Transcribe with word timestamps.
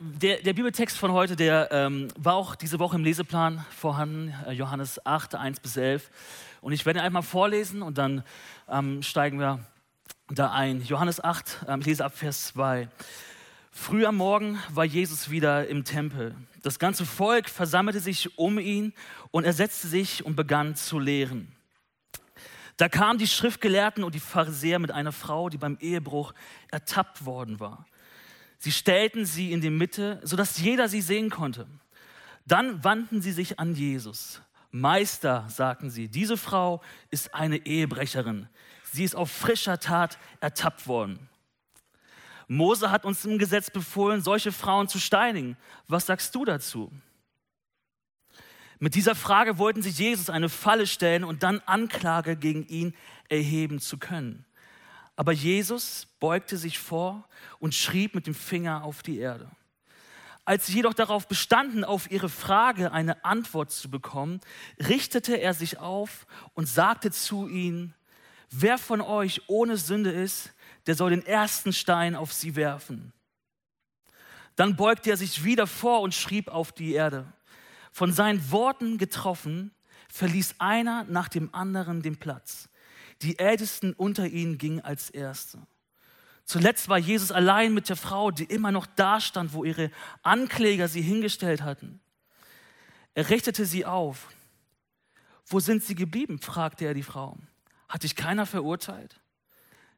der, 0.00 0.38
der, 0.38 0.54
Bibeltext 0.54 0.96
von 0.96 1.12
heute, 1.12 1.36
der 1.36 1.68
ähm, 1.72 2.08
war 2.16 2.34
auch 2.34 2.54
diese 2.54 2.78
Woche 2.78 2.96
im 2.96 3.04
Leseplan 3.04 3.64
vorhanden, 3.70 4.34
äh, 4.46 4.52
Johannes 4.52 5.04
8, 5.04 5.34
1 5.34 5.60
bis 5.60 5.76
11. 5.76 6.10
Und 6.62 6.72
ich 6.72 6.86
werde 6.86 7.02
einmal 7.02 7.22
vorlesen 7.22 7.82
und 7.82 7.98
dann 7.98 8.24
ähm, 8.68 9.02
steigen 9.02 9.38
wir 9.38 9.60
da 10.30 10.52
ein. 10.52 10.82
Johannes 10.82 11.22
8, 11.22 11.66
ähm, 11.68 11.80
ich 11.80 11.86
lese 11.86 12.04
ab 12.04 12.16
Vers 12.16 12.46
2. 12.46 12.88
Früh 13.70 14.06
am 14.06 14.16
Morgen 14.16 14.58
war 14.70 14.86
Jesus 14.86 15.30
wieder 15.30 15.68
im 15.68 15.84
Tempel. 15.84 16.34
Das 16.62 16.78
ganze 16.78 17.04
Volk 17.04 17.50
versammelte 17.50 18.00
sich 18.00 18.38
um 18.38 18.58
ihn 18.58 18.94
und 19.30 19.44
er 19.44 19.52
setzte 19.52 19.86
sich 19.86 20.24
und 20.24 20.34
begann 20.34 20.76
zu 20.76 20.98
lehren. 20.98 21.54
Da 22.78 22.88
kamen 22.88 23.18
die 23.18 23.28
Schriftgelehrten 23.28 24.02
und 24.02 24.14
die 24.14 24.20
Pharisäer 24.20 24.78
mit 24.78 24.92
einer 24.92 25.12
Frau, 25.12 25.50
die 25.50 25.58
beim 25.58 25.76
Ehebruch 25.80 26.32
ertappt 26.70 27.26
worden 27.26 27.60
war. 27.60 27.84
Sie 28.60 28.72
stellten 28.72 29.24
sie 29.24 29.52
in 29.52 29.62
die 29.62 29.70
Mitte, 29.70 30.20
sodass 30.22 30.58
jeder 30.58 30.88
sie 30.88 31.00
sehen 31.00 31.30
konnte. 31.30 31.66
Dann 32.46 32.84
wandten 32.84 33.22
sie 33.22 33.32
sich 33.32 33.58
an 33.58 33.74
Jesus. 33.74 34.42
Meister, 34.70 35.46
sagten 35.48 35.88
sie, 35.88 36.08
diese 36.08 36.36
Frau 36.36 36.82
ist 37.10 37.34
eine 37.34 37.64
Ehebrecherin. 37.66 38.48
Sie 38.92 39.02
ist 39.02 39.16
auf 39.16 39.30
frischer 39.30 39.80
Tat 39.80 40.18
ertappt 40.40 40.86
worden. 40.86 41.30
Mose 42.48 42.90
hat 42.90 43.06
uns 43.06 43.24
im 43.24 43.38
Gesetz 43.38 43.70
befohlen, 43.70 44.20
solche 44.20 44.52
Frauen 44.52 44.88
zu 44.88 44.98
steinigen. 44.98 45.56
Was 45.88 46.06
sagst 46.06 46.34
du 46.34 46.44
dazu? 46.44 46.92
Mit 48.78 48.94
dieser 48.94 49.14
Frage 49.14 49.56
wollten 49.56 49.80
sie 49.80 49.90
Jesus 49.90 50.28
eine 50.28 50.50
Falle 50.50 50.86
stellen 50.86 51.24
und 51.24 51.42
dann 51.42 51.60
Anklage 51.64 52.36
gegen 52.36 52.66
ihn 52.66 52.94
erheben 53.30 53.80
zu 53.80 53.96
können. 53.96 54.44
Aber 55.20 55.32
Jesus 55.32 56.06
beugte 56.18 56.56
sich 56.56 56.78
vor 56.78 57.28
und 57.58 57.74
schrieb 57.74 58.14
mit 58.14 58.26
dem 58.26 58.34
Finger 58.34 58.84
auf 58.84 59.02
die 59.02 59.18
Erde. 59.18 59.50
Als 60.46 60.66
sie 60.66 60.76
jedoch 60.76 60.94
darauf 60.94 61.28
bestanden, 61.28 61.84
auf 61.84 62.10
ihre 62.10 62.30
Frage 62.30 62.90
eine 62.92 63.22
Antwort 63.22 63.70
zu 63.70 63.90
bekommen, 63.90 64.40
richtete 64.78 65.38
er 65.38 65.52
sich 65.52 65.76
auf 65.76 66.26
und 66.54 66.70
sagte 66.70 67.10
zu 67.10 67.48
ihnen, 67.48 67.94
wer 68.48 68.78
von 68.78 69.02
euch 69.02 69.42
ohne 69.46 69.76
Sünde 69.76 70.10
ist, 70.10 70.54
der 70.86 70.94
soll 70.94 71.10
den 71.10 71.26
ersten 71.26 71.74
Stein 71.74 72.16
auf 72.16 72.32
sie 72.32 72.56
werfen. 72.56 73.12
Dann 74.56 74.74
beugte 74.74 75.10
er 75.10 75.18
sich 75.18 75.44
wieder 75.44 75.66
vor 75.66 76.00
und 76.00 76.14
schrieb 76.14 76.48
auf 76.48 76.72
die 76.72 76.94
Erde. 76.94 77.30
Von 77.92 78.14
seinen 78.14 78.50
Worten 78.50 78.96
getroffen, 78.96 79.70
verließ 80.08 80.54
einer 80.60 81.04
nach 81.04 81.28
dem 81.28 81.54
anderen 81.54 82.00
den 82.00 82.16
Platz. 82.16 82.69
Die 83.22 83.38
Ältesten 83.38 83.92
unter 83.92 84.26
ihnen 84.26 84.58
gingen 84.58 84.80
als 84.80 85.10
Erste. 85.10 85.58
Zuletzt 86.44 86.88
war 86.88 86.98
Jesus 86.98 87.30
allein 87.30 87.74
mit 87.74 87.88
der 87.88 87.96
Frau, 87.96 88.30
die 88.30 88.44
immer 88.44 88.72
noch 88.72 88.86
da 88.86 89.20
stand, 89.20 89.52
wo 89.52 89.64
ihre 89.64 89.90
Ankläger 90.22 90.88
sie 90.88 91.02
hingestellt 91.02 91.62
hatten. 91.62 92.00
Er 93.14 93.28
richtete 93.28 93.66
sie 93.66 93.84
auf. 93.84 94.28
Wo 95.46 95.60
sind 95.60 95.84
sie 95.84 95.94
geblieben? 95.94 96.40
fragte 96.40 96.86
er 96.86 96.94
die 96.94 97.02
Frau. 97.02 97.36
Hat 97.88 98.02
dich 98.02 98.16
keiner 98.16 98.46
verurteilt? 98.46 99.20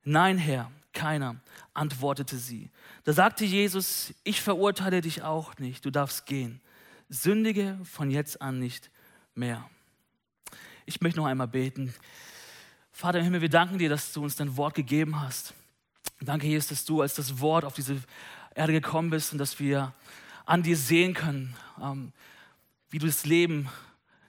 Nein, 0.04 0.38
Herr, 0.38 0.70
keiner, 0.92 1.36
antwortete 1.74 2.36
sie. 2.36 2.70
Da 3.04 3.12
sagte 3.12 3.44
Jesus, 3.44 4.14
ich 4.24 4.40
verurteile 4.40 5.00
dich 5.00 5.22
auch 5.22 5.56
nicht, 5.58 5.84
du 5.84 5.90
darfst 5.90 6.26
gehen. 6.26 6.60
Sündige 7.08 7.78
von 7.84 8.10
jetzt 8.10 8.40
an 8.42 8.58
nicht 8.58 8.90
mehr. 9.34 9.68
Ich 10.86 11.00
möchte 11.00 11.20
noch 11.20 11.26
einmal 11.26 11.48
beten. 11.48 11.94
Vater 12.92 13.18
im 13.18 13.24
Himmel, 13.24 13.40
wir 13.40 13.48
danken 13.48 13.78
dir, 13.78 13.88
dass 13.88 14.12
du 14.12 14.22
uns 14.22 14.36
dein 14.36 14.56
Wort 14.56 14.74
gegeben 14.74 15.20
hast. 15.20 15.54
Danke, 16.20 16.46
Jesus, 16.46 16.68
dass 16.68 16.84
du 16.84 17.00
als 17.00 17.14
das 17.14 17.40
Wort 17.40 17.64
auf 17.64 17.74
diese 17.74 18.02
Erde 18.54 18.72
gekommen 18.72 19.10
bist 19.10 19.32
und 19.32 19.38
dass 19.38 19.58
wir 19.58 19.92
an 20.44 20.62
dir 20.62 20.76
sehen 20.76 21.14
können, 21.14 21.56
ähm, 21.80 22.12
wie 22.90 22.98
du 22.98 23.06
das 23.06 23.24
Leben 23.24 23.68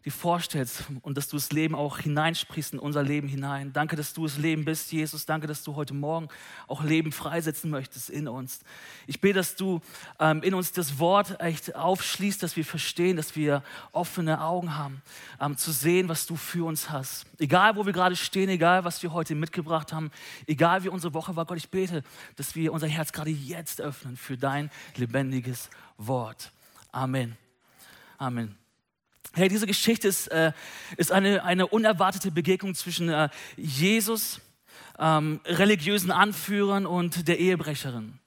dir 0.05 0.11
vorstellst 0.11 0.83
und 1.01 1.17
dass 1.17 1.29
du 1.29 1.37
das 1.37 1.51
Leben 1.51 1.75
auch 1.75 1.99
hineinsprichst 1.99 2.73
in 2.73 2.79
unser 2.79 3.03
Leben 3.03 3.27
hinein. 3.27 3.71
Danke, 3.71 3.95
dass 3.95 4.13
du 4.13 4.23
das 4.23 4.37
Leben 4.37 4.65
bist, 4.65 4.91
Jesus. 4.91 5.25
Danke, 5.25 5.47
dass 5.47 5.63
du 5.63 5.75
heute 5.75 5.93
Morgen 5.93 6.27
auch 6.67 6.83
Leben 6.83 7.11
freisetzen 7.11 7.69
möchtest 7.69 8.09
in 8.09 8.27
uns. 8.27 8.61
Ich 9.07 9.21
bete, 9.21 9.35
dass 9.35 9.55
du 9.55 9.79
ähm, 10.19 10.43
in 10.43 10.53
uns 10.53 10.73
das 10.73 10.99
Wort 10.99 11.39
echt 11.39 11.75
aufschließt, 11.75 12.43
dass 12.43 12.57
wir 12.57 12.65
verstehen, 12.65 13.15
dass 13.15 13.35
wir 13.35 13.63
offene 13.93 14.41
Augen 14.41 14.75
haben, 14.77 15.01
ähm, 15.39 15.57
zu 15.57 15.71
sehen, 15.71 16.09
was 16.09 16.25
du 16.25 16.35
für 16.35 16.65
uns 16.65 16.89
hast. 16.89 17.25
Egal, 17.39 17.77
wo 17.77 17.85
wir 17.85 17.93
gerade 17.93 18.17
stehen, 18.17 18.49
egal, 18.49 18.83
was 18.83 19.01
wir 19.03 19.13
heute 19.13 19.35
mitgebracht 19.35 19.93
haben, 19.93 20.11
egal, 20.47 20.83
wie 20.83 20.89
unsere 20.89 21.13
Woche 21.13 21.35
war, 21.37 21.45
Gott, 21.45 21.57
ich 21.57 21.69
bete, 21.69 22.03
dass 22.35 22.55
wir 22.55 22.73
unser 22.73 22.87
Herz 22.87 23.13
gerade 23.13 23.29
jetzt 23.31 23.79
öffnen 23.79 24.17
für 24.17 24.37
dein 24.37 24.69
lebendiges 24.97 25.69
Wort. 25.97 26.51
Amen. 26.91 27.37
Amen. 28.17 28.62
Hey, 29.31 29.47
diese 29.47 29.65
Geschichte 29.65 30.07
ist, 30.07 30.27
äh, 30.27 30.51
ist 30.97 31.11
eine, 31.11 31.43
eine 31.43 31.67
unerwartete 31.67 32.29
Begegnung 32.29 32.75
zwischen 32.75 33.09
äh, 33.09 33.29
Jesus, 33.55 34.41
ähm, 34.99 35.39
religiösen 35.45 36.11
Anführern 36.11 36.85
und 36.85 37.27
der 37.27 37.39
Ehebrecherin. 37.39 38.19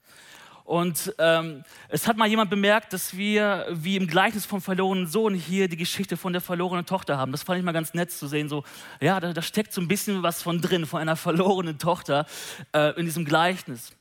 Und 0.67 1.15
ähm, 1.19 1.63
es 1.89 2.09
hat 2.09 2.17
mal 2.17 2.27
jemand 2.27 2.51
bemerkt, 2.51 2.93
dass 2.93 3.17
wir 3.17 3.67
wie 3.71 3.95
im 3.95 4.09
Gleichnis 4.09 4.47
vom 4.47 4.61
verlorenen 4.61 5.07
Sohn 5.07 5.33
hier 5.35 5.69
die 5.69 5.77
Geschichte 5.77 6.17
von 6.17 6.33
der 6.33 6.43
verlorenen 6.43 6.85
Tochter 6.85 7.19
haben. 7.19 7.31
Das 7.31 7.45
fand 7.45 7.61
ich 7.61 7.65
mal 7.65 7.71
ganz 7.71 7.95
nett 7.95 8.11
zu 8.11 8.27
sehen. 8.27 8.49
So, 8.49 8.65
ja, 9.01 9.21
da, 9.21 9.33
da 9.33 9.43
steckt 9.43 9.73
so 9.73 9.81
ein 9.81 9.87
bisschen 9.87 10.25
was 10.25 10.43
von 10.43 10.61
drin, 10.61 10.85
von 10.85 11.01
einer 11.01 11.15
verlorenen 11.15 11.79
Tochter 11.79 12.27
äh, 12.73 12.99
in 12.99 13.07
diesem 13.07 13.25
Gleichnis. 13.25 13.93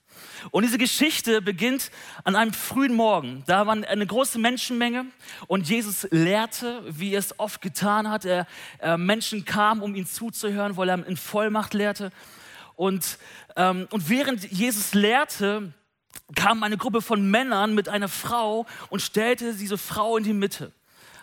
Und 0.51 0.63
diese 0.63 0.77
Geschichte 0.77 1.41
beginnt 1.41 1.91
an 2.23 2.35
einem 2.35 2.53
frühen 2.53 2.93
Morgen. 2.93 3.43
Da 3.47 3.65
war 3.67 3.73
eine 3.73 4.05
große 4.05 4.39
Menschenmenge 4.39 5.05
und 5.47 5.69
Jesus 5.69 6.07
lehrte, 6.11 6.83
wie 6.87 7.13
er 7.13 7.19
es 7.19 7.39
oft 7.39 7.61
getan 7.61 8.09
hat. 8.09 8.25
Er, 8.25 8.47
äh, 8.79 8.97
Menschen 8.97 9.45
kamen, 9.45 9.81
um 9.81 9.95
ihn 9.95 10.05
zuzuhören, 10.05 10.77
weil 10.77 10.89
er 10.89 11.05
in 11.07 11.17
Vollmacht 11.17 11.73
lehrte. 11.73 12.11
Und, 12.75 13.17
ähm, 13.55 13.87
und 13.91 14.09
während 14.09 14.51
Jesus 14.51 14.93
lehrte, 14.93 15.73
kam 16.35 16.63
eine 16.63 16.77
Gruppe 16.77 17.01
von 17.01 17.29
Männern 17.29 17.75
mit 17.75 17.89
einer 17.89 18.09
Frau 18.09 18.65
und 18.89 19.01
stellte 19.01 19.53
diese 19.53 19.77
Frau 19.77 20.17
in 20.17 20.23
die 20.23 20.33
Mitte. 20.33 20.71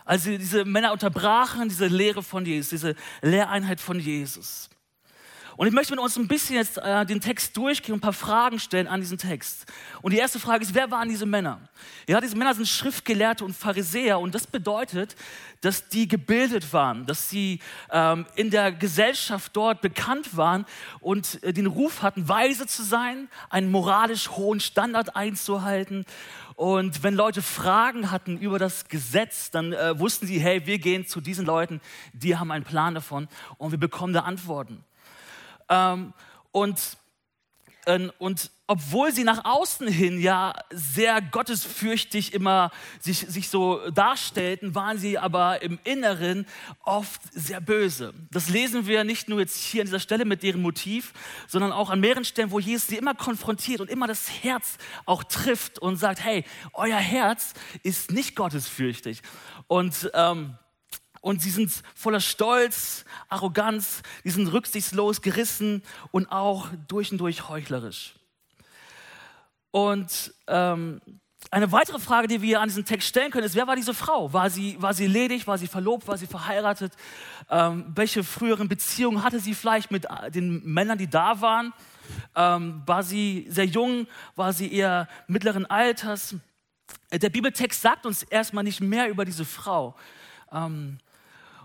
Also 0.04 0.30
diese 0.30 0.64
Männer 0.64 0.92
unterbrachen 0.92 1.68
diese 1.68 1.86
Lehre 1.86 2.22
von 2.22 2.44
Jesus, 2.44 2.70
diese 2.70 2.96
Lehreinheit 3.20 3.80
von 3.80 4.00
Jesus. 4.00 4.68
Und 5.56 5.66
ich 5.66 5.72
möchte 5.72 5.92
mit 5.92 6.00
uns 6.00 6.16
ein 6.16 6.28
bisschen 6.28 6.56
jetzt 6.56 6.78
äh, 6.78 7.04
den 7.04 7.20
Text 7.20 7.56
durchgehen 7.56 7.94
und 7.94 7.98
ein 7.98 8.02
paar 8.02 8.12
Fragen 8.12 8.58
stellen 8.58 8.86
an 8.86 9.00
diesen 9.00 9.18
Text. 9.18 9.66
Und 10.00 10.12
die 10.12 10.18
erste 10.18 10.38
Frage 10.38 10.62
ist, 10.62 10.74
wer 10.74 10.90
waren 10.90 11.08
diese 11.08 11.26
Männer? 11.26 11.60
Ja, 12.08 12.20
diese 12.20 12.36
Männer 12.36 12.54
sind 12.54 12.66
Schriftgelehrte 12.66 13.44
und 13.44 13.54
Pharisäer 13.54 14.18
und 14.18 14.34
das 14.34 14.46
bedeutet, 14.46 15.14
dass 15.60 15.88
die 15.88 16.08
gebildet 16.08 16.72
waren, 16.72 17.06
dass 17.06 17.30
sie 17.30 17.60
ähm, 17.90 18.26
in 18.34 18.50
der 18.50 18.72
Gesellschaft 18.72 19.54
dort 19.54 19.80
bekannt 19.80 20.36
waren 20.36 20.66
und 21.00 21.42
äh, 21.42 21.52
den 21.52 21.66
Ruf 21.66 22.02
hatten, 22.02 22.28
weise 22.28 22.66
zu 22.66 22.82
sein, 22.82 23.28
einen 23.50 23.70
moralisch 23.70 24.30
hohen 24.30 24.60
Standard 24.60 25.14
einzuhalten. 25.14 26.04
Und 26.56 27.02
wenn 27.02 27.14
Leute 27.14 27.42
Fragen 27.42 28.10
hatten 28.10 28.38
über 28.38 28.58
das 28.58 28.88
Gesetz, 28.88 29.50
dann 29.50 29.72
äh, 29.72 29.98
wussten 29.98 30.26
sie, 30.26 30.38
hey, 30.38 30.66
wir 30.66 30.78
gehen 30.78 31.06
zu 31.06 31.20
diesen 31.20 31.46
Leuten, 31.46 31.80
die 32.12 32.36
haben 32.36 32.50
einen 32.50 32.64
Plan 32.64 32.94
davon 32.94 33.28
und 33.58 33.70
wir 33.70 33.78
bekommen 33.78 34.12
da 34.12 34.20
Antworten. 34.20 34.84
Ähm, 35.72 36.12
und, 36.50 36.98
äh, 37.86 38.08
und 38.18 38.50
obwohl 38.66 39.12
sie 39.12 39.24
nach 39.24 39.44
außen 39.44 39.88
hin 39.88 40.20
ja 40.20 40.54
sehr 40.70 41.20
gottesfürchtig 41.20 42.32
immer 42.32 42.70
sich, 43.00 43.18
sich 43.18 43.48
so 43.48 43.90
darstellten, 43.90 44.74
waren 44.74 44.98
sie 44.98 45.18
aber 45.18 45.62
im 45.62 45.78
Inneren 45.84 46.46
oft 46.84 47.20
sehr 47.32 47.60
böse. 47.60 48.14
Das 48.30 48.48
lesen 48.48 48.86
wir 48.86 49.04
nicht 49.04 49.28
nur 49.28 49.40
jetzt 49.40 49.56
hier 49.56 49.82
an 49.82 49.86
dieser 49.86 50.00
Stelle 50.00 50.24
mit 50.24 50.42
deren 50.42 50.62
Motiv, 50.62 51.12
sondern 51.48 51.72
auch 51.72 51.90
an 51.90 52.00
mehreren 52.00 52.24
Stellen, 52.24 52.50
wo 52.50 52.60
Jesus 52.60 52.88
sie 52.88 52.96
immer 52.96 53.14
konfrontiert 53.14 53.80
und 53.80 53.90
immer 53.90 54.06
das 54.06 54.42
Herz 54.42 54.78
auch 55.04 55.24
trifft 55.24 55.78
und 55.78 55.96
sagt, 55.96 56.22
hey, 56.24 56.44
euer 56.72 56.98
Herz 56.98 57.54
ist 57.82 58.10
nicht 58.10 58.36
gottesfürchtig. 58.36 59.22
Und 59.66 60.10
ähm, 60.14 60.56
und 61.22 61.40
sie 61.40 61.50
sind 61.50 61.72
voller 61.94 62.20
Stolz, 62.20 63.06
Arroganz, 63.30 64.02
die 64.24 64.30
sind 64.30 64.48
rücksichtslos, 64.48 65.22
gerissen 65.22 65.82
und 66.10 66.30
auch 66.30 66.68
durch 66.88 67.10
und 67.10 67.18
durch 67.18 67.48
heuchlerisch. 67.48 68.14
Und 69.70 70.34
ähm, 70.48 71.00
eine 71.50 71.72
weitere 71.72 71.98
Frage, 71.98 72.28
die 72.28 72.42
wir 72.42 72.60
an 72.60 72.68
diesen 72.68 72.84
Text 72.84 73.08
stellen 73.08 73.30
können, 73.30 73.46
ist, 73.46 73.54
wer 73.54 73.66
war 73.66 73.76
diese 73.76 73.94
Frau? 73.94 74.32
War 74.32 74.50
sie, 74.50 74.80
war 74.80 74.94
sie 74.94 75.06
ledig? 75.06 75.46
War 75.46 75.58
sie 75.58 75.68
verlobt? 75.68 76.08
War 76.08 76.18
sie 76.18 76.26
verheiratet? 76.26 76.92
Ähm, 77.50 77.86
welche 77.94 78.24
früheren 78.24 78.68
Beziehungen 78.68 79.22
hatte 79.22 79.38
sie 79.38 79.54
vielleicht 79.54 79.90
mit 79.90 80.06
äh, 80.06 80.30
den 80.30 80.62
Männern, 80.64 80.98
die 80.98 81.08
da 81.08 81.40
waren? 81.40 81.72
Ähm, 82.34 82.82
war 82.84 83.02
sie 83.02 83.46
sehr 83.48 83.66
jung? 83.66 84.06
War 84.34 84.52
sie 84.52 84.72
eher 84.72 85.08
mittleren 85.28 85.66
Alters? 85.66 86.34
Äh, 87.10 87.18
der 87.18 87.30
Bibeltext 87.30 87.80
sagt 87.80 88.06
uns 88.06 88.24
erstmal 88.24 88.64
nicht 88.64 88.80
mehr 88.80 89.08
über 89.08 89.24
diese 89.24 89.44
Frau. 89.44 89.94
Ähm, 90.50 90.98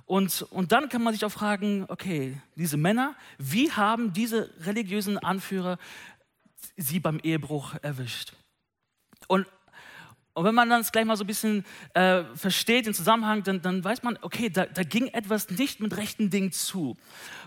und, 0.08 0.42
und 0.52 0.72
dann 0.72 0.88
kann 0.88 1.04
man 1.04 1.14
sich 1.14 1.26
auch 1.26 1.32
fragen, 1.32 1.86
okay, 1.90 2.42
diese 2.56 2.78
Männer, 2.78 3.16
wie 3.38 3.72
haben 3.72 4.14
diese 4.14 4.50
religiösen 4.62 5.18
Anführer 5.18 5.78
sie 6.78 7.02
beim 7.02 7.20
Ehebruch 7.20 7.76
erwischt? 7.82 8.34
Und, 9.28 9.46
Und 10.38 10.44
wenn 10.44 10.54
man 10.54 10.70
das 10.70 10.92
gleich 10.92 11.04
mal 11.04 11.18
so 11.18 11.24
ein 11.24 11.28
bisschen 11.28 11.66
äh, 11.96 12.22
versteht, 12.36 12.86
den 12.86 12.94
Zusammenhang, 12.94 13.42
dann, 13.42 13.60
dann 13.60 13.84
weiß 13.84 14.04
man, 14.04 14.20
okay, 14.22 14.52
da, 14.52 14.68
da, 14.68 14.84
ging 14.84 15.08
etwas 15.08 15.50
nicht 15.50 15.80
mit 15.80 15.98
rechten 15.98 16.30
Dingen 16.30 16.52
zu. 16.52 16.96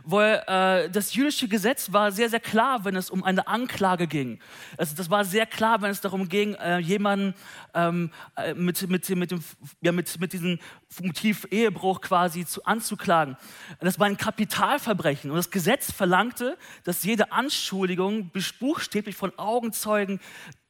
Weil 0.03 0.43
äh, 0.49 0.91
das 0.91 1.15
jüdische 1.15 1.47
Gesetz 1.47 1.93
war 1.93 2.11
sehr, 2.11 2.29
sehr 2.29 2.41
klar, 2.41 2.85
wenn 2.85 2.97
es 2.97 3.09
um 3.09 3.23
eine 3.23 3.47
Anklage 3.47 4.09
ging. 4.09 4.41
Also 4.77 4.97
das 4.97 5.09
war 5.09 5.25
sehr 5.25 5.47
klar, 5.47 5.81
wenn 5.83 5.93
es 5.93 6.01
darum 6.01 6.29
ging, 6.29 6.55
äh, 6.55 6.79
jemanden 6.79 7.35
ähm, 7.75 8.11
äh, 8.35 8.55
mit, 8.55 8.83
mit, 8.89 9.09
mit, 9.09 9.31
dem, 9.31 9.41
ja, 9.83 9.93
mit, 9.93 10.19
mit 10.19 10.33
diesem 10.33 10.59
Motiv 11.01 11.47
Ehebruch 11.53 12.01
quasi 12.01 12.45
zu, 12.45 12.65
anzuklagen. 12.65 13.37
Das 13.79 14.01
war 14.01 14.07
ein 14.07 14.17
Kapitalverbrechen. 14.17 15.31
Und 15.31 15.37
das 15.37 15.53
Gesetz 15.53 15.93
verlangte, 15.93 16.59
dass 16.83 17.05
jede 17.05 17.31
Anschuldigung 17.31 18.33
buchstäblich 18.59 19.15
von 19.15 19.39
Augenzeugen 19.39 20.19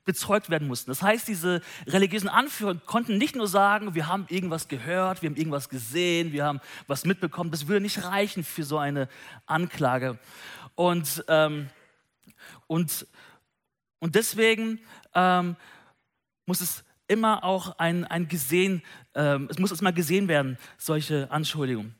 bezeugt 0.05 0.51
werden 0.51 0.67
mussten. 0.67 0.91
Das 0.91 1.03
heißt, 1.03 1.29
diese 1.29 1.61
religiösen 1.87 2.29
Anführer 2.29 2.75
konnten 2.75 3.19
nicht 3.19 3.37
nur 3.37 3.49
sagen, 3.49 3.95
wir 3.95 4.09
haben 4.09 4.27
irgendwas 4.29 4.69
gehört, 4.69 5.23
wir 5.23 5.31
haben 5.31 5.37
irgendwas 5.37 5.69
gesehen, 5.69 6.33
wir 6.33 6.45
haben 6.45 6.61
was 6.87 7.05
mitbekommen. 7.05 7.51
Das 7.51 7.69
würde 7.69 7.81
nicht 7.81 8.03
reichen 8.03 8.43
für 8.43 8.65
so 8.65 8.79
eine 8.79 9.09
Anklage. 9.47 10.19
Und, 10.75 11.25
ähm, 11.29 11.69
und, 12.67 13.07
und 13.99 14.15
deswegen 14.15 14.81
ähm, 15.15 15.57
muss 16.47 16.61
es 16.61 16.85
immer 17.07 17.45
auch 17.45 17.79
ein, 17.79 18.05
ein 18.05 18.29
gesehen, 18.29 18.83
ähm, 19.15 19.49
es 19.51 19.59
muss 19.59 19.79
immer 19.79 19.93
gesehen 19.93 20.29
werden, 20.29 20.57
solche 20.79 21.31
Anschuldigungen. 21.31 22.00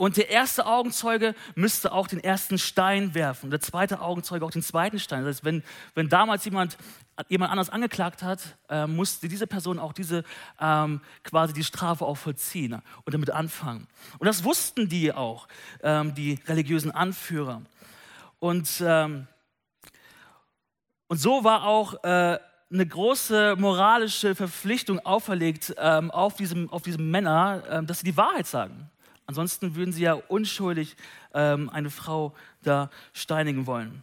Und 0.00 0.16
der 0.16 0.30
erste 0.30 0.64
Augenzeuge 0.64 1.34
müsste 1.56 1.92
auch 1.92 2.08
den 2.08 2.24
ersten 2.24 2.56
Stein 2.56 3.12
werfen. 3.12 3.50
Der 3.50 3.60
zweite 3.60 4.00
Augenzeuge 4.00 4.46
auch 4.46 4.50
den 4.50 4.62
zweiten 4.62 4.98
Stein. 4.98 5.26
Das 5.26 5.36
heißt, 5.36 5.44
wenn, 5.44 5.62
wenn 5.94 6.08
damals 6.08 6.46
jemand 6.46 6.78
jemand 7.28 7.52
anders 7.52 7.68
angeklagt 7.68 8.22
hat, 8.22 8.40
äh, 8.70 8.86
musste 8.86 9.28
diese 9.28 9.46
Person 9.46 9.78
auch 9.78 9.92
diese 9.92 10.24
ähm, 10.58 11.02
quasi 11.22 11.52
die 11.52 11.64
Strafe 11.64 12.06
auch 12.06 12.14
vollziehen 12.14 12.80
und 13.04 13.12
damit 13.12 13.28
anfangen. 13.28 13.88
Und 14.18 14.26
das 14.26 14.42
wussten 14.42 14.88
die 14.88 15.12
auch, 15.12 15.48
ähm, 15.82 16.14
die 16.14 16.38
religiösen 16.46 16.92
Anführer. 16.92 17.60
Und, 18.38 18.82
ähm, 18.82 19.26
und 21.08 21.18
so 21.18 21.44
war 21.44 21.64
auch 21.64 22.02
äh, 22.04 22.38
eine 22.72 22.86
große 22.86 23.56
moralische 23.58 24.34
Verpflichtung 24.34 24.98
auferlegt 25.00 25.74
ähm, 25.76 26.10
auf, 26.10 26.36
diesem, 26.36 26.70
auf 26.70 26.80
diesem 26.80 27.10
Männer, 27.10 27.62
äh, 27.68 27.84
dass 27.84 27.98
sie 27.98 28.06
die 28.06 28.16
Wahrheit 28.16 28.46
sagen. 28.46 28.90
Ansonsten 29.30 29.76
würden 29.76 29.92
sie 29.92 30.02
ja 30.02 30.14
unschuldig 30.14 30.96
ähm, 31.34 31.70
eine 31.70 31.88
Frau 31.88 32.34
da 32.64 32.90
steinigen 33.12 33.64
wollen. 33.64 34.02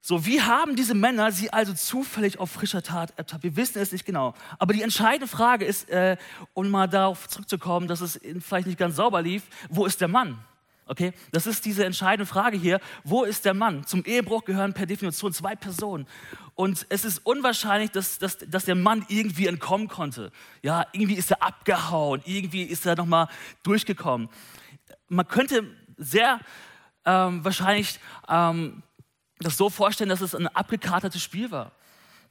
So, 0.00 0.26
wie 0.26 0.42
haben 0.42 0.74
diese 0.74 0.94
Männer 0.94 1.30
sie 1.30 1.52
also 1.52 1.72
zufällig 1.74 2.40
auf 2.40 2.50
frischer 2.50 2.82
Tat 2.82 3.14
ertappt? 3.16 3.44
Wir 3.44 3.54
wissen 3.54 3.80
es 3.80 3.92
nicht 3.92 4.04
genau. 4.04 4.34
Aber 4.58 4.74
die 4.74 4.82
entscheidende 4.82 5.28
Frage 5.28 5.64
ist, 5.64 5.88
äh, 5.90 6.16
um 6.54 6.70
mal 6.70 6.88
darauf 6.88 7.28
zurückzukommen, 7.28 7.86
dass 7.86 8.00
es 8.00 8.20
vielleicht 8.40 8.66
nicht 8.66 8.80
ganz 8.80 8.96
sauber 8.96 9.22
lief, 9.22 9.44
wo 9.68 9.86
ist 9.86 10.00
der 10.00 10.08
Mann? 10.08 10.40
Okay, 10.86 11.12
das 11.32 11.46
ist 11.46 11.64
diese 11.64 11.84
entscheidende 11.84 12.26
Frage 12.26 12.58
hier. 12.58 12.78
Wo 13.04 13.24
ist 13.24 13.46
der 13.46 13.54
Mann? 13.54 13.86
Zum 13.86 14.04
Ehebruch 14.04 14.44
gehören 14.44 14.74
per 14.74 14.84
Definition 14.84 15.32
zwei 15.32 15.56
Personen. 15.56 16.06
Und 16.54 16.86
es 16.90 17.06
ist 17.06 17.20
unwahrscheinlich, 17.24 17.90
dass, 17.90 18.18
dass, 18.18 18.38
dass 18.38 18.66
der 18.66 18.74
Mann 18.74 19.04
irgendwie 19.08 19.46
entkommen 19.46 19.88
konnte. 19.88 20.30
Ja, 20.62 20.86
irgendwie 20.92 21.14
ist 21.14 21.30
er 21.30 21.42
abgehauen, 21.42 22.20
irgendwie 22.26 22.62
ist 22.62 22.84
er 22.84 22.96
nochmal 22.96 23.28
durchgekommen. 23.62 24.28
Man 25.08 25.26
könnte 25.26 25.64
sehr 25.96 26.38
ähm, 27.06 27.44
wahrscheinlich 27.44 27.98
ähm, 28.28 28.82
das 29.38 29.56
so 29.56 29.70
vorstellen, 29.70 30.10
dass 30.10 30.20
es 30.20 30.34
ein 30.34 30.48
abgekatertes 30.48 31.22
Spiel 31.22 31.50
war. 31.50 31.72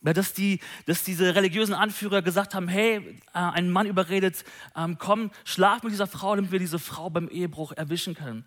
Dass, 0.03 0.33
die, 0.33 0.59
dass 0.85 1.03
diese 1.03 1.33
religiösen 1.33 1.73
Anführer 1.73 2.21
gesagt 2.21 2.55
haben, 2.55 2.67
hey, 2.67 2.97
äh, 2.97 3.39
ein 3.39 3.71
Mann 3.71 3.87
überredet, 3.87 4.43
ähm, 4.75 4.97
komm, 4.99 5.31
schlaf 5.45 5.83
mit 5.83 5.93
dieser 5.93 6.07
Frau, 6.07 6.35
damit 6.35 6.51
wir 6.51 6.59
diese 6.59 6.77
Frau 6.77 7.09
beim 7.09 7.29
Ehebruch 7.29 7.71
erwischen 7.71 8.13
können. 8.13 8.45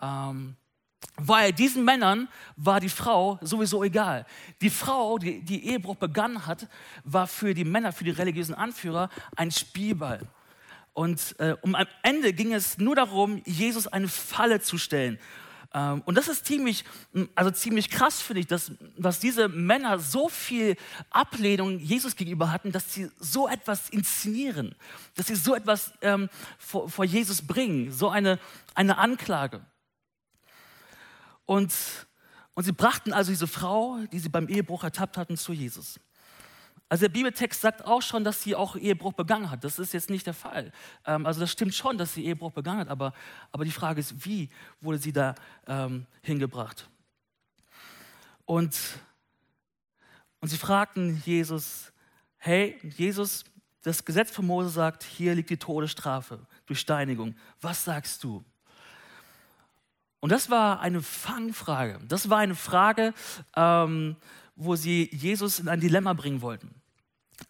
Ähm, 0.00 0.56
weil 1.16 1.52
diesen 1.52 1.84
Männern 1.84 2.28
war 2.56 2.80
die 2.80 2.88
Frau 2.88 3.38
sowieso 3.42 3.84
egal. 3.84 4.26
Die 4.62 4.70
Frau, 4.70 5.18
die, 5.18 5.42
die 5.42 5.68
Ehebruch 5.68 5.96
begangen 5.96 6.46
hat, 6.46 6.68
war 7.04 7.26
für 7.26 7.54
die 7.54 7.64
Männer, 7.64 7.92
für 7.92 8.04
die 8.04 8.10
religiösen 8.10 8.54
Anführer 8.54 9.10
ein 9.36 9.50
Spielball. 9.50 10.20
Und 10.94 11.34
äh, 11.38 11.56
um 11.60 11.74
am 11.74 11.86
Ende 12.02 12.32
ging 12.32 12.54
es 12.54 12.78
nur 12.78 12.96
darum, 12.96 13.42
Jesus 13.44 13.86
eine 13.86 14.08
Falle 14.08 14.60
zu 14.60 14.78
stellen 14.78 15.18
und 15.74 16.14
das 16.14 16.28
ist 16.28 16.46
ziemlich, 16.46 16.84
also 17.34 17.50
ziemlich 17.50 17.90
krass, 17.90 18.22
finde 18.22 18.40
ich, 18.40 18.46
dass, 18.46 18.70
dass 18.96 19.18
diese 19.18 19.48
Männer 19.48 19.98
so 19.98 20.28
viel 20.28 20.76
Ablehnung 21.10 21.80
Jesus 21.80 22.14
gegenüber 22.14 22.52
hatten, 22.52 22.70
dass 22.70 22.94
sie 22.94 23.10
so 23.18 23.48
etwas 23.48 23.88
inszenieren, 23.88 24.76
dass 25.16 25.26
sie 25.26 25.34
so 25.34 25.52
etwas 25.52 25.92
ähm, 26.00 26.28
vor, 26.58 26.88
vor, 26.88 27.04
Jesus 27.04 27.42
bringen, 27.42 27.90
so 27.90 28.08
eine, 28.08 28.38
eine 28.76 28.98
Anklage. 28.98 29.66
Und, 31.44 31.74
und 32.54 32.62
sie 32.62 32.72
brachten 32.72 33.12
also 33.12 33.32
diese 33.32 33.48
Frau, 33.48 33.98
die 34.12 34.20
sie 34.20 34.28
beim 34.28 34.48
Ehebruch 34.48 34.84
ertappt 34.84 35.16
hatten, 35.16 35.36
zu 35.36 35.52
Jesus. 35.52 35.98
Also 36.88 37.06
der 37.06 37.12
Bibeltext 37.12 37.60
sagt 37.60 37.84
auch 37.84 38.02
schon, 38.02 38.24
dass 38.24 38.42
sie 38.42 38.54
auch 38.54 38.76
Ehebruch 38.76 39.14
begangen 39.14 39.50
hat. 39.50 39.64
Das 39.64 39.78
ist 39.78 39.94
jetzt 39.94 40.10
nicht 40.10 40.26
der 40.26 40.34
Fall. 40.34 40.70
Ähm, 41.06 41.26
also 41.26 41.40
das 41.40 41.50
stimmt 41.50 41.74
schon, 41.74 41.98
dass 41.98 42.14
sie 42.14 42.24
Ehebruch 42.24 42.52
begangen 42.52 42.80
hat, 42.80 42.88
aber, 42.88 43.12
aber 43.52 43.64
die 43.64 43.70
Frage 43.70 44.00
ist, 44.00 44.24
wie 44.24 44.50
wurde 44.80 44.98
sie 44.98 45.12
da 45.12 45.34
ähm, 45.66 46.06
hingebracht? 46.22 46.88
Und, 48.44 48.78
und 50.40 50.48
sie 50.48 50.58
fragten 50.58 51.22
Jesus, 51.24 51.92
hey, 52.36 52.78
Jesus, 52.96 53.44
das 53.82 54.04
Gesetz 54.04 54.30
von 54.30 54.46
Mose 54.46 54.68
sagt, 54.68 55.02
hier 55.02 55.34
liegt 55.34 55.50
die 55.50 55.56
Todesstrafe 55.56 56.46
durch 56.66 56.80
Steinigung. 56.80 57.34
Was 57.60 57.84
sagst 57.84 58.22
du? 58.22 58.44
Und 60.20 60.30
das 60.30 60.48
war 60.48 60.80
eine 60.80 61.02
Fangfrage. 61.02 62.00
Das 62.08 62.30
war 62.30 62.38
eine 62.38 62.54
Frage, 62.54 63.12
ähm, 63.56 64.16
wo 64.56 64.76
sie 64.76 65.08
Jesus 65.12 65.58
in 65.58 65.68
ein 65.68 65.80
Dilemma 65.80 66.12
bringen 66.12 66.42
wollten. 66.42 66.74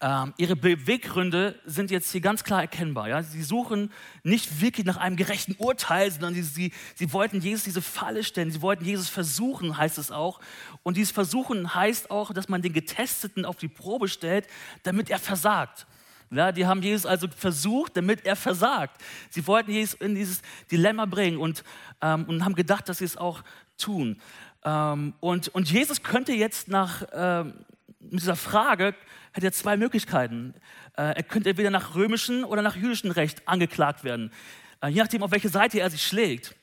Ähm, 0.01 0.33
ihre 0.37 0.55
Beweggründe 0.55 1.59
sind 1.65 1.91
jetzt 1.91 2.11
hier 2.11 2.19
ganz 2.19 2.43
klar 2.43 2.61
erkennbar. 2.61 3.07
Ja? 3.07 3.21
Sie 3.21 3.43
suchen 3.43 3.91
nicht 4.23 4.59
wirklich 4.59 4.85
nach 4.85 4.97
einem 4.97 5.15
gerechten 5.15 5.55
Urteil, 5.57 6.11
sondern 6.11 6.33
sie, 6.33 6.41
sie, 6.41 6.73
sie 6.95 7.13
wollten 7.13 7.39
Jesus 7.39 7.63
diese 7.63 7.81
Falle 7.81 8.23
stellen. 8.23 8.51
Sie 8.51 8.61
wollten 8.61 8.83
Jesus 8.83 9.09
versuchen, 9.09 9.77
heißt 9.77 9.97
es 9.97 10.11
auch. 10.11 10.39
Und 10.83 10.97
dieses 10.97 11.11
Versuchen 11.11 11.75
heißt 11.75 12.09
auch, 12.09 12.33
dass 12.33 12.49
man 12.49 12.61
den 12.61 12.73
Getesteten 12.73 13.45
auf 13.45 13.57
die 13.57 13.67
Probe 13.67 14.07
stellt, 14.07 14.47
damit 14.83 15.09
er 15.09 15.19
versagt. 15.19 15.85
Ja, 16.31 16.51
die 16.51 16.65
haben 16.65 16.81
Jesus 16.81 17.05
also 17.05 17.27
versucht, 17.27 17.95
damit 17.95 18.25
er 18.25 18.35
versagt. 18.35 18.99
Sie 19.29 19.45
wollten 19.45 19.71
Jesus 19.71 19.93
in 20.01 20.15
dieses 20.15 20.41
Dilemma 20.71 21.05
bringen 21.05 21.37
und, 21.37 21.63
ähm, 22.01 22.25
und 22.25 22.43
haben 22.43 22.55
gedacht, 22.55 22.89
dass 22.89 22.97
sie 22.97 23.05
es 23.05 23.15
auch 23.15 23.43
tun. 23.77 24.19
Ähm, 24.65 25.13
und, 25.19 25.47
und 25.49 25.71
Jesus 25.71 26.03
könnte 26.03 26.33
jetzt 26.33 26.67
nach 26.67 27.03
ähm, 27.13 27.53
dieser 27.99 28.35
Frage, 28.35 28.95
hätte 29.31 29.47
er 29.47 29.53
zwei 29.53 29.77
Möglichkeiten. 29.77 30.55
Äh, 30.97 31.15
er 31.15 31.23
könnte 31.23 31.49
entweder 31.49 31.69
nach 31.69 31.95
römischem 31.95 32.43
oder 32.43 32.61
nach 32.61 32.75
jüdischem 32.75 33.11
Recht 33.11 33.47
angeklagt 33.47 34.03
werden, 34.03 34.31
äh, 34.81 34.87
je 34.87 35.01
nachdem, 35.01 35.23
auf 35.23 35.31
welche 35.31 35.49
Seite 35.49 35.79
er 35.79 35.89
sich 35.89 36.01
schlägt. 36.01 36.55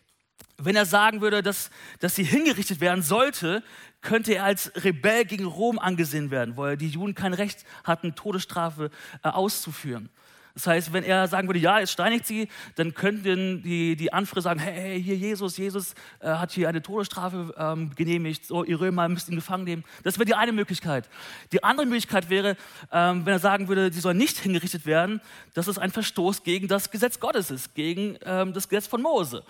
Wenn 0.58 0.76
er 0.76 0.86
sagen 0.86 1.20
würde, 1.20 1.42
dass, 1.42 1.70
dass 2.00 2.14
sie 2.14 2.24
hingerichtet 2.24 2.80
werden 2.80 3.02
sollte, 3.02 3.62
könnte 4.00 4.34
er 4.34 4.44
als 4.44 4.72
Rebell 4.84 5.24
gegen 5.24 5.44
Rom 5.44 5.78
angesehen 5.78 6.30
werden, 6.30 6.56
weil 6.56 6.76
die 6.76 6.88
Juden 6.88 7.14
kein 7.14 7.34
Recht 7.34 7.64
hatten, 7.84 8.14
Todesstrafe 8.14 8.90
äh, 9.22 9.28
auszuführen. 9.28 10.10
Das 10.54 10.66
heißt, 10.66 10.92
wenn 10.92 11.04
er 11.04 11.28
sagen 11.28 11.48
würde, 11.48 11.60
ja, 11.60 11.80
es 11.80 11.90
steinigt 11.90 12.26
sie, 12.26 12.48
dann 12.74 12.92
könnten 12.94 13.62
die, 13.62 13.96
die 13.96 14.12
Anführer 14.12 14.42
sagen, 14.42 14.60
hey, 14.60 14.74
hey, 14.74 15.02
hier 15.02 15.16
Jesus, 15.16 15.56
Jesus 15.56 15.94
äh, 16.20 16.28
hat 16.28 16.52
hier 16.52 16.68
eine 16.68 16.82
Todesstrafe 16.82 17.54
ähm, 17.56 17.94
genehmigt, 17.94 18.44
so, 18.46 18.62
ihr 18.64 18.78
Römer 18.78 19.08
müsst 19.08 19.28
ihn 19.28 19.36
gefangen 19.36 19.64
nehmen. 19.64 19.84
Das 20.02 20.18
wäre 20.18 20.26
die 20.26 20.34
eine 20.34 20.52
Möglichkeit. 20.52 21.08
Die 21.52 21.64
andere 21.64 21.86
Möglichkeit 21.86 22.28
wäre, 22.28 22.56
ähm, 22.90 23.24
wenn 23.24 23.32
er 23.32 23.38
sagen 23.38 23.68
würde, 23.68 23.92
sie 23.92 24.00
soll 24.00 24.14
nicht 24.14 24.38
hingerichtet 24.38 24.84
werden, 24.84 25.20
dass 25.54 25.68
es 25.68 25.78
ein 25.78 25.90
Verstoß 25.90 26.42
gegen 26.42 26.68
das 26.68 26.90
Gesetz 26.90 27.18
Gottes 27.18 27.50
ist, 27.50 27.74
gegen 27.74 28.18
ähm, 28.24 28.52
das 28.52 28.68
Gesetz 28.68 28.86
von 28.86 29.00
Mose. 29.00 29.44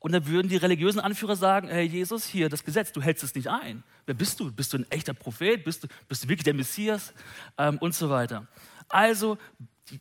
Und 0.00 0.12
dann 0.12 0.26
würden 0.26 0.48
die 0.48 0.56
religiösen 0.56 0.98
Anführer 0.98 1.36
sagen, 1.36 1.68
hey 1.68 1.84
Jesus, 1.84 2.24
hier 2.24 2.48
das 2.48 2.64
Gesetz, 2.64 2.90
du 2.90 3.02
hältst 3.02 3.22
es 3.22 3.34
nicht 3.34 3.48
ein. 3.48 3.82
Wer 4.06 4.14
bist 4.14 4.40
du? 4.40 4.50
Bist 4.50 4.72
du 4.72 4.78
ein 4.78 4.90
echter 4.90 5.12
Prophet? 5.12 5.62
Bist 5.62 5.84
du, 5.84 5.88
bist 6.08 6.24
du 6.24 6.28
wirklich 6.28 6.44
der 6.44 6.54
Messias? 6.54 7.12
Ähm, 7.58 7.76
und 7.78 7.94
so 7.94 8.08
weiter. 8.08 8.46
Also 8.90 9.38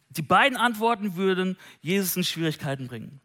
die 0.09 0.21
beiden 0.21 0.57
Antworten 0.57 1.15
würden 1.15 1.57
Jesus 1.81 2.15
in 2.15 2.23
Schwierigkeiten 2.23 2.87
bringen. 2.87 3.21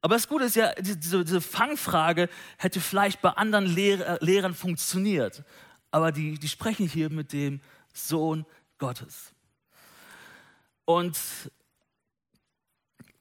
Aber 0.00 0.14
das 0.14 0.28
Gute 0.28 0.44
ist 0.44 0.54
ja, 0.54 0.72
diese, 0.74 1.24
diese 1.24 1.40
Fangfrage 1.40 2.28
hätte 2.56 2.80
vielleicht 2.80 3.20
bei 3.20 3.30
anderen 3.30 3.66
Lehr 3.66 4.18
Lehrern 4.20 4.54
funktioniert. 4.54 5.42
Aber 5.90 6.12
die, 6.12 6.38
die 6.38 6.48
sprechen 6.48 6.88
hier 6.88 7.10
mit 7.10 7.32
dem 7.32 7.60
Sohn 7.92 8.46
Gottes. 8.78 9.32
Und, 10.84 11.18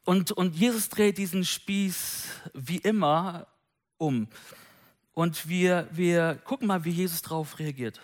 und, 0.06 0.32
und 0.32 0.56
Jesus 0.56 0.89
dreht 0.89 1.18
diesen 1.18 1.44
Spieß 1.44 2.25
wie 2.54 2.77
immer 2.77 3.48
um. 3.98 4.27
Und 5.13 5.50
wir, 5.50 5.88
wir 5.92 6.36
gucken 6.36 6.68
mal, 6.68 6.86
wie 6.86 6.92
Jesus 6.92 7.24
darauf 7.24 7.58
reagiert. 7.58 8.00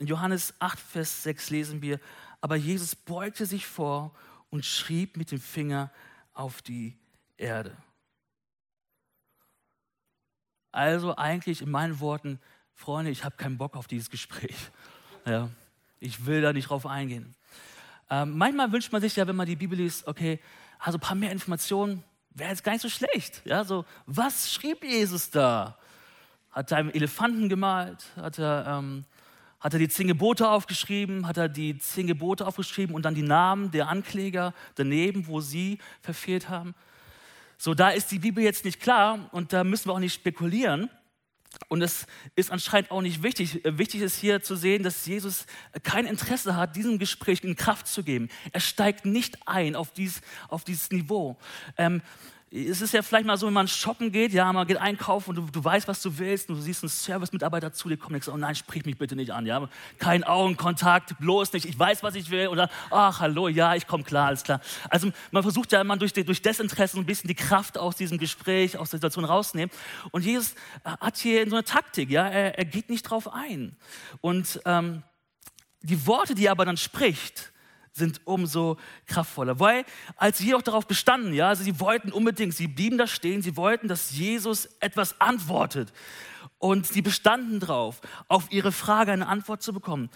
In 0.00 0.06
Johannes 0.06 0.54
8, 0.60 0.80
Vers 0.80 1.22
6 1.24 1.50
lesen 1.50 1.82
wir, 1.82 2.00
aber 2.40 2.56
Jesus 2.56 2.96
beugte 2.96 3.44
sich 3.44 3.66
vor 3.66 4.14
und 4.48 4.64
schrieb 4.64 5.18
mit 5.18 5.30
dem 5.30 5.40
Finger 5.40 5.92
auf 6.32 6.62
die 6.62 6.96
Erde. 7.36 7.76
Also 10.72 11.16
eigentlich 11.16 11.60
in 11.60 11.70
meinen 11.70 12.00
Worten, 12.00 12.40
Freunde, 12.72 13.10
ich 13.10 13.24
habe 13.24 13.36
keinen 13.36 13.58
Bock 13.58 13.76
auf 13.76 13.86
dieses 13.86 14.10
Gespräch. 14.10 14.56
Ja, 15.26 15.50
ich 15.98 16.24
will 16.24 16.40
da 16.40 16.54
nicht 16.54 16.70
drauf 16.70 16.86
eingehen. 16.86 17.34
Ähm, 18.08 18.38
manchmal 18.38 18.72
wünscht 18.72 18.90
man 18.90 19.02
sich 19.02 19.16
ja, 19.16 19.26
wenn 19.26 19.36
man 19.36 19.46
die 19.46 19.54
Bibel 19.54 19.76
liest, 19.76 20.06
okay, 20.06 20.40
also 20.78 20.96
ein 20.96 21.00
paar 21.02 21.14
mehr 21.14 21.30
Informationen 21.30 22.02
wäre 22.30 22.48
jetzt 22.48 22.64
gar 22.64 22.72
nicht 22.72 22.80
so 22.80 22.88
schlecht. 22.88 23.42
Ja, 23.44 23.64
so, 23.64 23.84
was 24.06 24.50
schrieb 24.50 24.82
Jesus 24.82 25.28
da? 25.28 25.76
Hat 26.50 26.72
er 26.72 26.78
einen 26.78 26.90
Elefanten 26.90 27.50
gemalt? 27.50 28.06
Hat 28.16 28.38
er, 28.38 28.64
ähm, 28.66 29.04
hat 29.60 29.74
er 29.74 29.78
die 29.78 29.88
zehn 29.88 30.08
Gebote 30.08 30.48
aufgeschrieben? 30.48 31.26
Hat 31.26 31.36
er 31.36 31.48
die 31.48 31.78
zehn 31.78 32.06
Gebote 32.06 32.46
aufgeschrieben 32.46 32.94
und 32.94 33.04
dann 33.04 33.14
die 33.14 33.22
Namen 33.22 33.70
der 33.70 33.88
Ankläger 33.88 34.54
daneben, 34.74 35.26
wo 35.26 35.40
sie 35.40 35.78
verfehlt 36.00 36.48
haben? 36.48 36.74
So, 37.58 37.74
da 37.74 37.90
ist 37.90 38.10
die 38.10 38.18
Bibel 38.18 38.42
jetzt 38.42 38.64
nicht 38.64 38.80
klar 38.80 39.28
und 39.32 39.52
da 39.52 39.64
müssen 39.64 39.88
wir 39.88 39.92
auch 39.92 39.98
nicht 39.98 40.14
spekulieren. 40.14 40.88
Und 41.68 41.82
es 41.82 42.06
ist 42.36 42.50
anscheinend 42.50 42.90
auch 42.90 43.02
nicht 43.02 43.22
wichtig. 43.22 43.60
Wichtig 43.64 44.02
ist 44.02 44.16
hier 44.16 44.40
zu 44.40 44.56
sehen, 44.56 44.82
dass 44.82 45.04
Jesus 45.04 45.46
kein 45.82 46.06
Interesse 46.06 46.56
hat, 46.56 46.76
diesem 46.76 46.98
Gespräch 46.98 47.42
in 47.42 47.56
Kraft 47.56 47.86
zu 47.86 48.02
geben. 48.02 48.28
Er 48.52 48.60
steigt 48.60 49.04
nicht 49.04 49.36
ein 49.46 49.74
auf 49.76 49.92
dieses, 49.92 50.22
auf 50.48 50.64
dieses 50.64 50.90
Niveau. 50.90 51.36
Ähm, 51.76 52.02
es 52.52 52.80
ist 52.80 52.92
ja 52.92 53.02
vielleicht 53.02 53.26
mal 53.26 53.36
so, 53.36 53.46
wenn 53.46 53.54
man 53.54 53.68
shoppen 53.68 54.10
geht, 54.10 54.32
ja, 54.32 54.52
man 54.52 54.66
geht 54.66 54.78
einkaufen 54.78 55.30
und 55.30 55.36
du, 55.36 55.42
du 55.52 55.64
weißt, 55.64 55.86
was 55.86 56.02
du 56.02 56.18
willst 56.18 56.48
und 56.48 56.56
du 56.56 56.60
siehst 56.60 56.82
einen 56.82 56.90
Service-Mitarbeiter 56.90 57.72
zu 57.72 57.88
dir 57.88 57.96
kommen 57.96 58.16
und 58.16 58.24
sagst, 58.24 58.34
oh 58.34 58.38
nein, 58.38 58.56
sprich 58.56 58.84
mich 58.84 58.98
bitte 58.98 59.14
nicht 59.14 59.30
an, 59.30 59.46
ja, 59.46 59.68
kein 59.98 60.24
Augenkontakt, 60.24 61.16
bloß 61.20 61.52
nicht, 61.52 61.64
ich 61.64 61.78
weiß, 61.78 62.02
was 62.02 62.16
ich 62.16 62.28
will 62.30 62.48
oder, 62.48 62.68
ach, 62.90 63.20
hallo, 63.20 63.46
ja, 63.46 63.76
ich 63.76 63.86
komme 63.86 64.02
klar, 64.02 64.26
alles 64.26 64.42
klar. 64.42 64.60
Also 64.88 65.12
man 65.30 65.44
versucht 65.44 65.70
ja 65.70 65.80
immer 65.80 65.96
durch, 65.96 66.12
durch 66.12 66.42
Desinteresse 66.42 66.98
ein 66.98 67.06
bisschen 67.06 67.28
die 67.28 67.36
Kraft 67.36 67.78
aus 67.78 67.94
diesem 67.94 68.18
Gespräch, 68.18 68.76
aus 68.76 68.90
der 68.90 68.98
Situation 68.98 69.24
rauszunehmen. 69.24 69.70
Und 70.10 70.24
Jesus 70.24 70.54
äh, 70.82 70.90
hat 71.00 71.18
hier 71.18 71.48
so 71.48 71.54
eine 71.54 71.64
Taktik, 71.64 72.10
ja, 72.10 72.26
er, 72.26 72.58
er 72.58 72.64
geht 72.64 72.90
nicht 72.90 73.04
drauf 73.04 73.32
ein. 73.32 73.76
Und 74.20 74.60
ähm, 74.64 75.04
die 75.82 76.04
Worte, 76.04 76.34
die 76.34 76.46
er 76.46 76.52
aber 76.52 76.64
dann 76.64 76.76
spricht, 76.76 77.52
sind 77.92 78.20
umso 78.24 78.78
kraftvoller. 79.06 79.58
Weil, 79.60 79.84
als 80.16 80.38
sie 80.38 80.54
auch 80.54 80.62
darauf 80.62 80.86
bestanden, 80.86 81.32
ja, 81.34 81.48
also 81.48 81.62
sie 81.62 81.80
wollten 81.80 82.12
unbedingt, 82.12 82.54
sie 82.54 82.68
blieben 82.68 82.98
da 82.98 83.06
stehen, 83.06 83.42
sie 83.42 83.56
wollten, 83.56 83.88
dass 83.88 84.12
Jesus 84.12 84.66
etwas 84.80 85.20
antwortet. 85.20 85.92
Und 86.58 86.86
sie 86.86 87.02
bestanden 87.02 87.60
darauf, 87.60 88.00
auf 88.28 88.50
ihre 88.50 88.72
Frage 88.72 89.12
eine 89.12 89.26
Antwort 89.26 89.62
zu 89.62 89.72
bekommen. 89.72 90.10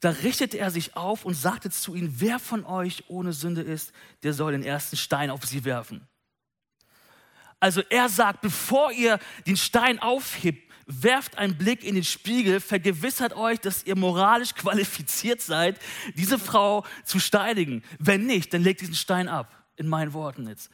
Da 0.00 0.10
richtete 0.10 0.58
er 0.58 0.70
sich 0.70 0.96
auf 0.96 1.24
und 1.24 1.34
sagte 1.34 1.70
zu 1.70 1.94
ihnen, 1.94 2.16
wer 2.18 2.38
von 2.38 2.64
euch 2.64 3.04
ohne 3.08 3.32
Sünde 3.32 3.62
ist, 3.62 3.92
der 4.22 4.32
soll 4.32 4.52
den 4.52 4.64
ersten 4.64 4.96
Stein 4.96 5.30
auf 5.30 5.44
sie 5.46 5.64
werfen. 5.64 6.08
Also 7.60 7.82
er 7.88 8.08
sagt, 8.08 8.40
bevor 8.40 8.90
ihr 8.90 9.20
den 9.46 9.56
Stein 9.56 10.00
aufhebt, 10.00 10.71
werft 11.00 11.38
einen 11.38 11.56
Blick 11.56 11.84
in 11.84 11.94
den 11.94 12.04
Spiegel, 12.04 12.60
vergewissert 12.60 13.34
euch, 13.34 13.60
dass 13.60 13.84
ihr 13.84 13.96
moralisch 13.96 14.54
qualifiziert 14.56 15.40
seid, 15.40 15.78
diese 16.14 16.38
Frau 16.38 16.84
zu 17.04 17.18
steinigen. 17.20 17.82
Wenn 17.98 18.26
nicht, 18.26 18.52
dann 18.52 18.62
legt 18.62 18.80
diesen 18.80 18.94
Stein 18.94 19.28
ab, 19.28 19.54
in 19.76 19.88
meinen 19.88 20.12
Worten 20.12 20.48
jetzt. 20.48 20.70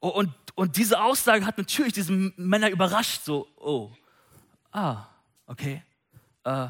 Oh, 0.00 0.08
und, 0.08 0.32
und 0.54 0.76
diese 0.76 1.00
Aussage 1.00 1.46
hat 1.46 1.56
natürlich 1.56 1.94
diese 1.94 2.12
Männer 2.36 2.68
überrascht, 2.68 3.24
so, 3.24 3.48
oh, 3.56 3.90
ah, 4.70 5.06
okay. 5.46 5.82
Äh, 6.44 6.68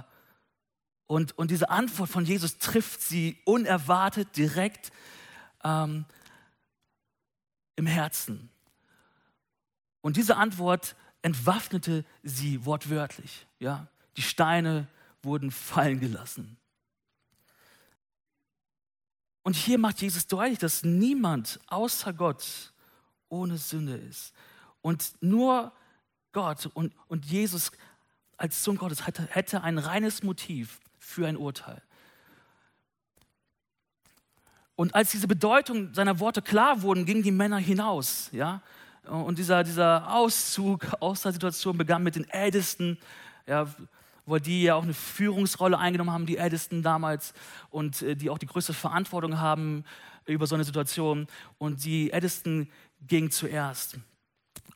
und, 1.07 1.37
und 1.37 1.51
diese 1.51 1.69
Antwort 1.69 2.09
von 2.09 2.25
Jesus 2.25 2.59
trifft 2.59 3.03
sie 3.03 3.39
unerwartet 3.45 4.37
direkt 4.37 4.93
ähm, 5.63 6.05
im 7.77 7.87
Herzen. 7.87 8.51
Und 10.01 10.17
diese 10.17 10.37
Antwort 10.37 10.97
entwaffnete 11.25 12.05
sie 12.23 12.67
wortwörtlich. 12.67 13.47
Ja? 13.59 13.89
Die 14.19 14.23
Steine 14.23 14.87
wurden 15.23 15.51
fallen 15.51 15.99
gelassen. 15.99 16.59
Und 19.43 19.57
hier 19.57 19.79
macht 19.79 20.03
Jesus 20.03 20.27
deutlich, 20.27 20.59
dass 20.59 20.85
niemand 20.85 21.61
außer 21.67 22.13
Gott 22.13 22.75
ohne 23.31 23.57
Sünde 23.57 23.97
ist. 23.97 24.35
Und 24.83 25.15
nur 25.21 25.73
Gott 26.33 26.67
und, 26.75 26.95
und 27.09 27.25
Jesus 27.25 27.73
als 28.37 28.63
Sohn 28.63 28.77
Gottes 28.77 29.07
hätte, 29.07 29.27
hätte 29.31 29.63
ein 29.63 29.79
reines 29.79 30.23
Motiv 30.23 30.79
für 30.99 31.27
ein 31.27 31.39
Urteil. 31.39 31.81
Und 34.77 34.95
als 34.95 35.13
diese 35.13 35.29
Bedeutung 35.29 35.95
seiner 35.95 36.21
Worte 36.21 36.43
klar 36.43 36.83
wurden, 36.83 37.07
gingen 37.07 37.23
die 37.23 37.31
Männer 37.31 37.59
hinaus. 37.59 38.29
Ja? 38.33 38.61
Und 39.09 39.39
dieser, 39.39 39.65
dieser 39.65 40.13
Auszug 40.15 40.87
aus 41.01 41.23
der 41.23 41.33
Situation 41.33 41.77
begann 41.77 42.03
mit 42.03 42.17
den 42.17 42.29
Ältesten, 42.31 42.99
ja, 43.47 43.67
weil 44.27 44.41
die 44.41 44.63
ja 44.63 44.75
auch 44.75 44.83
eine 44.83 44.95
Führungsrolle 44.95 45.79
eingenommen 45.79 46.11
haben, 46.11 46.27
die 46.27 46.39
Ältesten 46.39 46.83
damals, 46.83 47.35
und 47.71 48.01
äh, 48.03 48.17
die 48.17 48.31
auch 48.31 48.39
die 48.39 48.47
größte 48.47 48.73
Verantwortung 48.73 49.39
haben 49.39 49.85
über 50.27 50.47
so 50.47 50.55
eine 50.55 50.65
Situation. 50.65 51.27
Und 51.59 51.85
die 51.85 52.11
Ältesten 52.11 52.71
gingen 53.07 53.31
zuerst. 53.31 53.99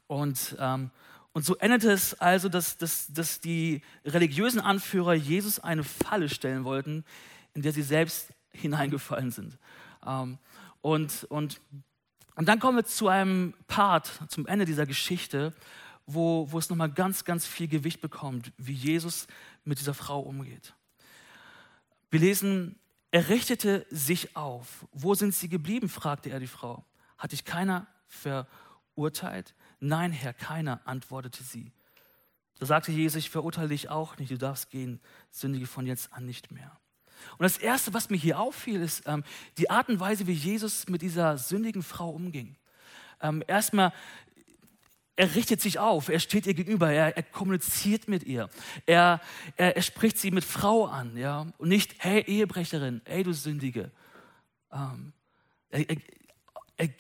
Und, 0.06 0.56
ähm, 0.58 0.90
und 1.32 1.44
so 1.44 1.56
endete 1.56 1.90
es 1.90 2.14
also, 2.14 2.48
dass, 2.48 2.76
dass, 2.76 3.12
dass 3.12 3.40
die 3.40 3.82
religiösen 4.04 4.60
Anführer 4.60 5.14
Jesus 5.14 5.58
eine 5.58 5.84
Falle 5.84 6.28
stellen 6.28 6.64
wollten, 6.64 7.04
in 7.54 7.62
der 7.62 7.72
sie 7.72 7.82
selbst 7.82 8.32
hineingefallen 8.50 9.30
sind. 9.30 9.58
Ähm, 10.06 10.38
und, 10.80 11.24
und 11.24 11.60
und 12.38 12.46
dann 12.46 12.60
kommen 12.60 12.76
wir 12.76 12.84
zu 12.84 13.08
einem 13.08 13.52
Part, 13.66 14.12
zum 14.28 14.46
Ende 14.46 14.64
dieser 14.64 14.86
Geschichte, 14.86 15.52
wo, 16.06 16.46
wo 16.52 16.58
es 16.60 16.70
nochmal 16.70 16.88
ganz, 16.88 17.24
ganz 17.24 17.44
viel 17.48 17.66
Gewicht 17.66 18.00
bekommt, 18.00 18.52
wie 18.56 18.74
Jesus 18.74 19.26
mit 19.64 19.80
dieser 19.80 19.92
Frau 19.92 20.20
umgeht. 20.20 20.72
Wir 22.12 22.20
lesen, 22.20 22.78
er 23.10 23.28
richtete 23.28 23.86
sich 23.90 24.36
auf. 24.36 24.86
Wo 24.92 25.14
sind 25.14 25.34
sie 25.34 25.48
geblieben? 25.48 25.88
fragte 25.88 26.30
er 26.30 26.38
die 26.38 26.46
Frau. 26.46 26.84
Hat 27.16 27.32
dich 27.32 27.44
keiner 27.44 27.88
verurteilt? 28.06 29.56
Nein, 29.80 30.12
Herr, 30.12 30.32
keiner, 30.32 30.80
antwortete 30.84 31.42
sie. 31.42 31.72
Da 32.60 32.66
sagte 32.66 32.92
Jesus, 32.92 33.18
ich 33.18 33.30
verurteile 33.30 33.70
dich 33.70 33.88
auch 33.88 34.16
nicht, 34.16 34.30
du 34.30 34.38
darfst 34.38 34.70
gehen, 34.70 35.00
sündige 35.32 35.66
von 35.66 35.86
jetzt 35.86 36.12
an 36.12 36.24
nicht 36.24 36.52
mehr. 36.52 36.78
Und 37.38 37.44
das 37.44 37.58
Erste, 37.58 37.94
was 37.94 38.10
mir 38.10 38.16
hier 38.16 38.38
auffiel, 38.38 38.80
ist 38.80 39.02
ähm, 39.06 39.24
die 39.56 39.70
Art 39.70 39.88
und 39.88 40.00
Weise, 40.00 40.26
wie 40.26 40.32
Jesus 40.32 40.88
mit 40.88 41.02
dieser 41.02 41.38
sündigen 41.38 41.82
Frau 41.82 42.10
umging. 42.10 42.56
Ähm, 43.20 43.42
erstmal, 43.46 43.92
er 45.16 45.34
richtet 45.34 45.60
sich 45.60 45.78
auf, 45.78 46.08
er 46.08 46.20
steht 46.20 46.46
ihr 46.46 46.54
gegenüber, 46.54 46.92
er, 46.92 47.16
er 47.16 47.22
kommuniziert 47.24 48.06
mit 48.06 48.22
ihr, 48.22 48.48
er, 48.86 49.20
er, 49.56 49.76
er, 49.76 49.82
spricht 49.82 50.16
sie 50.18 50.30
mit 50.30 50.44
Frau 50.44 50.86
an, 50.86 51.16
ja, 51.16 51.46
und 51.58 51.68
nicht, 51.68 51.96
hey 51.98 52.22
Ehebrecherin, 52.22 53.02
hey 53.04 53.24
du 53.24 53.32
Sündige. 53.32 53.90
Ähm, 54.72 55.12
er, 55.70 55.90
er, 55.90 55.96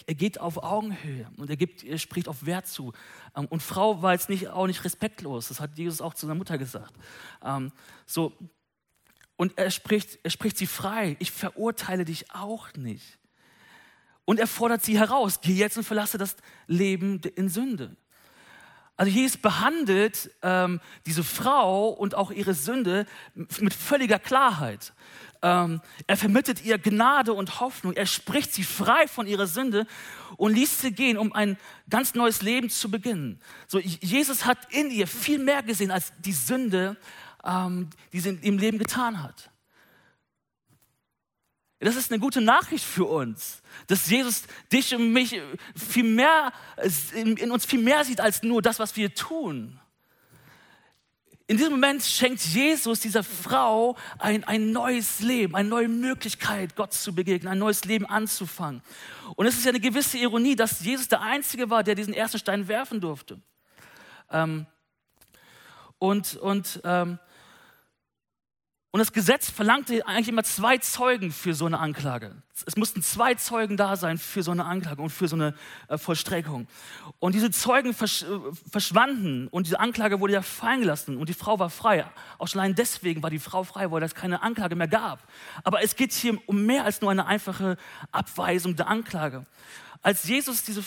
er, 0.06 0.14
geht 0.14 0.40
auf 0.40 0.60
Augenhöhe 0.60 1.30
und 1.36 1.48
er, 1.48 1.56
gibt, 1.56 1.84
er 1.84 1.98
spricht 1.98 2.26
auf 2.26 2.44
Wert 2.44 2.66
zu. 2.66 2.92
Ähm, 3.36 3.46
und 3.46 3.62
Frau 3.62 4.02
war 4.02 4.12
jetzt 4.12 4.28
nicht, 4.28 4.48
auch 4.48 4.66
nicht 4.66 4.84
respektlos, 4.84 5.48
das 5.48 5.60
hat 5.60 5.78
Jesus 5.78 6.00
auch 6.00 6.14
zu 6.14 6.26
seiner 6.26 6.34
Mutter 6.34 6.58
gesagt. 6.58 6.94
Ähm, 7.44 7.70
so, 8.04 8.32
und 9.38 9.56
er 9.56 9.70
spricht, 9.70 10.18
er 10.24 10.30
spricht 10.30 10.58
sie 10.58 10.66
frei. 10.66 11.16
Ich 11.20 11.30
verurteile 11.30 12.04
dich 12.04 12.30
auch 12.34 12.74
nicht. 12.74 13.18
Und 14.24 14.40
er 14.40 14.48
fordert 14.48 14.82
sie 14.82 14.98
heraus. 14.98 15.40
Geh 15.40 15.54
jetzt 15.54 15.78
und 15.78 15.84
verlasse 15.84 16.18
das 16.18 16.36
Leben 16.66 17.20
in 17.36 17.48
Sünde. 17.48 17.96
Also 18.96 19.12
Jesus 19.12 19.36
behandelt 19.36 20.32
ähm, 20.42 20.80
diese 21.06 21.22
Frau 21.22 21.88
und 21.88 22.16
auch 22.16 22.32
ihre 22.32 22.52
Sünde 22.52 23.06
mit 23.60 23.72
völliger 23.72 24.18
Klarheit. 24.18 24.92
Ähm, 25.40 25.80
er 26.08 26.16
vermittelt 26.16 26.64
ihr 26.64 26.78
Gnade 26.78 27.32
und 27.32 27.60
Hoffnung. 27.60 27.92
Er 27.92 28.06
spricht 28.06 28.52
sie 28.52 28.64
frei 28.64 29.06
von 29.06 29.28
ihrer 29.28 29.46
Sünde 29.46 29.86
und 30.36 30.52
ließ 30.52 30.80
sie 30.80 30.90
gehen, 30.90 31.16
um 31.16 31.32
ein 31.32 31.56
ganz 31.88 32.14
neues 32.14 32.42
Leben 32.42 32.70
zu 32.70 32.90
beginnen. 32.90 33.38
So, 33.68 33.78
Jesus 33.78 34.46
hat 34.46 34.58
in 34.72 34.90
ihr 34.90 35.06
viel 35.06 35.38
mehr 35.38 35.62
gesehen 35.62 35.92
als 35.92 36.12
die 36.18 36.32
Sünde, 36.32 36.96
ähm, 37.44 37.90
die 38.12 38.20
sie 38.20 38.38
im 38.42 38.58
Leben 38.58 38.78
getan 38.78 39.22
hat. 39.22 39.50
Das 41.80 41.94
ist 41.94 42.10
eine 42.10 42.18
gute 42.18 42.40
Nachricht 42.40 42.84
für 42.84 43.04
uns, 43.04 43.62
dass 43.86 44.10
Jesus 44.10 44.42
dich 44.72 44.94
und 44.96 45.12
mich 45.12 45.40
viel 45.76 46.02
mehr, 46.02 46.52
in 47.14 47.52
uns 47.52 47.64
viel 47.64 47.80
mehr 47.80 48.04
sieht 48.04 48.20
als 48.20 48.42
nur 48.42 48.62
das, 48.62 48.80
was 48.80 48.96
wir 48.96 49.14
tun. 49.14 49.78
In 51.46 51.56
diesem 51.56 51.72
Moment 51.72 52.02
schenkt 52.02 52.44
Jesus 52.44 53.00
dieser 53.00 53.22
Frau 53.22 53.96
ein, 54.18 54.44
ein 54.44 54.70
neues 54.72 55.20
Leben, 55.20 55.54
eine 55.54 55.68
neue 55.68 55.88
Möglichkeit, 55.88 56.76
Gott 56.76 56.92
zu 56.92 57.14
begegnen, 57.14 57.50
ein 57.50 57.58
neues 57.58 57.84
Leben 57.84 58.04
anzufangen. 58.04 58.82
Und 59.34 59.46
es 59.46 59.56
ist 59.56 59.64
ja 59.64 59.70
eine 59.70 59.80
gewisse 59.80 60.18
Ironie, 60.18 60.56
dass 60.56 60.80
Jesus 60.80 61.08
der 61.08 61.22
Einzige 61.22 61.70
war, 61.70 61.84
der 61.84 61.94
diesen 61.94 62.12
ersten 62.12 62.38
Stein 62.38 62.68
werfen 62.68 63.00
durfte. 63.00 63.40
Ähm, 64.30 64.66
und 65.98 66.36
und 66.36 66.82
ähm, 66.84 67.18
Und 68.98 69.02
das 69.02 69.12
Gesetz 69.12 69.48
verlangte 69.48 70.04
eigentlich 70.08 70.26
immer 70.26 70.42
zwei 70.42 70.76
Zeugen 70.76 71.30
für 71.30 71.54
so 71.54 71.66
eine 71.66 71.78
Anklage. 71.78 72.34
Es 72.66 72.74
mussten 72.74 73.00
zwei 73.00 73.36
Zeugen 73.36 73.76
da 73.76 73.94
sein 73.94 74.18
für 74.18 74.42
so 74.42 74.50
eine 74.50 74.64
Anklage 74.64 75.00
und 75.00 75.10
für 75.10 75.28
so 75.28 75.36
eine 75.36 75.54
äh, 75.86 75.96
Vollstreckung. 75.96 76.66
Und 77.20 77.36
diese 77.36 77.52
Zeugen 77.52 77.94
versch 77.94 78.24
äh, 78.24 78.26
verschwanden 78.68 79.46
und 79.52 79.68
diese 79.68 79.78
Anklage 79.78 80.18
wurde 80.18 80.32
ja 80.32 80.42
fallen 80.42 80.80
gelassen 80.80 81.16
und 81.16 81.28
die 81.28 81.34
Frau 81.34 81.60
war 81.60 81.70
frei. 81.70 82.06
Auch 82.38 82.48
schon 82.48 82.60
allein 82.60 82.74
deswegen 82.74 83.22
war 83.22 83.30
die 83.30 83.38
Frau 83.38 83.62
frei, 83.62 83.88
weil 83.92 84.02
es 84.02 84.16
keine 84.16 84.42
Anklage 84.42 84.74
mehr 84.74 84.88
gab. 84.88 85.20
Aber 85.62 85.80
es 85.80 85.94
geht 85.94 86.12
hier 86.12 86.36
um 86.46 86.66
mehr 86.66 86.84
als 86.84 87.00
nur 87.00 87.12
eine 87.12 87.26
einfache 87.26 87.76
Abweisung 88.10 88.74
der 88.74 88.88
Anklage. 88.88 89.46
Als 90.02 90.24
Jesus 90.24 90.64
diese 90.64 90.82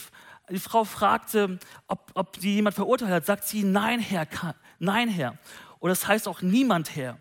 die 0.50 0.60
Frau 0.60 0.84
fragte, 0.84 1.60
ob, 1.88 2.12
ob 2.16 2.38
die 2.42 2.56
jemand 2.56 2.76
verurteilt 2.76 3.12
hat, 3.12 3.26
sagt 3.26 3.48
sie, 3.48 3.64
nein, 3.64 4.02
Herr, 4.02 4.28
nein, 4.80 5.08
Herr. 5.08 5.38
Und 5.80 5.88
das 5.88 6.06
heißt 6.06 6.28
auch 6.28 6.42
niemand, 6.42 6.94
Herr. 6.94 7.18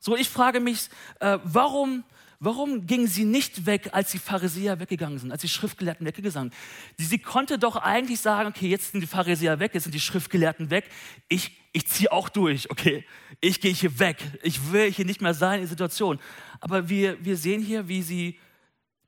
So, 0.00 0.16
ich 0.16 0.28
frage 0.28 0.60
mich, 0.60 0.88
äh, 1.20 1.38
warum, 1.44 2.04
warum 2.40 2.86
gingen 2.86 3.06
sie 3.08 3.24
nicht 3.24 3.66
weg, 3.66 3.90
als 3.92 4.10
die 4.10 4.18
Pharisäer 4.18 4.78
weggegangen 4.80 5.18
sind, 5.18 5.32
als 5.32 5.42
die 5.42 5.48
Schriftgelehrten 5.48 6.06
weggegangen 6.06 6.50
sind? 6.50 7.08
Sie 7.08 7.18
konnte 7.18 7.58
doch 7.58 7.76
eigentlich 7.76 8.20
sagen, 8.20 8.48
okay, 8.48 8.68
jetzt 8.68 8.92
sind 8.92 9.00
die 9.00 9.06
Pharisäer 9.06 9.58
weg, 9.58 9.74
jetzt 9.74 9.84
sind 9.84 9.94
die 9.94 10.00
Schriftgelehrten 10.00 10.70
weg, 10.70 10.88
ich, 11.28 11.56
ich 11.72 11.86
ziehe 11.86 12.12
auch 12.12 12.28
durch, 12.28 12.70
okay, 12.70 13.04
ich 13.40 13.60
gehe 13.60 13.72
hier 13.72 13.98
weg, 13.98 14.18
ich 14.42 14.72
will 14.72 14.90
hier 14.90 15.04
nicht 15.04 15.20
mehr 15.20 15.34
sein 15.34 15.54
in 15.54 15.60
der 15.62 15.68
Situation. 15.70 16.18
Aber 16.60 16.88
wir, 16.88 17.24
wir 17.24 17.36
sehen 17.36 17.62
hier, 17.62 17.88
wie 17.88 18.02
sie 18.02 18.38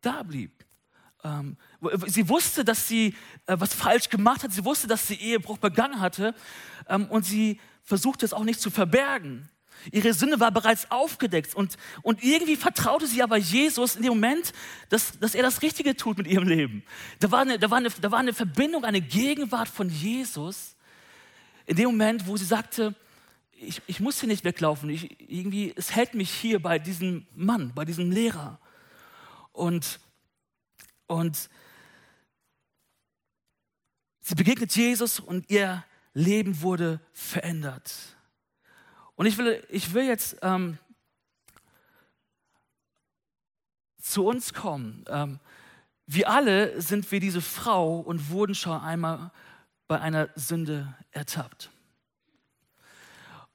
da 0.00 0.22
blieb. 0.22 0.64
Ähm, 1.22 1.56
sie 2.06 2.28
wusste, 2.28 2.64
dass 2.64 2.88
sie 2.88 3.14
äh, 3.46 3.56
was 3.58 3.74
falsch 3.74 4.08
gemacht 4.08 4.42
hat, 4.42 4.52
sie 4.52 4.64
wusste, 4.64 4.86
dass 4.86 5.06
sie 5.06 5.16
Ehebruch 5.16 5.58
begangen 5.58 6.00
hatte 6.00 6.34
ähm, 6.88 7.06
und 7.06 7.24
sie 7.24 7.60
versuchte 7.82 8.24
es 8.24 8.32
auch 8.32 8.44
nicht 8.44 8.60
zu 8.60 8.70
verbergen. 8.70 9.50
Ihre 9.92 10.12
Sünde 10.12 10.40
war 10.40 10.50
bereits 10.50 10.90
aufgedeckt 10.90 11.54
und, 11.54 11.76
und 12.02 12.22
irgendwie 12.22 12.56
vertraute 12.56 13.06
sie 13.06 13.22
aber 13.22 13.36
Jesus 13.36 13.96
in 13.96 14.02
dem 14.02 14.12
Moment, 14.12 14.52
dass, 14.88 15.18
dass 15.18 15.34
er 15.34 15.42
das 15.42 15.62
Richtige 15.62 15.96
tut 15.96 16.18
mit 16.18 16.26
ihrem 16.26 16.48
Leben. 16.48 16.82
Da 17.18 17.30
war, 17.30 17.40
eine, 17.40 17.58
da, 17.58 17.70
war 17.70 17.78
eine, 17.78 17.90
da 17.90 18.10
war 18.10 18.18
eine 18.18 18.32
Verbindung, 18.32 18.84
eine 18.84 19.00
Gegenwart 19.00 19.68
von 19.68 19.88
Jesus 19.88 20.76
in 21.66 21.76
dem 21.76 21.86
Moment, 21.86 22.26
wo 22.26 22.36
sie 22.36 22.44
sagte, 22.44 22.94
ich, 23.52 23.82
ich 23.86 24.00
muss 24.00 24.20
hier 24.20 24.28
nicht 24.28 24.44
weglaufen, 24.44 24.90
ich, 24.90 25.20
irgendwie, 25.30 25.72
es 25.76 25.94
hält 25.94 26.14
mich 26.14 26.30
hier 26.30 26.60
bei 26.60 26.78
diesem 26.78 27.26
Mann, 27.34 27.72
bei 27.74 27.84
diesem 27.84 28.10
Lehrer. 28.10 28.58
Und, 29.52 30.00
und 31.06 31.48
sie 34.20 34.34
begegnet 34.34 34.74
Jesus 34.74 35.20
und 35.20 35.50
ihr 35.50 35.84
Leben 36.14 36.62
wurde 36.62 37.00
verändert. 37.12 37.92
Und 39.20 39.26
ich 39.26 39.36
will, 39.36 39.62
ich 39.68 39.92
will 39.92 40.04
jetzt 40.04 40.38
ähm, 40.40 40.78
zu 44.00 44.24
uns 44.24 44.54
kommen. 44.54 45.04
Ähm, 45.08 45.40
wir 46.06 46.30
alle 46.30 46.80
sind 46.80 47.12
wie 47.12 47.20
diese 47.20 47.42
Frau 47.42 48.00
und 48.00 48.30
wurden 48.30 48.54
schon 48.54 48.80
einmal 48.80 49.30
bei 49.88 50.00
einer 50.00 50.30
Sünde 50.36 50.94
ertappt. 51.10 51.68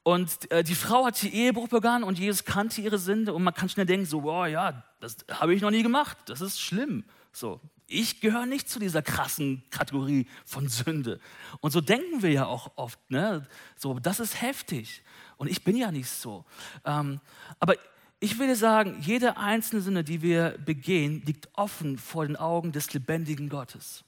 Und 0.03 0.51
äh, 0.51 0.63
die 0.63 0.75
Frau 0.75 1.03
hat 1.03 1.19
die 1.23 1.33
Ehebruch 1.33 1.69
begangen 1.69 2.03
und 2.03 2.19
Jesus 2.19 2.45
kannte 2.45 2.81
ihre 2.81 2.99
Sünde 2.99 3.33
und 3.33 3.41
man 3.41 3.55
kann 3.55 3.67
schnell 3.67 3.87
denken, 3.87 4.05
so, 4.05 4.21
boah, 4.21 4.45
ja, 4.45 4.83
das 4.99 5.17
habe 5.31 5.55
ich 5.55 5.63
noch 5.63 5.71
nie 5.71 5.81
gemacht, 5.81 6.15
das 6.27 6.41
ist 6.41 6.61
schlimm. 6.61 7.05
So, 7.31 7.59
ich 7.87 8.21
gehöre 8.21 8.45
nicht 8.45 8.69
zu 8.69 8.79
dieser 8.79 9.01
krassen 9.01 9.63
Kategorie 9.69 10.27
von 10.45 10.69
Sünde. 10.69 11.19
Und 11.59 11.71
so 11.71 11.81
denken 11.81 12.21
wir 12.21 12.31
ja 12.31 12.45
auch 12.45 12.71
oft, 12.77 12.99
ne? 13.09 13.47
So, 13.75 13.99
das 13.99 14.19
ist 14.19 14.41
heftig. 14.41 15.03
Und 15.37 15.49
ich 15.49 15.63
bin 15.63 15.75
ja 15.75 15.91
nicht 15.91 16.09
so. 16.09 16.45
Ähm, 16.85 17.19
aber 17.59 17.75
ich 18.19 18.39
würde 18.39 18.55
sagen, 18.55 18.97
jede 19.01 19.37
einzelne 19.37 19.81
Sünde, 19.81 20.03
die 20.03 20.21
wir 20.21 20.57
begehen, 20.65 21.21
liegt 21.25 21.49
offen 21.53 21.97
vor 21.97 22.25
den 22.25 22.37
Augen 22.37 22.71
des 22.71 22.93
lebendigen 22.93 23.49
Gottes. 23.49 24.04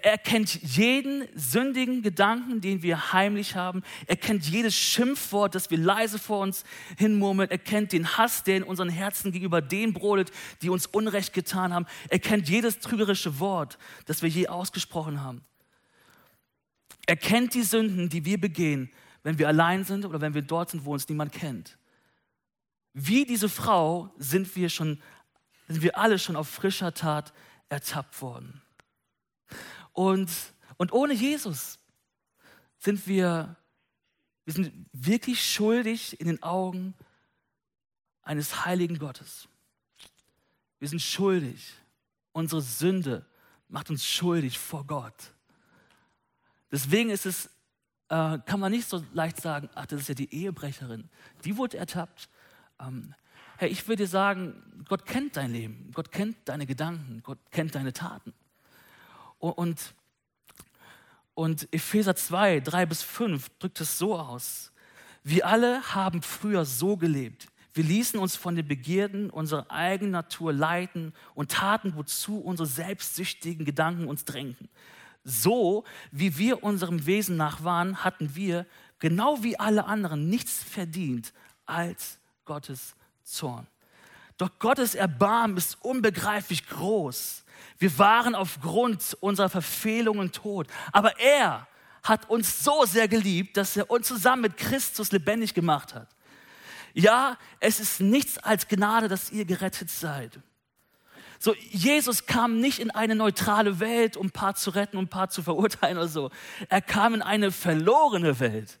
Er 0.00 0.16
kennt 0.16 0.62
jeden 0.62 1.28
sündigen 1.34 2.00
Gedanken, 2.00 2.62
den 2.62 2.82
wir 2.82 3.12
heimlich 3.12 3.56
haben. 3.56 3.82
Er 4.06 4.16
kennt 4.16 4.46
jedes 4.46 4.74
Schimpfwort, 4.74 5.54
das 5.54 5.70
wir 5.70 5.76
leise 5.76 6.18
vor 6.18 6.38
uns 6.38 6.64
hinmurmeln. 6.96 7.50
Er 7.50 7.58
kennt 7.58 7.92
den 7.92 8.16
Hass, 8.16 8.42
der 8.42 8.56
in 8.56 8.62
unseren 8.62 8.88
Herzen 8.88 9.32
gegenüber 9.32 9.60
denen 9.60 9.92
brodelt, 9.92 10.32
die 10.62 10.70
uns 10.70 10.86
Unrecht 10.86 11.34
getan 11.34 11.74
haben. 11.74 11.84
Er 12.08 12.20
kennt 12.20 12.48
jedes 12.48 12.78
trügerische 12.78 13.38
Wort, 13.38 13.76
das 14.06 14.22
wir 14.22 14.30
je 14.30 14.48
ausgesprochen 14.48 15.22
haben. 15.22 15.44
Er 17.04 17.16
kennt 17.16 17.52
die 17.52 17.62
Sünden, 17.62 18.08
die 18.08 18.24
wir 18.24 18.40
begehen, 18.40 18.90
wenn 19.24 19.38
wir 19.38 19.48
allein 19.48 19.84
sind 19.84 20.06
oder 20.06 20.22
wenn 20.22 20.32
wir 20.32 20.40
dort 20.40 20.70
sind, 20.70 20.86
wo 20.86 20.94
uns 20.94 21.06
niemand 21.06 21.32
kennt. 21.32 21.76
Wie 22.94 23.26
diese 23.26 23.50
Frau 23.50 24.10
sind 24.16 24.56
wir 24.56 24.70
schon, 24.70 25.02
sind 25.68 25.82
wir 25.82 25.98
alle 25.98 26.18
schon 26.18 26.36
auf 26.36 26.48
frischer 26.48 26.94
Tat 26.94 27.34
ertappt 27.68 28.22
worden. 28.22 28.61
Und, 29.92 30.30
und 30.76 30.92
ohne 30.92 31.12
Jesus 31.12 31.78
sind 32.78 33.06
wir, 33.06 33.56
wir 34.44 34.54
sind 34.54 34.86
wirklich 34.92 35.44
schuldig 35.44 36.20
in 36.20 36.26
den 36.26 36.42
Augen 36.42 36.94
eines 38.22 38.64
heiligen 38.64 38.98
Gottes. 38.98 39.48
Wir 40.78 40.88
sind 40.88 41.00
schuldig. 41.00 41.74
Unsere 42.32 42.62
Sünde 42.62 43.24
macht 43.68 43.90
uns 43.90 44.04
schuldig 44.04 44.58
vor 44.58 44.84
Gott. 44.86 45.32
Deswegen 46.70 47.10
ist 47.10 47.26
es, 47.26 47.46
äh, 48.08 48.38
kann 48.46 48.58
man 48.58 48.72
nicht 48.72 48.88
so 48.88 49.04
leicht 49.12 49.40
sagen, 49.40 49.68
ach, 49.74 49.86
das 49.86 50.00
ist 50.00 50.08
ja 50.08 50.14
die 50.14 50.32
Ehebrecherin. 50.34 51.08
Die 51.44 51.56
wurde 51.56 51.76
ertappt. 51.76 52.28
Ähm, 52.80 53.14
hey, 53.58 53.68
ich 53.70 53.86
würde 53.86 54.04
dir 54.04 54.08
sagen, 54.08 54.84
Gott 54.88 55.06
kennt 55.06 55.36
dein 55.36 55.52
Leben. 55.52 55.90
Gott 55.92 56.10
kennt 56.10 56.36
deine 56.46 56.66
Gedanken. 56.66 57.22
Gott 57.22 57.38
kennt 57.50 57.74
deine 57.74 57.92
Taten. 57.92 58.32
Und, 59.42 59.94
und 61.34 61.66
Epheser 61.72 62.14
2, 62.14 62.60
3 62.60 62.86
bis 62.86 63.02
5 63.02 63.50
drückt 63.58 63.80
es 63.80 63.98
so 63.98 64.16
aus. 64.16 64.70
Wir 65.24 65.48
alle 65.48 65.82
haben 65.94 66.22
früher 66.22 66.64
so 66.64 66.96
gelebt. 66.96 67.48
Wir 67.74 67.82
ließen 67.82 68.20
uns 68.20 68.36
von 68.36 68.54
den 68.54 68.68
Begierden 68.68 69.30
unserer 69.30 69.68
eigenen 69.68 70.12
Natur 70.12 70.52
leiten 70.52 71.12
und 71.34 71.50
taten, 71.50 71.96
wozu 71.96 72.38
unsere 72.38 72.68
selbstsüchtigen 72.68 73.64
Gedanken 73.64 74.06
uns 74.06 74.24
drängten. 74.24 74.68
So 75.24 75.82
wie 76.12 76.38
wir 76.38 76.62
unserem 76.62 77.06
Wesen 77.06 77.36
nach 77.36 77.64
waren, 77.64 78.04
hatten 78.04 78.36
wir, 78.36 78.64
genau 79.00 79.42
wie 79.42 79.58
alle 79.58 79.86
anderen, 79.86 80.28
nichts 80.28 80.62
verdient 80.62 81.32
als 81.66 82.20
Gottes 82.44 82.94
Zorn. 83.24 83.66
Doch 84.42 84.58
Gottes 84.58 84.96
Erbarmen 84.96 85.56
ist 85.56 85.78
unbegreiflich 85.84 86.66
groß. 86.66 87.44
Wir 87.78 87.96
waren 88.00 88.34
aufgrund 88.34 89.16
unserer 89.20 89.48
Verfehlungen 89.48 90.32
tot. 90.32 90.66
Aber 90.90 91.16
er 91.20 91.68
hat 92.02 92.28
uns 92.28 92.64
so 92.64 92.84
sehr 92.84 93.06
geliebt, 93.06 93.56
dass 93.56 93.76
er 93.76 93.88
uns 93.88 94.08
zusammen 94.08 94.42
mit 94.42 94.56
Christus 94.56 95.12
lebendig 95.12 95.54
gemacht 95.54 95.94
hat. 95.94 96.08
Ja, 96.92 97.38
es 97.60 97.78
ist 97.78 98.00
nichts 98.00 98.36
als 98.36 98.66
Gnade, 98.66 99.06
dass 99.06 99.30
ihr 99.30 99.44
gerettet 99.44 99.90
seid. 99.90 100.40
So, 101.38 101.54
Jesus 101.70 102.26
kam 102.26 102.58
nicht 102.58 102.80
in 102.80 102.90
eine 102.90 103.14
neutrale 103.14 103.78
Welt, 103.78 104.16
um 104.16 104.26
ein 104.26 104.32
paar 104.32 104.56
zu 104.56 104.70
retten 104.70 104.96
und 104.96 105.04
ein 105.04 105.08
paar 105.08 105.30
zu 105.30 105.44
verurteilen 105.44 105.98
oder 105.98 106.08
so. 106.08 106.32
Er 106.68 106.82
kam 106.82 107.14
in 107.14 107.22
eine 107.22 107.52
verlorene 107.52 108.40
Welt. 108.40 108.80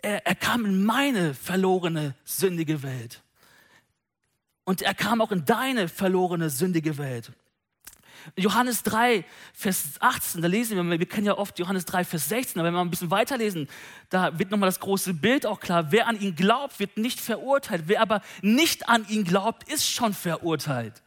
Er, 0.00 0.26
er 0.26 0.34
kam 0.34 0.64
in 0.64 0.84
meine 0.84 1.34
verlorene, 1.34 2.14
sündige 2.24 2.82
Welt. 2.82 3.22
Und 4.64 4.82
er 4.82 4.94
kam 4.94 5.20
auch 5.20 5.32
in 5.32 5.44
deine 5.44 5.88
verlorene, 5.88 6.50
sündige 6.50 6.98
Welt. 6.98 7.32
Johannes 8.36 8.82
3, 8.82 9.24
Vers 9.54 9.94
18, 10.00 10.42
da 10.42 10.48
lesen 10.48 10.76
wir, 10.76 10.98
wir 10.98 11.06
kennen 11.06 11.26
ja 11.26 11.38
oft 11.38 11.58
Johannes 11.58 11.84
3, 11.86 12.04
Vers 12.04 12.28
16, 12.28 12.60
aber 12.60 12.66
wenn 12.66 12.74
wir 12.74 12.80
ein 12.80 12.90
bisschen 12.90 13.10
weiterlesen, 13.10 13.68
da 14.10 14.38
wird 14.38 14.50
nochmal 14.50 14.68
das 14.68 14.80
große 14.80 15.14
Bild 15.14 15.46
auch 15.46 15.60
klar. 15.60 15.90
Wer 15.90 16.06
an 16.06 16.20
ihn 16.20 16.34
glaubt, 16.34 16.78
wird 16.80 16.96
nicht 16.96 17.20
verurteilt. 17.20 17.84
Wer 17.86 18.02
aber 18.02 18.20
nicht 18.42 18.88
an 18.88 19.06
ihn 19.08 19.24
glaubt, 19.24 19.68
ist 19.72 19.88
schon 19.88 20.14
verurteilt. 20.14 21.02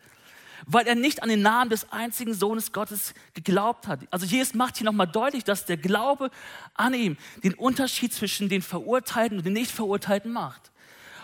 Weil 0.65 0.87
er 0.87 0.95
nicht 0.95 1.23
an 1.23 1.29
den 1.29 1.41
Namen 1.41 1.69
des 1.69 1.91
einzigen 1.91 2.33
Sohnes 2.33 2.71
Gottes 2.71 3.13
geglaubt 3.33 3.87
hat. 3.87 4.01
Also 4.11 4.25
Jesus 4.25 4.53
macht 4.53 4.77
hier 4.77 4.85
nochmal 4.85 5.07
deutlich, 5.07 5.43
dass 5.43 5.65
der 5.65 5.77
Glaube 5.77 6.29
an 6.73 6.93
ihm 6.93 7.17
den 7.43 7.53
Unterschied 7.53 8.13
zwischen 8.13 8.49
den 8.49 8.61
Verurteilten 8.61 9.37
und 9.37 9.45
den 9.45 9.53
Nicht-Verurteilten 9.53 10.31
macht. 10.31 10.71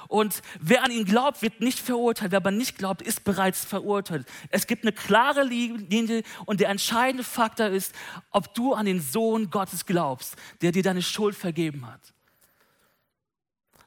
Und 0.07 0.41
wer 0.59 0.83
an 0.83 0.91
ihn 0.91 1.05
glaubt, 1.05 1.41
wird 1.41 1.59
nicht 1.59 1.79
verurteilt. 1.79 2.31
Wer 2.31 2.37
aber 2.37 2.51
nicht 2.51 2.77
glaubt, 2.77 3.01
ist 3.01 3.23
bereits 3.23 3.65
verurteilt. 3.65 4.25
Es 4.49 4.67
gibt 4.67 4.83
eine 4.83 4.93
klare 4.93 5.43
Linie 5.43 6.23
und 6.45 6.61
der 6.61 6.69
entscheidende 6.69 7.23
Faktor 7.23 7.67
ist, 7.67 7.93
ob 8.31 8.53
du 8.53 8.73
an 8.73 8.85
den 8.85 9.01
Sohn 9.01 9.49
Gottes 9.49 9.85
glaubst, 9.85 10.35
der 10.61 10.71
dir 10.71 10.83
deine 10.83 11.01
Schuld 11.01 11.35
vergeben 11.35 11.85
hat. 11.85 12.13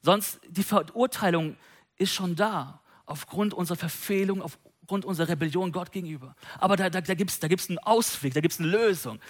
Sonst, 0.03 0.41
die 0.49 0.63
Verurteilung 0.63 1.57
ist 1.97 2.13
schon 2.13 2.37
da, 2.37 2.81
aufgrund 3.07 3.55
unserer 3.55 3.77
Verfehlung, 3.77 4.43
aufgrund 4.91 5.05
unserer 5.05 5.29
Rebellion 5.29 5.71
Gott 5.71 5.93
gegenüber. 5.93 6.35
Aber 6.59 6.75
da, 6.75 6.91
da, 6.91 7.01
da 7.01 7.15
gibt 7.15 7.31
es 7.31 7.39
da 7.39 7.47
gibt's 7.47 7.69
einen 7.69 7.79
Ausweg, 7.79 8.35
da 8.35 8.41
gibt 8.41 8.55
es 8.55 8.59
eine 8.59 8.69
Lösung. 8.69 9.21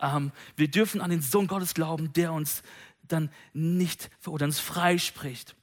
Ähm, 0.00 0.32
wir 0.56 0.68
dürfen 0.68 1.02
an 1.02 1.10
den 1.10 1.20
Sohn 1.20 1.46
Gottes 1.46 1.74
glauben, 1.74 2.10
der 2.14 2.32
uns 2.32 2.62
dann 3.02 3.28
nicht 3.52 4.08
verurteilt, 4.18 4.48
uns 4.48 4.60
freispricht. 4.60 5.56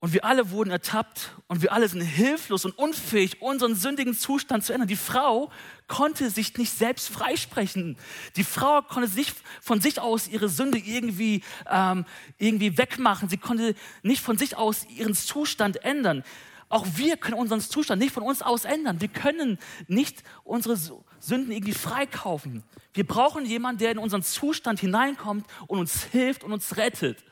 Und 0.00 0.14
wir 0.14 0.24
alle 0.24 0.50
wurden 0.50 0.70
ertappt 0.70 1.32
und 1.46 1.62
wir 1.62 1.72
alle 1.72 1.88
sind 1.88 2.00
hilflos 2.00 2.64
und 2.64 2.76
unfähig, 2.76 3.40
unseren 3.40 3.76
sündigen 3.76 4.14
Zustand 4.14 4.64
zu 4.64 4.72
ändern. 4.72 4.88
Die 4.88 4.96
Frau 4.96 5.52
konnte 5.86 6.30
sich 6.30 6.56
nicht 6.56 6.76
selbst 6.76 7.08
freisprechen. 7.08 7.96
Die 8.34 8.44
Frau 8.44 8.82
konnte 8.82 9.08
sich 9.08 9.32
von 9.60 9.80
sich 9.80 10.00
aus 10.00 10.26
ihre 10.26 10.48
Sünde 10.48 10.78
irgendwie, 10.78 11.44
ähm, 11.70 12.04
irgendwie 12.38 12.76
wegmachen. 12.78 13.28
Sie 13.28 13.38
konnte 13.38 13.76
nicht 14.02 14.22
von 14.22 14.36
sich 14.36 14.56
aus 14.56 14.86
ihren 14.88 15.14
Zustand 15.14 15.84
ändern. 15.84 16.24
Auch 16.68 16.86
wir 16.96 17.16
können 17.16 17.38
unseren 17.38 17.60
Zustand 17.60 18.00
nicht 18.00 18.12
von 18.12 18.22
uns 18.22 18.42
aus 18.42 18.64
ändern. 18.64 19.00
Wir 19.00 19.08
können 19.08 19.58
nicht 19.86 20.22
unsere 20.44 20.76
Sünden 21.18 21.50
irgendwie 21.50 21.72
freikaufen. 21.72 22.62
Wir 22.92 23.06
brauchen 23.06 23.46
jemanden, 23.46 23.78
der 23.78 23.92
in 23.92 23.98
unseren 23.98 24.22
Zustand 24.22 24.80
hineinkommt 24.80 25.46
und 25.66 25.78
uns 25.78 26.04
hilft 26.04 26.44
und 26.44 26.52
uns 26.52 26.76
rettet. 26.76 27.24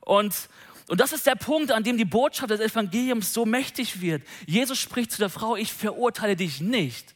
Und 0.00 0.48
und 0.90 0.98
das 0.98 1.12
ist 1.12 1.24
der 1.24 1.36
Punkt, 1.36 1.70
an 1.70 1.84
dem 1.84 1.96
die 1.96 2.04
Botschaft 2.04 2.50
des 2.50 2.58
Evangeliums 2.58 3.32
so 3.32 3.46
mächtig 3.46 4.00
wird. 4.00 4.24
Jesus 4.44 4.76
spricht 4.76 5.12
zu 5.12 5.18
der 5.18 5.30
Frau, 5.30 5.54
ich 5.54 5.72
verurteile 5.72 6.34
dich 6.34 6.60
nicht. 6.60 7.14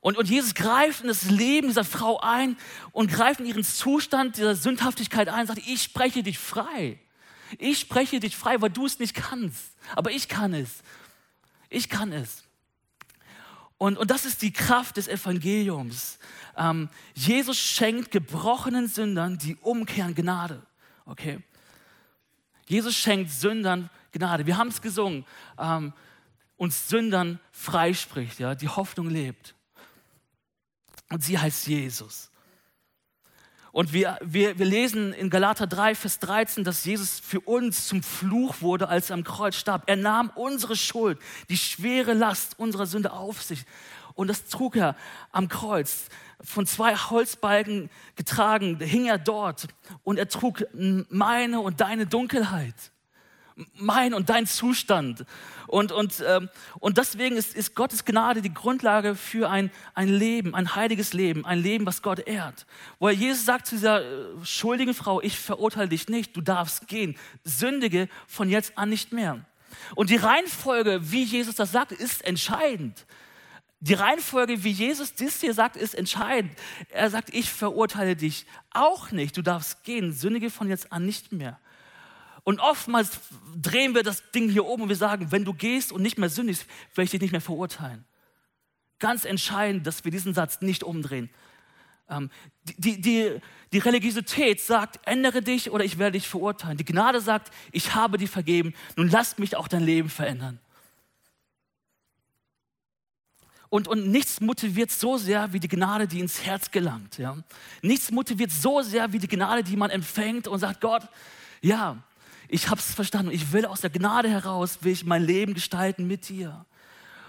Und, 0.00 0.16
und 0.16 0.30
Jesus 0.30 0.54
greift 0.54 1.00
in 1.00 1.08
das 1.08 1.28
Leben 1.28 1.66
dieser 1.66 1.82
Frau 1.82 2.20
ein 2.20 2.56
und 2.92 3.10
greift 3.10 3.40
in 3.40 3.46
ihren 3.46 3.64
Zustand 3.64 4.36
dieser 4.36 4.54
Sündhaftigkeit 4.54 5.28
ein 5.28 5.40
und 5.40 5.46
sagt, 5.48 5.66
ich 5.66 5.82
spreche 5.82 6.22
dich 6.22 6.38
frei. 6.38 7.00
Ich 7.58 7.78
spreche 7.80 8.20
dich 8.20 8.36
frei, 8.36 8.60
weil 8.60 8.70
du 8.70 8.86
es 8.86 8.98
nicht 8.98 9.14
kannst. 9.14 9.76
Aber 9.94 10.10
ich 10.10 10.28
kann 10.28 10.54
es. 10.54 10.82
Ich 11.68 11.88
kann 11.88 12.12
es. 12.12 12.44
Und, 13.78 13.98
und 13.98 14.10
das 14.10 14.24
ist 14.24 14.42
die 14.42 14.52
Kraft 14.52 14.96
des 14.96 15.08
Evangeliums. 15.08 16.18
Ähm, 16.56 16.88
Jesus 17.14 17.58
schenkt 17.58 18.10
gebrochenen 18.10 18.88
Sündern 18.88 19.38
die 19.38 19.56
Umkehren 19.56 20.14
Gnade. 20.14 20.62
Okay? 21.04 21.40
Jesus 22.66 22.94
schenkt 22.94 23.30
Sündern 23.30 23.90
Gnade. 24.12 24.46
Wir 24.46 24.56
haben 24.56 24.68
es 24.68 24.80
gesungen. 24.80 25.26
Ähm, 25.58 25.92
uns 26.56 26.88
Sündern 26.88 27.40
freispricht, 27.50 28.38
ja, 28.38 28.54
die 28.54 28.68
Hoffnung 28.68 29.10
lebt. 29.10 29.54
Und 31.10 31.22
sie 31.22 31.38
heißt 31.38 31.66
Jesus. 31.66 32.30
Und 33.74 33.92
wir, 33.92 34.18
wir, 34.22 34.56
wir 34.56 34.66
lesen 34.66 35.12
in 35.12 35.30
Galater 35.30 35.66
3, 35.66 35.96
Vers 35.96 36.20
13, 36.20 36.62
dass 36.62 36.84
Jesus 36.84 37.18
für 37.18 37.40
uns 37.40 37.88
zum 37.88 38.04
Fluch 38.04 38.60
wurde, 38.60 38.88
als 38.88 39.10
er 39.10 39.14
am 39.14 39.24
Kreuz 39.24 39.56
starb. 39.56 39.82
Er 39.86 39.96
nahm 39.96 40.30
unsere 40.36 40.76
Schuld, 40.76 41.18
die 41.50 41.56
schwere 41.56 42.12
Last 42.12 42.56
unserer 42.56 42.86
Sünde 42.86 43.12
auf 43.12 43.42
sich. 43.42 43.64
Und 44.14 44.28
das 44.28 44.44
trug 44.46 44.76
er 44.76 44.94
am 45.32 45.48
Kreuz 45.48 46.04
von 46.40 46.66
zwei 46.66 46.94
Holzbalken 46.94 47.90
getragen, 48.14 48.78
hing 48.78 49.06
er 49.06 49.18
dort 49.18 49.66
und 50.04 50.20
er 50.20 50.28
trug 50.28 50.64
meine 51.08 51.58
und 51.58 51.80
deine 51.80 52.06
Dunkelheit, 52.06 52.76
mein 53.74 54.14
und 54.14 54.30
dein 54.30 54.46
Zustand. 54.46 55.24
Und, 55.66 55.92
und, 55.92 56.22
ähm, 56.26 56.48
und 56.80 56.98
deswegen 56.98 57.36
ist, 57.36 57.54
ist 57.54 57.74
Gottes 57.74 58.04
Gnade 58.04 58.42
die 58.42 58.52
Grundlage 58.52 59.14
für 59.14 59.48
ein, 59.50 59.70
ein 59.94 60.08
Leben, 60.08 60.54
ein 60.54 60.74
heiliges 60.74 61.12
Leben, 61.12 61.46
ein 61.46 61.58
Leben, 61.58 61.86
was 61.86 62.02
Gott 62.02 62.20
ehrt. 62.20 62.66
Wo 62.98 63.08
Jesus 63.08 63.44
sagt 63.44 63.66
zu 63.66 63.76
dieser 63.76 64.02
äh, 64.02 64.44
schuldigen 64.44 64.94
Frau, 64.94 65.20
ich 65.20 65.38
verurteile 65.38 65.88
dich 65.88 66.08
nicht, 66.08 66.36
du 66.36 66.40
darfst 66.40 66.88
gehen, 66.88 67.16
sündige 67.44 68.08
von 68.26 68.48
jetzt 68.48 68.76
an 68.76 68.88
nicht 68.88 69.12
mehr. 69.12 69.44
Und 69.94 70.10
die 70.10 70.16
Reihenfolge, 70.16 71.10
wie 71.10 71.24
Jesus 71.24 71.54
das 71.54 71.72
sagt, 71.72 71.92
ist 71.92 72.24
entscheidend. 72.24 73.06
Die 73.80 73.94
Reihenfolge, 73.94 74.64
wie 74.64 74.70
Jesus 74.70 75.12
dies 75.12 75.40
hier 75.40 75.52
sagt, 75.52 75.76
ist 75.76 75.94
entscheidend. 75.94 76.52
Er 76.88 77.10
sagt, 77.10 77.34
ich 77.34 77.50
verurteile 77.50 78.16
dich 78.16 78.46
auch 78.70 79.10
nicht. 79.10 79.36
Du 79.36 79.42
darfst 79.42 79.84
gehen. 79.84 80.12
Sündige 80.12 80.50
von 80.50 80.70
jetzt 80.70 80.90
an 80.90 81.04
nicht 81.04 81.32
mehr. 81.32 81.58
Und 82.44 82.60
oftmals 82.60 83.20
drehen 83.60 83.94
wir 83.94 84.02
das 84.02 84.30
Ding 84.32 84.50
hier 84.50 84.66
oben 84.66 84.82
und 84.84 84.88
wir 84.90 84.96
sagen, 84.96 85.32
wenn 85.32 85.44
du 85.44 85.54
gehst 85.54 85.92
und 85.92 86.02
nicht 86.02 86.18
mehr 86.18 86.28
sündigst, 86.28 86.66
werde 86.94 87.04
ich 87.04 87.10
dich 87.10 87.20
nicht 87.20 87.32
mehr 87.32 87.40
verurteilen. 87.40 88.04
Ganz 88.98 89.24
entscheidend, 89.24 89.86
dass 89.86 90.04
wir 90.04 90.12
diesen 90.12 90.34
Satz 90.34 90.60
nicht 90.60 90.84
umdrehen. 90.84 91.30
Ähm, 92.08 92.30
die, 92.64 93.00
die, 93.00 93.40
die 93.72 93.78
Religiosität 93.78 94.60
sagt, 94.60 95.00
ändere 95.06 95.40
dich 95.40 95.70
oder 95.70 95.84
ich 95.84 95.98
werde 95.98 96.18
dich 96.18 96.28
verurteilen. 96.28 96.76
Die 96.76 96.84
Gnade 96.84 97.20
sagt, 97.22 97.50
ich 97.72 97.94
habe 97.94 98.18
dir 98.18 98.28
vergeben, 98.28 98.74
nun 98.96 99.08
lass 99.08 99.38
mich 99.38 99.56
auch 99.56 99.66
dein 99.66 99.82
Leben 99.82 100.10
verändern. 100.10 100.60
Und, 103.70 103.88
und 103.88 104.06
nichts 104.08 104.40
motiviert 104.40 104.90
so 104.90 105.16
sehr 105.16 105.52
wie 105.52 105.60
die 105.60 105.68
Gnade, 105.68 106.06
die 106.06 106.20
ins 106.20 106.44
Herz 106.44 106.70
gelangt. 106.70 107.18
Ja? 107.18 107.36
Nichts 107.82 108.10
motiviert 108.10 108.52
so 108.52 108.82
sehr 108.82 109.12
wie 109.12 109.18
die 109.18 109.26
Gnade, 109.26 109.64
die 109.64 109.76
man 109.76 109.90
empfängt 109.90 110.46
und 110.46 110.58
sagt, 110.58 110.80
Gott, 110.80 111.08
ja, 111.60 111.96
ich 112.48 112.68
habe 112.68 112.80
es 112.80 112.94
verstanden. 112.94 113.30
Ich 113.32 113.52
will 113.52 113.66
aus 113.66 113.80
der 113.80 113.90
Gnade 113.90 114.28
heraus, 114.28 114.78
will 114.82 114.92
ich 114.92 115.04
mein 115.04 115.24
Leben 115.24 115.54
gestalten 115.54 116.06
mit 116.06 116.28
dir. 116.28 116.64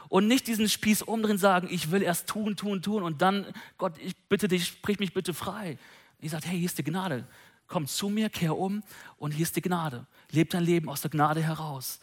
Und 0.10 0.28
nicht 0.28 0.48
diesen 0.48 0.70
Spieß 0.70 1.02
umdrehen 1.02 1.38
sagen, 1.38 1.68
ich 1.70 1.92
will 1.92 2.04
erst 2.04 2.28
tun, 2.28 2.56
tun, 2.56 2.82
tun 2.82 3.04
und 3.04 3.22
dann, 3.22 3.46
Gott, 3.78 3.94
ich 3.98 4.16
bitte 4.30 4.48
dich, 4.48 4.68
sprich 4.68 5.00
mich 5.00 5.14
bitte 5.14 5.34
frei. 5.34 5.78
Ich 6.20 6.32
sage, 6.32 6.48
hey, 6.48 6.58
hier 6.58 6.68
ist 6.68 6.78
die 6.78 6.84
Gnade. 6.84 7.28
Komm 7.68 7.88
zu 7.88 8.10
mir, 8.10 8.30
kehr 8.30 8.58
um 8.58 8.84
und 9.18 9.32
hier 9.32 9.44
ist 9.44 9.56
die 9.56 9.62
Gnade. 9.62 10.06
Leb 10.32 10.52
dein 10.52 10.64
Leben 10.64 10.90
aus 10.90 11.02
der 11.02 11.10
Gnade 11.10 11.42
heraus. 11.42 12.00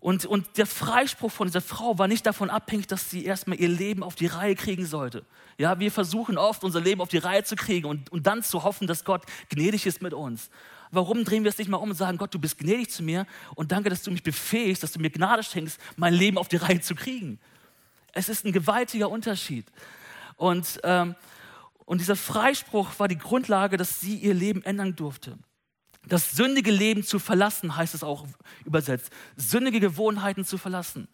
Und, 0.00 0.26
und 0.26 0.56
der 0.56 0.66
Freispruch 0.66 1.32
von 1.32 1.48
dieser 1.48 1.60
Frau 1.60 1.98
war 1.98 2.06
nicht 2.06 2.24
davon 2.24 2.50
abhängig, 2.50 2.86
dass 2.86 3.10
sie 3.10 3.24
erstmal 3.24 3.58
ihr 3.58 3.68
Leben 3.68 4.04
auf 4.04 4.14
die 4.14 4.26
Reihe 4.26 4.54
kriegen 4.54 4.86
sollte. 4.86 5.24
Ja, 5.56 5.80
wir 5.80 5.90
versuchen 5.90 6.38
oft, 6.38 6.62
unser 6.62 6.80
Leben 6.80 7.00
auf 7.00 7.08
die 7.08 7.18
Reihe 7.18 7.42
zu 7.42 7.56
kriegen 7.56 7.86
und, 7.86 8.12
und 8.12 8.26
dann 8.28 8.44
zu 8.44 8.62
hoffen, 8.62 8.86
dass 8.86 9.04
Gott 9.04 9.24
gnädig 9.48 9.86
ist 9.86 10.00
mit 10.00 10.14
uns. 10.14 10.50
Warum 10.90 11.24
drehen 11.24 11.44
wir 11.44 11.50
es 11.50 11.58
nicht 11.58 11.68
mal 11.68 11.76
um 11.76 11.90
und 11.90 11.96
sagen, 11.96 12.18
Gott, 12.18 12.34
du 12.34 12.38
bist 12.38 12.58
gnädig 12.58 12.90
zu 12.90 13.02
mir 13.02 13.26
und 13.54 13.72
danke, 13.72 13.90
dass 13.90 14.02
du 14.02 14.10
mich 14.10 14.22
befähigst, 14.22 14.82
dass 14.82 14.92
du 14.92 15.00
mir 15.00 15.10
Gnade 15.10 15.42
schenkst, 15.42 15.78
mein 15.96 16.14
Leben 16.14 16.38
auf 16.38 16.48
die 16.48 16.56
Reihe 16.56 16.80
zu 16.80 16.94
kriegen. 16.94 17.38
Es 18.12 18.28
ist 18.28 18.44
ein 18.44 18.52
gewaltiger 18.52 19.10
Unterschied. 19.10 19.66
Und, 20.36 20.80
ähm, 20.84 21.14
und 21.84 22.00
dieser 22.00 22.16
Freispruch 22.16 22.98
war 22.98 23.08
die 23.08 23.18
Grundlage, 23.18 23.76
dass 23.76 24.00
sie 24.00 24.16
ihr 24.16 24.34
Leben 24.34 24.62
ändern 24.62 24.96
durfte. 24.96 25.38
Das 26.06 26.30
sündige 26.32 26.70
Leben 26.70 27.02
zu 27.02 27.18
verlassen, 27.18 27.76
heißt 27.76 27.94
es 27.94 28.02
auch 28.02 28.26
übersetzt. 28.64 29.10
Sündige 29.36 29.80
Gewohnheiten 29.80 30.44
zu 30.44 30.56
verlassen. 30.56 31.08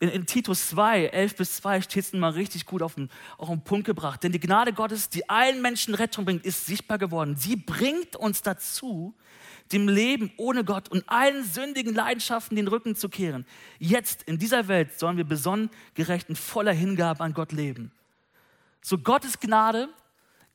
In, 0.00 0.08
in 0.08 0.26
Titus 0.26 0.68
2, 0.70 1.06
11 1.06 1.36
bis 1.36 1.56
2 1.56 1.80
steht 1.80 2.04
es 2.04 2.12
mal 2.12 2.30
richtig 2.30 2.66
gut 2.66 2.82
auf 2.82 2.94
den, 2.94 3.08
auf 3.36 3.48
den 3.48 3.62
Punkt 3.62 3.86
gebracht. 3.86 4.22
Denn 4.22 4.32
die 4.32 4.40
Gnade 4.40 4.72
Gottes, 4.72 5.08
die 5.08 5.28
allen 5.28 5.62
Menschen 5.62 5.94
Rettung 5.94 6.24
bringt, 6.24 6.44
ist 6.44 6.66
sichtbar 6.66 6.98
geworden. 6.98 7.36
Sie 7.36 7.56
bringt 7.56 8.16
uns 8.16 8.42
dazu, 8.42 9.14
dem 9.72 9.88
Leben 9.88 10.32
ohne 10.36 10.64
Gott 10.64 10.88
und 10.88 11.08
allen 11.08 11.44
sündigen 11.44 11.94
Leidenschaften 11.94 12.56
den 12.56 12.68
Rücken 12.68 12.96
zu 12.96 13.08
kehren. 13.08 13.44
Jetzt, 13.78 14.22
in 14.22 14.38
dieser 14.38 14.68
Welt, 14.68 14.98
sollen 14.98 15.16
wir 15.16 15.24
besonnen, 15.24 15.70
gerecht 15.94 16.28
und 16.28 16.36
voller 16.36 16.72
Hingabe 16.72 17.22
an 17.22 17.34
Gott 17.34 17.52
leben. 17.52 17.92
So 18.80 18.98
Gottes 18.98 19.40
Gnade 19.40 19.88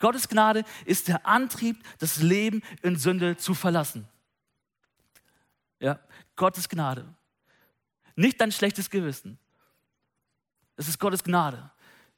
Gottes 0.04 0.28
Gnade 0.28 0.66
ist 0.84 1.08
der 1.08 1.26
Antrieb, 1.26 1.82
das 1.98 2.22
Leben 2.22 2.62
in 2.82 2.98
Sünde 2.98 3.38
zu 3.38 3.54
verlassen. 3.54 4.06
Ja, 5.80 5.98
Gottes 6.36 6.68
Gnade. 6.68 7.06
Nicht 8.16 8.40
dein 8.40 8.52
schlechtes 8.52 8.90
Gewissen. 8.90 9.38
Es 10.76 10.88
ist 10.88 11.00
Gottes 11.00 11.24
Gnade, 11.24 11.72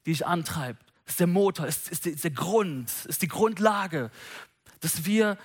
die 0.05 0.11
dich 0.11 0.25
antreibt. 0.25 0.83
Es 1.05 1.13
ist 1.13 1.19
der 1.19 1.27
Motor, 1.27 1.67
es 1.67 1.89
ist, 1.89 2.23
der 2.23 2.31
Grund, 2.31 2.89
es 2.89 3.05
ist 3.05 3.21
die 3.21 3.27
Grundlage, 3.27 4.11
dass 4.79 5.05
wir, 5.05 5.37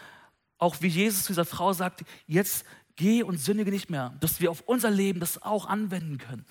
auch 0.58 0.76
wie 0.80 0.88
Jesus 0.88 1.24
zu 1.24 1.32
dieser 1.32 1.44
Frau 1.44 1.72
sagt, 1.72 2.04
jetzt 2.26 2.64
geh 2.96 3.22
und 3.22 3.38
sündige 3.38 3.70
nicht 3.70 3.90
mehr, 3.90 4.14
dass 4.20 4.40
wir 4.40 4.50
auf 4.50 4.62
unser 4.62 4.90
Leben 4.90 5.20
das 5.20 5.42
auch 5.42 5.66
anwenden 5.66 6.18
können 6.18 6.44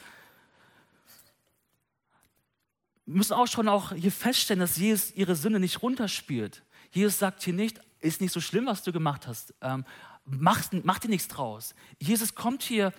müssen 3.10 3.34
auch 3.34 3.48
schon 3.48 3.68
auch 3.68 3.92
hier 3.94 4.12
feststellen, 4.12 4.60
dass 4.60 4.78
Jesus 4.78 5.12
ihre 5.16 5.36
Sünde 5.36 5.60
nicht 5.60 5.82
runterspielt. 5.82 6.64
Jesus 6.92 7.20
sagt 7.20 7.44
hier 7.44 7.54
nicht, 7.54 7.80
ist 8.00 8.22
nicht 8.22 8.32
so 8.32 8.40
schlimm, 8.40 8.68
was 8.68 8.84
du 8.84 8.92
gemacht 8.92 9.28
hast. 9.28 9.54
Ähm, 9.62 9.84
mach, 10.26 10.64
mach 10.84 11.00
dir 11.00 11.10
nichts 11.10 11.28
draus. 11.28 11.74
Jesus 12.00 12.36
kommt 12.36 12.64
hier 12.64 12.94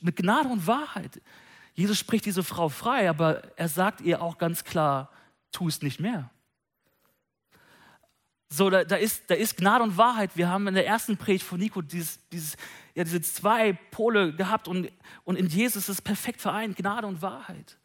mit 0.00 0.16
Gnade 0.16 0.48
und 0.48 0.66
Wahrheit. 0.66 1.20
Jesus 1.74 1.98
spricht 1.98 2.26
diese 2.26 2.42
Frau 2.42 2.68
frei, 2.68 3.08
aber 3.08 3.42
er 3.56 3.68
sagt 3.68 4.00
ihr 4.00 4.20
auch 4.20 4.38
ganz 4.38 4.64
klar, 4.64 5.10
tu 5.52 5.68
es 5.68 5.80
nicht 5.82 6.00
mehr. 6.00 6.30
So, 8.50 8.70
da, 8.70 8.82
da, 8.82 8.96
ist, 8.96 9.30
da 9.30 9.34
ist 9.34 9.56
Gnade 9.56 9.84
und 9.84 9.96
Wahrheit. 9.96 10.30
Wir 10.34 10.48
haben 10.48 10.66
in 10.68 10.74
der 10.74 10.86
ersten 10.86 11.16
Predigt 11.18 11.44
von 11.44 11.60
Nico 11.60 11.82
dieses, 11.82 12.18
dieses, 12.30 12.56
ja, 12.94 13.04
diese 13.04 13.20
zwei 13.20 13.74
Pole 13.90 14.34
gehabt 14.34 14.68
und, 14.68 14.90
und 15.24 15.36
in 15.36 15.46
Jesus 15.48 15.84
ist 15.84 15.88
es 15.88 16.02
perfekt 16.02 16.40
vereint, 16.40 16.76
Gnade 16.76 17.06
und 17.06 17.20
Wahrheit. 17.20 17.78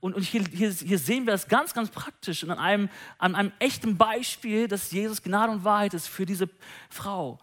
Und, 0.00 0.14
und 0.14 0.22
hier, 0.22 0.44
hier, 0.44 0.70
hier, 0.70 0.98
sehen 0.98 1.26
wir 1.26 1.32
das 1.32 1.48
ganz, 1.48 1.74
ganz 1.74 1.90
praktisch 1.90 2.42
und 2.44 2.50
an 2.50 2.58
einem, 2.58 2.88
an 3.18 3.34
einem 3.34 3.52
echten 3.58 3.96
Beispiel, 3.96 4.68
dass 4.68 4.90
Jesus 4.90 5.22
Gnade 5.22 5.52
und 5.52 5.64
Wahrheit 5.64 5.94
ist 5.94 6.06
für 6.06 6.24
diese 6.24 6.48
Frau. 6.88 7.38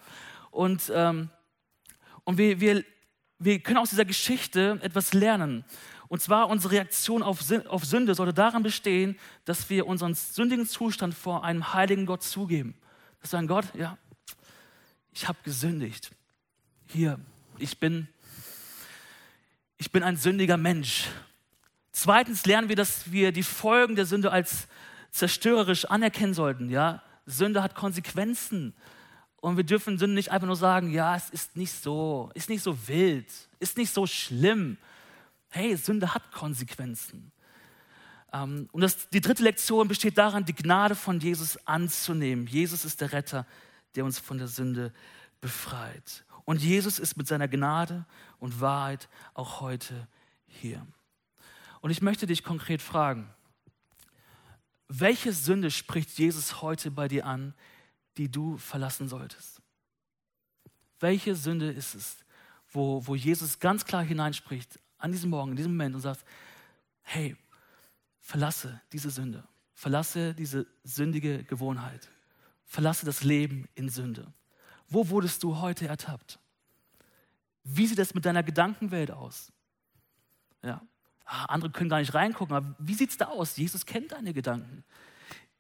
Und, 0.52 0.92
ähm, 0.94 1.30
und 2.24 2.38
wir, 2.38 2.60
wir, 2.60 2.84
wir 3.40 3.60
können 3.60 3.78
aus 3.78 3.90
dieser 3.90 4.06
Geschichte 4.06 4.80
etwas 4.82 5.14
lernen. 5.14 5.64
Und 6.08 6.22
zwar 6.22 6.50
unsere 6.50 6.74
Reaktion 6.74 7.22
auf 7.22 7.42
Sünde 7.42 8.16
sollte 8.16 8.34
daran 8.34 8.64
bestehen, 8.64 9.20
dass 9.46 9.70
wir 9.70 9.88
unseren 9.88 10.14
sündigen 10.14 10.66
Zustand 10.66 11.14
vor 11.14 11.44
einem 11.44 11.74
heiligen 11.74 12.06
Gott 12.06 12.24
zugeben. 12.24 12.76
Dass 13.22 13.32
wir 13.32 13.38
sagen, 13.38 13.48
Gott, 13.48 13.66
ja, 13.76 13.98
ich 15.12 15.28
habe 15.28 15.38
gesündigt. 15.44 16.12
Hier, 16.88 17.20
ich 17.58 17.80
bin, 17.80 18.08
ich 19.78 19.92
bin 19.92 20.04
ein 20.04 20.16
sündiger 20.16 20.56
Mensch. 20.56 21.08
Zweitens 21.92 22.46
lernen 22.46 22.70
wir, 22.70 22.76
dass 22.76 23.12
wir 23.12 23.32
die 23.32 23.44
Folgen 23.44 23.96
der 23.96 24.06
Sünde 24.06 24.32
als 24.32 24.68
zerstörerisch 25.12 25.86
anerkennen 25.86 26.34
sollten. 26.34 26.70
Ja? 26.70 27.02
Sünde 27.26 27.64
hat 27.64 27.76
Konsequenzen. 27.76 28.74
Und 29.48 29.56
wir 29.56 29.64
dürfen 29.64 29.98
Sünde 29.98 30.16
nicht 30.16 30.30
einfach 30.30 30.46
nur 30.46 30.58
sagen, 30.58 30.92
ja, 30.92 31.16
es 31.16 31.30
ist 31.30 31.56
nicht 31.56 31.72
so, 31.72 32.30
ist 32.34 32.50
nicht 32.50 32.62
so 32.62 32.86
wild, 32.90 33.32
ist 33.62 33.78
nicht 33.78 33.94
so 33.94 34.06
schlimm. 34.06 34.76
Hey, 35.48 35.78
Sünde 35.78 36.14
hat 36.14 36.34
Konsequenzen. 36.34 37.32
Ähm, 38.34 38.68
und 38.74 38.82
das, 38.82 39.08
die 39.08 39.22
dritte 39.22 39.44
Lektion 39.44 39.88
besteht 39.88 40.18
daran, 40.18 40.44
die 40.44 40.54
Gnade 40.54 40.96
von 40.96 41.22
Jesus 41.22 41.66
anzunehmen. 41.66 42.46
Jesus 42.46 42.84
ist 42.84 43.00
der 43.00 43.14
Retter, 43.14 43.46
der 43.96 44.04
uns 44.04 44.20
von 44.20 44.38
der 44.38 44.50
Sünde 44.50 44.92
befreit. 45.40 46.26
Und 46.44 46.62
Jesus 46.62 47.00
ist 47.00 47.16
mit 47.16 47.28
seiner 47.28 47.48
Gnade 47.48 48.06
und 48.40 48.60
Wahrheit 48.60 49.08
auch 49.34 49.62
heute 49.62 50.10
hier. 50.46 50.86
Und 51.80 51.92
ich 51.92 52.02
möchte 52.02 52.28
dich 52.28 52.44
konkret 52.44 52.82
fragen, 52.82 53.30
welche 54.90 55.32
Sünde 55.32 55.72
spricht 55.72 56.18
Jesus 56.20 56.62
heute 56.62 56.92
bei 56.92 57.08
dir 57.08 57.26
an, 57.26 57.54
die 58.18 58.30
du 58.30 58.58
verlassen 58.58 59.08
solltest? 59.08 59.62
Welche 61.00 61.36
Sünde 61.36 61.72
ist 61.72 61.96
es, 61.96 62.18
wo, 62.70 63.06
wo 63.06 63.16
Jesus 63.16 63.60
ganz 63.60 63.86
klar 63.86 64.04
hineinspricht 64.04 64.80
an 64.98 65.12
diesem 65.12 65.30
Morgen, 65.30 65.52
in 65.52 65.58
diesem 65.58 65.74
Moment 65.74 65.96
und 65.96 66.02
sagt, 66.02 66.26
hey, 67.04 67.36
verlasse 68.20 68.82
diese 68.92 69.10
Sünde, 69.10 69.44
verlasse 69.74 70.34
diese 70.34 70.68
sündige 70.84 71.44
Gewohnheit, 71.44 72.10
verlasse 72.66 73.06
das 73.06 73.24
Leben 73.24 73.68
in 73.76 73.90
Sünde. 73.90 74.34
Wo 74.90 75.10
wurdest 75.10 75.44
du 75.44 75.58
heute 75.58 75.88
ertappt? 75.88 76.40
Wie 77.64 77.86
sieht 77.86 78.00
es 78.00 78.14
mit 78.14 78.26
deiner 78.26 78.44
Gedankenwelt 78.44 79.12
aus? 79.12 79.52
Ja. 80.64 80.82
Ah, 81.26 81.46
andere 81.46 81.72
können 81.72 81.90
gar 81.90 82.00
nicht 82.00 82.14
reingucken, 82.14 82.56
aber 82.56 82.76
wie 82.80 82.94
sieht 82.94 83.10
es 83.10 83.18
da 83.18 83.26
aus? 83.26 83.58
Jesus 83.58 83.86
kennt 83.86 84.14
deine 84.14 84.34
Gedanken. 84.34 84.86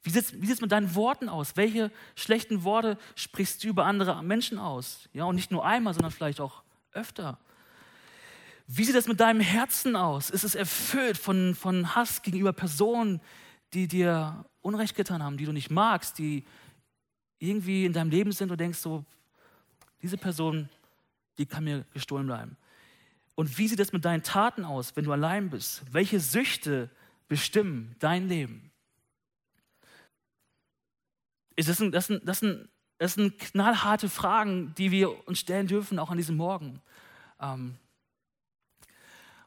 Wie 0.04 0.10
sieht 0.10 0.50
es 0.50 0.62
mit 0.62 0.72
deinen 0.72 0.96
Worten 0.96 1.28
aus? 1.28 1.58
Welche 1.58 1.92
schlechten 2.16 2.64
Worte 2.64 2.98
sprichst 3.16 3.64
du 3.64 3.68
über 3.68 3.86
andere 3.86 4.24
Menschen 4.24 4.58
aus? 4.58 5.10
Ja, 5.14 5.26
und 5.26 5.36
nicht 5.36 5.52
nur 5.52 5.66
einmal, 5.66 5.94
sondern 5.94 6.12
vielleicht 6.12 6.40
auch 6.40 6.64
öfter. 6.94 7.38
Wie 8.68 8.84
sieht 8.84 8.96
es 8.96 9.08
mit 9.08 9.20
deinem 9.20 9.42
Herzen 9.42 9.96
aus? 9.96 10.30
Ist 10.30 10.44
es 10.44 10.56
erfüllt 10.56 11.18
von, 11.18 11.56
von 11.56 11.96
Hass 11.96 12.22
gegenüber 12.22 12.54
Personen, 12.54 13.22
die 13.74 13.88
dir 13.88 14.46
Unrecht 14.62 14.96
getan 14.96 15.24
haben, 15.24 15.38
die 15.38 15.46
du 15.46 15.52
nicht 15.52 15.72
magst, 15.72 16.18
die 16.20 16.46
irgendwie 17.40 17.86
in 17.86 17.94
deinem 17.94 18.10
Leben 18.10 18.32
sind 18.32 18.52
und 18.52 18.60
denkst 18.60 18.80
so, 18.80 19.06
diese 20.02 20.18
Person, 20.18 20.70
die 21.38 21.46
kann 21.46 21.64
mir 21.64 21.86
gestohlen 21.94 22.28
bleiben. 22.28 22.58
Und 23.36 23.58
wie 23.58 23.68
sieht 23.68 23.80
es 23.80 23.94
mit 23.94 24.04
deinen 24.04 24.24
Taten 24.24 24.66
aus, 24.66 24.96
wenn 24.96 25.06
du 25.06 25.12
allein 25.12 25.50
bist? 25.50 25.84
Welche 25.92 26.20
Süchte 26.20 26.90
bestimmen 27.28 27.96
dein 28.00 28.28
Leben? 28.28 28.72
Das 31.58 31.78
sind, 31.78 31.94
das, 31.94 32.08
sind, 32.08 32.28
das, 32.28 32.40
sind, 32.40 32.70
das 32.98 33.16
sind 33.16 33.40
knallharte 33.40 34.10
Fragen, 34.10 34.74
die 34.78 34.92
wir 34.92 35.28
uns 35.28 35.40
stellen 35.40 35.68
dürfen, 35.68 36.00
auch 36.00 36.12
an 36.12 36.18
diesem 36.18 36.38
Morgen. 36.38 36.82
Ähm, 37.42 37.76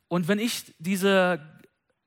und 0.08 0.26
wenn 0.26 0.40
ich 0.40 0.74
diese 0.78 1.40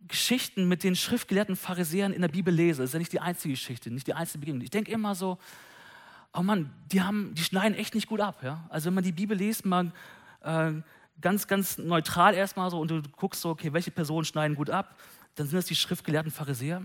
Geschichten 0.08 0.68
mit 0.68 0.84
den 0.84 0.96
schriftgelehrten 0.96 1.56
Pharisäern 1.56 2.12
in 2.12 2.22
der 2.22 2.28
Bibel 2.28 2.54
lese, 2.54 2.84
ist 2.84 2.94
ja 2.94 3.00
nicht 3.00 3.14
die 3.14 3.22
einzige 3.22 3.54
Geschichte, 3.54 3.90
nicht 3.90 4.08
die 4.08 4.14
einzige 4.14 4.40
Begegnung. 4.40 4.62
Ich 4.62 4.70
denke 4.70 4.92
immer 4.92 5.16
so, 5.16 5.38
oh 6.34 6.42
Mann, 6.42 6.74
die, 6.92 7.02
haben, 7.02 7.34
die 7.36 7.44
schneiden 7.44 7.78
echt 7.78 7.96
nicht 7.96 8.08
gut 8.08 8.20
ab. 8.20 8.44
Ja? 8.44 8.66
Also 8.70 8.88
wenn 8.88 8.96
man 8.96 9.04
die 9.06 9.14
Bibel 9.14 9.38
liest, 9.38 9.66
man 9.66 9.94
äh, 10.42 10.74
ganz, 11.22 11.48
ganz 11.48 11.78
neutral 11.78 12.34
erstmal 12.34 12.70
so 12.70 12.80
und 12.80 12.92
du 12.92 13.02
guckst 13.16 13.42
so, 13.42 13.50
okay, 13.50 13.72
welche 13.72 13.92
Personen 13.92 14.26
schneiden 14.26 14.58
gut 14.58 14.70
ab, 14.70 15.00
dann 15.36 15.48
sind 15.48 15.58
das 15.58 15.66
die 15.66 15.76
schriftgelehrten 15.76 16.32
Pharisäer? 16.32 16.84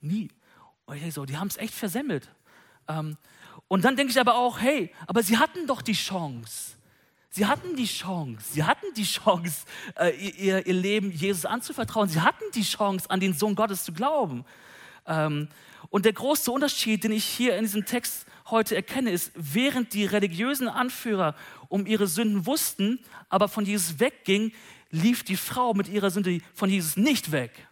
Nie. 0.00 0.30
Und 0.86 0.94
ich 0.94 1.02
denke 1.02 1.14
so, 1.14 1.26
die 1.26 1.36
haben 1.36 1.48
es 1.48 1.58
echt 1.58 1.74
versemmelt. 1.74 2.30
Ähm, 2.88 3.16
und 3.68 3.84
dann 3.84 3.96
denke 3.96 4.10
ich 4.10 4.20
aber 4.20 4.36
auch, 4.36 4.60
hey, 4.60 4.92
aber 5.06 5.22
sie 5.22 5.38
hatten 5.38 5.66
doch 5.66 5.82
die 5.82 5.92
Chance. 5.92 6.76
Sie 7.30 7.46
hatten 7.46 7.76
die 7.76 7.86
Chance, 7.86 8.52
sie 8.52 8.64
hatten 8.64 8.86
die 8.96 9.04
Chance, 9.04 9.66
äh, 9.96 10.10
ihr, 10.16 10.66
ihr 10.66 10.74
Leben 10.74 11.12
Jesus 11.12 11.44
anzuvertrauen. 11.44 12.08
Sie 12.08 12.20
hatten 12.20 12.44
die 12.54 12.62
Chance, 12.62 13.08
an 13.10 13.20
den 13.20 13.34
Sohn 13.34 13.54
Gottes 13.54 13.84
zu 13.84 13.92
glauben. 13.92 14.44
Ähm, 15.06 15.48
und 15.90 16.04
der 16.04 16.14
große 16.14 16.50
Unterschied, 16.50 17.04
den 17.04 17.12
ich 17.12 17.24
hier 17.24 17.56
in 17.56 17.64
diesem 17.64 17.84
Text 17.84 18.26
heute 18.46 18.74
erkenne, 18.74 19.10
ist, 19.10 19.30
während 19.34 19.92
die 19.92 20.06
religiösen 20.06 20.68
Anführer 20.68 21.34
um 21.68 21.86
ihre 21.86 22.06
Sünden 22.06 22.46
wussten, 22.46 22.98
aber 23.28 23.48
von 23.48 23.66
Jesus 23.66 24.00
wegging, 24.00 24.52
lief 24.90 25.22
die 25.22 25.36
Frau 25.36 25.74
mit 25.74 25.88
ihrer 25.88 26.10
Sünde 26.10 26.40
von 26.54 26.70
Jesus 26.70 26.96
nicht 26.96 27.30
weg. 27.30 27.67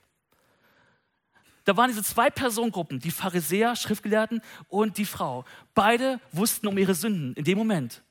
Da 1.67 1.77
waren 1.77 1.91
diese 1.91 2.05
zwei 2.05 2.31
Personengruppen, 2.31 3.01
die 3.01 3.11
Pharisäer, 3.11 3.75
Schriftgelehrten 3.75 4.41
und 4.69 4.99
die 4.99 5.05
Frau. 5.05 5.45
Beide 5.75 6.21
wussten 6.31 6.69
um 6.69 6.79
ihre 6.79 6.95
Sünden 6.95 7.35
in 7.35 7.43
dem 7.43 7.59
Moment. 7.59 8.03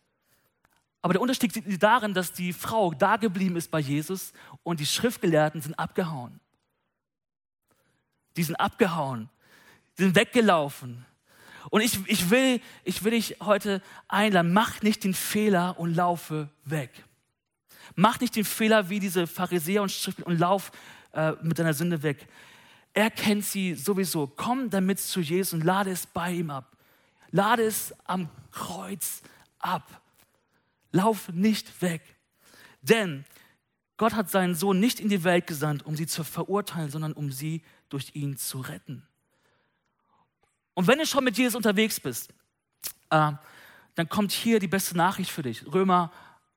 Aber 1.01 1.13
der 1.13 1.21
Unterschied 1.21 1.55
liegt 1.55 1.81
darin, 1.81 2.13
dass 2.13 2.33
die 2.33 2.51
Frau 2.51 2.93
da 2.93 3.15
geblieben 3.15 3.55
ist 3.55 3.71
bei 3.71 3.79
Jesus 3.79 4.33
und 4.63 4.81
die 4.81 4.85
Schriftgelehrten 4.85 5.61
sind 5.61 5.79
abgehauen. 5.79 6.41
Die 8.35 8.43
sind 8.43 8.55
abgehauen, 8.57 9.29
die 9.97 10.03
sind 10.03 10.15
weggelaufen. 10.17 11.05
Und 11.69 11.79
ich, 11.79 11.97
ich, 12.07 12.29
will, 12.29 12.59
ich 12.83 13.05
will 13.05 13.11
dich 13.11 13.37
heute 13.39 13.81
einladen, 14.09 14.51
mach 14.51 14.81
nicht 14.81 15.05
den 15.05 15.13
Fehler 15.13 15.79
und 15.79 15.95
laufe 15.95 16.49
weg. 16.65 16.91
Mach 17.95 18.19
nicht 18.19 18.35
den 18.35 18.43
Fehler 18.43 18.89
wie 18.89 18.99
diese 18.99 19.27
Pharisäer 19.27 19.81
und 19.81 19.93
Schriftler 19.93 20.27
und 20.27 20.39
lauf 20.39 20.73
äh, 21.13 21.31
mit 21.41 21.57
deiner 21.57 21.73
Sünde 21.73 22.03
weg. 22.03 22.27
Er 22.95 23.11
kennt 23.11 23.43
sie 23.45 23.75
sowieso. 23.75 24.25
Komm 24.25 24.69
damit 24.69 24.99
zu 24.99 25.19
Jesus 25.19 25.53
und 25.53 25.65
lade 25.65 25.91
es 25.91 26.07
bei 26.07 26.31
ihm 26.31 26.49
ab. 26.49 26.77
Lade 27.29 27.63
es 27.63 27.93
am 28.05 28.29
Kreuz 28.51 29.21
ab. 29.59 30.01
Lauf 30.93 31.27
nicht 31.27 31.81
weg. 31.81 32.01
Denn 32.81 33.25
Gott 33.97 34.13
hat 34.13 34.29
seinen 34.29 34.55
Sohn 34.55 34.79
nicht 34.79 35.01
in 35.01 35.09
die 35.09 35.25
Welt 35.25 35.45
gesandt, 35.45 35.85
um 35.85 35.97
sie 35.97 36.07
zu 36.07 36.23
verurteilen, 36.23 36.89
sondern 36.89 37.11
um 37.11 37.33
sie 37.33 37.63
durch 37.89 38.15
ihn 38.15 38.37
zu 38.37 38.61
retten. 38.61 39.05
Und 40.73 40.87
wenn 40.87 40.97
du 40.97 41.05
schon 41.05 41.25
mit 41.25 41.37
Jesus 41.37 41.55
unterwegs 41.55 41.99
bist, 41.99 42.33
äh, 43.09 43.33
dann 43.95 44.09
kommt 44.09 44.31
hier 44.31 44.59
die 44.59 44.69
beste 44.69 44.95
Nachricht 44.95 45.31
für 45.31 45.43
dich. 45.43 45.65
Römer 45.65 46.13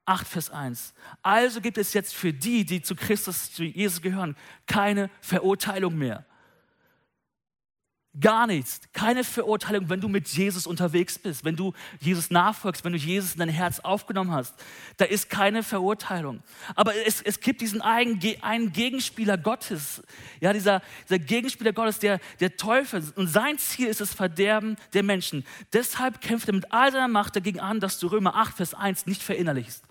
8, 0.08 0.26
Vers 0.26 0.50
1. 0.50 0.94
Also 1.22 1.60
gibt 1.60 1.78
es 1.78 1.92
jetzt 1.92 2.14
für 2.14 2.32
die, 2.32 2.64
die 2.64 2.80
zu 2.80 2.94
Christus, 2.94 3.52
zu 3.52 3.64
Jesus 3.64 4.00
gehören, 4.00 4.36
keine 4.66 5.10
Verurteilung 5.20 5.96
mehr. 5.96 6.24
Gar 8.18 8.46
nichts. 8.46 8.80
Keine 8.92 9.22
Verurteilung, 9.22 9.90
wenn 9.90 10.00
du 10.00 10.08
mit 10.08 10.26
Jesus 10.28 10.66
unterwegs 10.66 11.18
bist, 11.18 11.44
wenn 11.44 11.54
du 11.54 11.72
Jesus 12.00 12.30
nachfolgst, 12.30 12.82
wenn 12.82 12.92
du 12.92 12.98
Jesus 12.98 13.34
in 13.34 13.38
dein 13.38 13.48
Herz 13.50 13.80
aufgenommen 13.80 14.32
hast. 14.32 14.54
Da 14.96 15.04
ist 15.04 15.28
keine 15.28 15.62
Verurteilung. 15.62 16.42
Aber 16.74 16.94
es, 17.06 17.20
es 17.20 17.38
gibt 17.38 17.60
diesen 17.60 17.80
einen, 17.82 18.20
einen 18.40 18.72
Gegenspieler 18.72 19.36
Gottes. 19.36 20.02
Ja, 20.40 20.52
dieser, 20.52 20.82
dieser 21.04 21.18
Gegenspieler 21.18 21.72
Gottes, 21.72 21.98
der, 21.98 22.18
der 22.40 22.56
Teufel. 22.56 23.04
Und 23.14 23.28
sein 23.28 23.58
Ziel 23.58 23.86
ist 23.86 24.00
das 24.00 24.14
Verderben 24.14 24.76
der 24.94 25.02
Menschen. 25.02 25.44
Deshalb 25.72 26.20
kämpft 26.20 26.48
er 26.48 26.54
mit 26.54 26.72
all 26.72 26.90
seiner 26.90 27.08
Macht 27.08 27.36
dagegen 27.36 27.60
an, 27.60 27.78
dass 27.78 28.00
du 28.00 28.08
Römer 28.08 28.34
8, 28.34 28.56
Vers 28.56 28.74
1 28.74 29.06
nicht 29.06 29.22
verinnerlichst. 29.22 29.84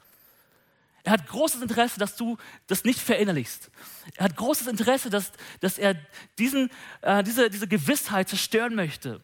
Er 1.07 1.13
hat 1.13 1.25
großes 1.25 1.61
Interesse, 1.61 1.99
dass 1.99 2.17
du 2.17 2.35
das 2.67 2.83
nicht 2.83 2.99
verinnerlichst. 2.99 3.71
Er 4.17 4.25
hat 4.25 4.35
großes 4.35 4.67
Interesse, 4.67 5.09
dass, 5.09 5.31
dass 5.61 5.77
er 5.77 5.95
diesen, 6.37 6.69
äh, 6.99 7.23
diese, 7.23 7.49
diese 7.49 7.65
Gewissheit 7.65 8.27
zerstören 8.27 8.75
möchte, 8.75 9.23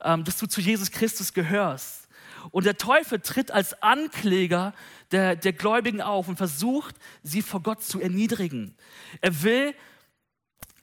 ähm, 0.00 0.24
dass 0.24 0.38
du 0.38 0.46
zu 0.46 0.62
Jesus 0.62 0.90
Christus 0.90 1.34
gehörst. 1.34 2.08
Und 2.50 2.64
der 2.64 2.78
Teufel 2.78 3.20
tritt 3.20 3.50
als 3.50 3.82
Ankläger 3.82 4.72
der, 5.10 5.36
der 5.36 5.52
Gläubigen 5.52 6.00
auf 6.00 6.28
und 6.28 6.38
versucht, 6.38 6.96
sie 7.22 7.42
vor 7.42 7.62
Gott 7.62 7.82
zu 7.82 8.00
erniedrigen. 8.00 8.74
Er 9.20 9.42
will, 9.42 9.74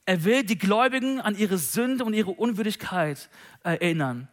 er 0.05 0.25
will 0.25 0.43
die 0.43 0.60
Gläubigen 0.60 1.21
an 1.21 1.36
ihre 1.36 1.58
Sünde 1.58 2.05
und 2.05 2.13
ihre 2.13 2.29
Unwürdigkeit 2.29 3.31
äh, 3.63 3.71
erinnern 3.71 4.27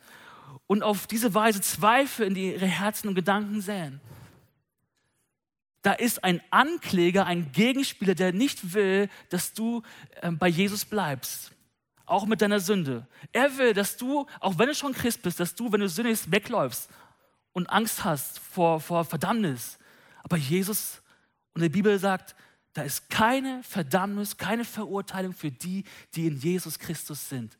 und 0.66 0.82
auf 0.82 1.06
diese 1.06 1.32
Weise 1.32 1.62
Zweifel 1.62 2.26
in 2.26 2.36
ihre 2.36 2.66
Herzen 2.66 3.08
und 3.08 3.14
Gedanken 3.14 3.62
säen 3.62 4.02
da 5.82 5.92
ist 5.92 6.22
ein 6.22 6.40
Ankläger, 6.50 7.26
ein 7.26 7.52
Gegenspieler, 7.52 8.14
der 8.14 8.32
nicht 8.32 8.74
will, 8.74 9.08
dass 9.28 9.52
du 9.52 9.82
äh, 10.20 10.30
bei 10.30 10.48
Jesus 10.48 10.84
bleibst. 10.84 11.52
Auch 12.06 12.26
mit 12.26 12.40
deiner 12.40 12.60
Sünde. 12.60 13.06
Er 13.32 13.56
will, 13.58 13.74
dass 13.74 13.96
du, 13.96 14.26
auch 14.40 14.58
wenn 14.58 14.68
du 14.68 14.74
schon 14.74 14.92
Christ 14.92 15.22
bist, 15.22 15.40
dass 15.40 15.54
du, 15.54 15.72
wenn 15.72 15.80
du 15.80 15.88
sündigst, 15.88 16.30
wegläufst 16.30 16.88
und 17.52 17.68
Angst 17.68 18.04
hast 18.04 18.38
vor, 18.38 18.80
vor 18.80 19.04
Verdammnis. 19.04 19.78
Aber 20.22 20.36
Jesus 20.36 21.02
und 21.54 21.62
die 21.62 21.68
Bibel 21.68 21.98
sagt, 21.98 22.34
Da 22.74 22.82
ist 22.82 23.10
keine 23.10 23.62
Verdammnis, 23.62 24.36
keine 24.36 24.64
Verurteilung 24.64 25.34
für 25.34 25.50
die, 25.50 25.84
die 26.14 26.26
in 26.26 26.38
Jesus 26.38 26.78
Christus 26.78 27.28
sind. 27.28 27.58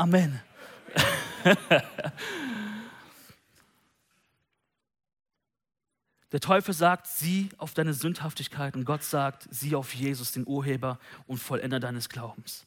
Amen. 0.00 0.40
Der 6.32 6.40
Teufel 6.40 6.74
sagt, 6.74 7.06
sieh 7.08 7.48
auf 7.58 7.74
deine 7.74 7.92
Sündhaftigkeit 7.92 8.76
und 8.76 8.84
Gott 8.84 9.02
sagt, 9.02 9.48
sieh 9.50 9.74
auf 9.74 9.94
Jesus, 9.94 10.32
den 10.32 10.46
Urheber 10.46 10.98
und 11.26 11.38
Vollender 11.38 11.80
deines 11.80 12.08
Glaubens. 12.08 12.66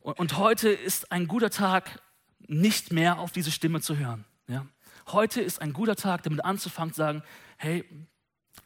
Und, 0.00 0.18
und 0.18 0.36
heute 0.38 0.68
ist 0.68 1.10
ein 1.10 1.26
guter 1.26 1.50
Tag, 1.50 2.00
nicht 2.46 2.92
mehr 2.92 3.18
auf 3.18 3.32
diese 3.32 3.50
Stimme 3.50 3.80
zu 3.80 3.96
hören. 3.96 4.24
Ja? 4.46 4.66
Heute 5.08 5.40
ist 5.40 5.60
ein 5.60 5.72
guter 5.72 5.96
Tag, 5.96 6.22
damit 6.22 6.44
anzufangen, 6.44 6.94
zu 6.94 6.98
sagen, 6.98 7.22
hey, 7.56 7.84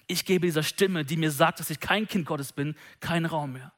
ich 0.07 0.27
gebe 0.27 0.47
dieser 0.47 0.62
Stimme, 0.62 1.05
die 1.05 1.16
mir 1.16 1.31
sagt, 1.31 1.61
dass 1.61 1.70
ich 1.70 1.81
kein 1.81 2.07
Kind 2.07 2.27
Gottes 2.27 2.53
bin, 2.53 2.77
keinen 3.01 3.27
Raum 3.27 3.55
mehr. 3.55 3.73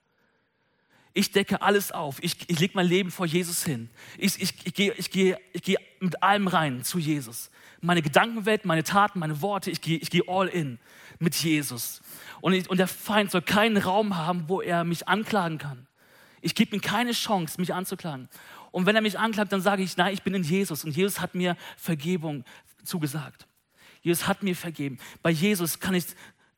Ich 1.12 1.32
decke 1.32 1.62
alles 1.62 1.92
auf. 1.92 2.22
Ich, 2.22 2.50
ich 2.50 2.58
lege 2.58 2.74
mein 2.74 2.86
Leben 2.86 3.10
vor 3.10 3.24
Jesus 3.24 3.64
hin. 3.64 3.88
Ich, 4.18 4.40
ich, 4.40 4.66
ich 4.66 4.74
gehe 4.74 4.92
ich 4.94 5.10
geh, 5.10 5.36
ich 5.52 5.62
geh 5.62 5.76
mit 6.00 6.22
allem 6.22 6.48
rein 6.48 6.84
zu 6.84 6.98
Jesus. 6.98 7.50
Meine 7.80 8.02
Gedankenwelt, 8.02 8.64
meine 8.64 8.84
Taten, 8.84 9.18
meine 9.18 9.40
Worte, 9.42 9.70
ich 9.70 9.80
gehe 9.80 9.98
ich 9.98 10.10
geh 10.10 10.22
all 10.26 10.48
in 10.48 10.78
mit 11.18 11.34
Jesus. 11.34 12.02
Und, 12.40 12.52
ich, 12.52 12.68
und 12.68 12.78
der 12.78 12.88
Feind 12.88 13.30
soll 13.30 13.42
keinen 13.42 13.76
Raum 13.76 14.16
haben, 14.16 14.48
wo 14.48 14.60
er 14.60 14.84
mich 14.84 15.08
anklagen 15.08 15.58
kann. 15.58 15.86
Ich 16.40 16.54
gebe 16.54 16.76
ihm 16.76 16.80
keine 16.80 17.12
Chance, 17.12 17.60
mich 17.60 17.72
anzuklagen. 17.72 18.28
Und 18.70 18.86
wenn 18.86 18.94
er 18.94 19.02
mich 19.02 19.18
anklagt, 19.18 19.52
dann 19.52 19.60
sage 19.60 19.82
ich, 19.82 19.96
nein, 19.96 20.12
ich 20.12 20.22
bin 20.22 20.34
in 20.34 20.42
Jesus. 20.42 20.84
Und 20.84 20.94
Jesus 20.94 21.20
hat 21.20 21.34
mir 21.34 21.56
Vergebung 21.76 22.44
zugesagt. 22.84 23.46
Jesus 24.02 24.28
hat 24.28 24.42
mir 24.42 24.54
vergeben. 24.54 24.98
Bei 25.22 25.30
Jesus 25.30 25.80
kann 25.80 25.94
ich 25.94 26.04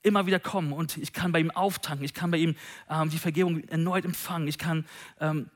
immer 0.02 0.26
wieder 0.26 0.40
kommen 0.40 0.72
und 0.72 0.96
ich 0.96 1.12
kann 1.12 1.32
bei 1.32 1.40
ihm 1.40 1.50
auftanken, 1.50 2.04
ich 2.04 2.14
kann 2.14 2.30
bei 2.30 2.38
ihm 2.38 2.54
ähm, 2.88 3.10
die 3.10 3.18
Vergebung 3.18 3.64
erneut 3.64 4.04
empfangen, 4.04 4.46
ich 4.46 4.58
kann 4.58 4.86
ähm, 5.20 5.50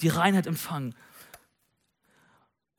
die 0.00 0.08
Reinheit 0.08 0.46
empfangen. 0.46 0.94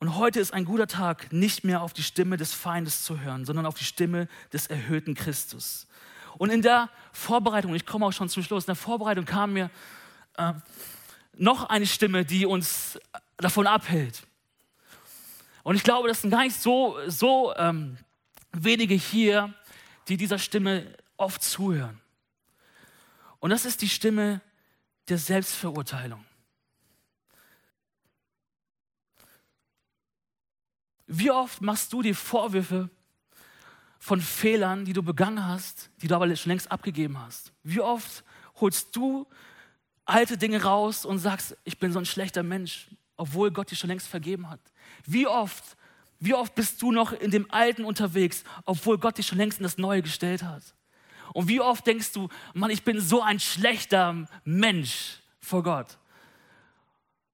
Und 0.00 0.16
heute 0.16 0.38
ist 0.38 0.52
ein 0.52 0.64
guter 0.64 0.86
Tag, 0.86 1.32
nicht 1.32 1.64
mehr 1.64 1.82
auf 1.82 1.92
die 1.92 2.04
Stimme 2.04 2.36
des 2.36 2.54
Feindes 2.54 3.02
zu 3.02 3.20
hören, 3.20 3.44
sondern 3.44 3.66
auf 3.66 3.74
die 3.74 3.84
Stimme 3.84 4.28
des 4.52 4.68
erhöhten 4.68 5.14
Christus. 5.14 5.88
Und 6.36 6.50
in 6.50 6.62
der 6.62 6.88
Vorbereitung, 7.12 7.74
ich 7.74 7.84
komme 7.84 8.06
auch 8.06 8.12
schon 8.12 8.28
zum 8.28 8.44
Schluss, 8.44 8.64
in 8.64 8.68
der 8.68 8.76
Vorbereitung 8.76 9.24
kam 9.24 9.54
mir 9.54 9.70
äh, 10.36 10.52
noch 11.34 11.68
eine 11.68 11.86
Stimme, 11.86 12.24
die 12.24 12.46
uns 12.46 12.98
davon 13.38 13.66
abhält. 13.66 14.22
Und 15.64 15.74
ich 15.74 15.82
glaube, 15.82 16.06
das 16.06 16.22
sind 16.22 16.30
gar 16.30 16.44
nicht 16.44 16.60
so, 16.60 16.96
so 17.08 17.54
ähm, 17.56 17.98
wenige 18.52 18.94
hier, 18.94 19.52
die 20.06 20.16
dieser 20.16 20.38
Stimme 20.38 20.86
oft 21.16 21.42
zuhören. 21.42 22.00
Und 23.40 23.50
das 23.50 23.64
ist 23.64 23.82
die 23.82 23.88
Stimme 23.88 24.40
der 25.08 25.18
Selbstverurteilung. 25.18 26.24
Wie 31.08 31.30
oft 31.30 31.60
machst 31.62 31.92
du 31.92 32.02
dir 32.02 32.14
Vorwürfe 32.14 32.90
von 33.98 34.20
Fehlern, 34.20 34.84
die 34.84 34.92
du 34.92 35.02
begangen 35.02 35.44
hast, 35.44 35.90
die 36.00 36.06
du 36.06 36.14
aber 36.14 36.34
schon 36.36 36.50
längst 36.50 36.70
abgegeben 36.70 37.18
hast? 37.18 37.52
Wie 37.64 37.80
oft 37.80 38.22
holst 38.60 38.94
du 38.94 39.26
alte 40.04 40.38
Dinge 40.38 40.62
raus 40.62 41.04
und 41.04 41.18
sagst, 41.18 41.56
ich 41.64 41.78
bin 41.78 41.92
so 41.92 41.98
ein 41.98 42.06
schlechter 42.06 42.42
Mensch, 42.42 42.88
obwohl 43.16 43.50
Gott 43.50 43.70
dir 43.70 43.76
schon 43.76 43.88
längst 43.88 44.06
vergeben 44.06 44.48
hat? 44.48 44.60
Wie 45.04 45.26
oft 45.26 45.76
wie 46.20 46.34
oft 46.34 46.54
bist 46.54 46.82
du 46.82 46.90
noch 46.90 47.12
in 47.12 47.30
dem 47.30 47.50
Alten 47.50 47.84
unterwegs, 47.84 48.42
obwohl 48.64 48.98
Gott 48.98 49.18
dich 49.18 49.26
schon 49.26 49.38
längst 49.38 49.58
in 49.58 49.62
das 49.62 49.78
Neue 49.78 50.02
gestellt 50.02 50.42
hat? 50.42 50.74
Und 51.32 51.48
wie 51.48 51.60
oft 51.60 51.86
denkst 51.86 52.12
du, 52.12 52.28
Mann, 52.54 52.70
ich 52.70 52.82
bin 52.82 53.00
so 53.00 53.22
ein 53.22 53.38
schlechter 53.38 54.26
Mensch 54.44 55.20
vor 55.40 55.62
Gott. 55.62 55.98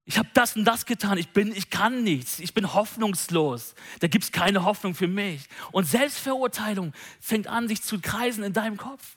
Ich 0.06 0.18
habe 0.18 0.28
das 0.34 0.54
und 0.54 0.64
das 0.64 0.84
getan, 0.84 1.16
ich, 1.16 1.30
bin, 1.30 1.54
ich 1.56 1.70
kann 1.70 2.04
nichts, 2.04 2.38
ich 2.38 2.52
bin 2.52 2.74
hoffnungslos. 2.74 3.74
Da 4.00 4.06
gibt 4.06 4.24
es 4.24 4.32
keine 4.32 4.64
Hoffnung 4.64 4.94
für 4.94 5.08
mich. 5.08 5.48
Und 5.72 5.86
Selbstverurteilung 5.86 6.92
fängt 7.20 7.46
an, 7.46 7.68
sich 7.68 7.82
zu 7.82 7.98
kreisen 8.00 8.44
in 8.44 8.52
deinem 8.52 8.76
Kopf. 8.76 9.16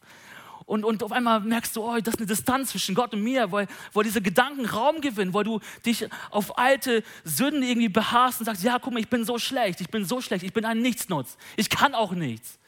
Und, 0.65 0.83
und 0.83 1.03
auf 1.03 1.11
einmal 1.13 1.39
merkst 1.41 1.75
du, 1.75 1.83
oh, 1.83 1.95
das 1.97 2.15
ist 2.15 2.19
eine 2.19 2.27
Distanz 2.27 2.71
zwischen 2.71 2.95
Gott 2.95 3.13
und 3.13 3.21
mir, 3.21 3.51
weil, 3.53 3.67
weil 3.93 4.03
diese 4.03 4.21
Gedanken 4.21 4.65
Raum 4.65 4.99
gewinnen, 4.99 5.33
weil 5.33 5.45
du 5.45 5.61
dich 5.85 6.07
auf 6.29 6.57
alte 6.57 7.03
Sünden 7.23 7.63
irgendwie 7.63 7.87
beharrst 7.87 8.41
und 8.41 8.45
sagst, 8.45 8.63
ja, 8.63 8.77
guck 8.77 8.93
mal, 8.93 8.99
ich 8.99 9.09
bin 9.09 9.23
so 9.23 9.39
schlecht, 9.39 9.79
ich 9.79 9.89
bin 9.89 10.03
so 10.03 10.19
schlecht, 10.19 10.43
ich 10.43 10.51
bin 10.51 10.65
ein 10.65 10.81
Nichtsnutz, 10.81 11.37
ich 11.55 11.69
kann 11.69 11.95
auch 11.95 12.11
nichts. 12.11 12.59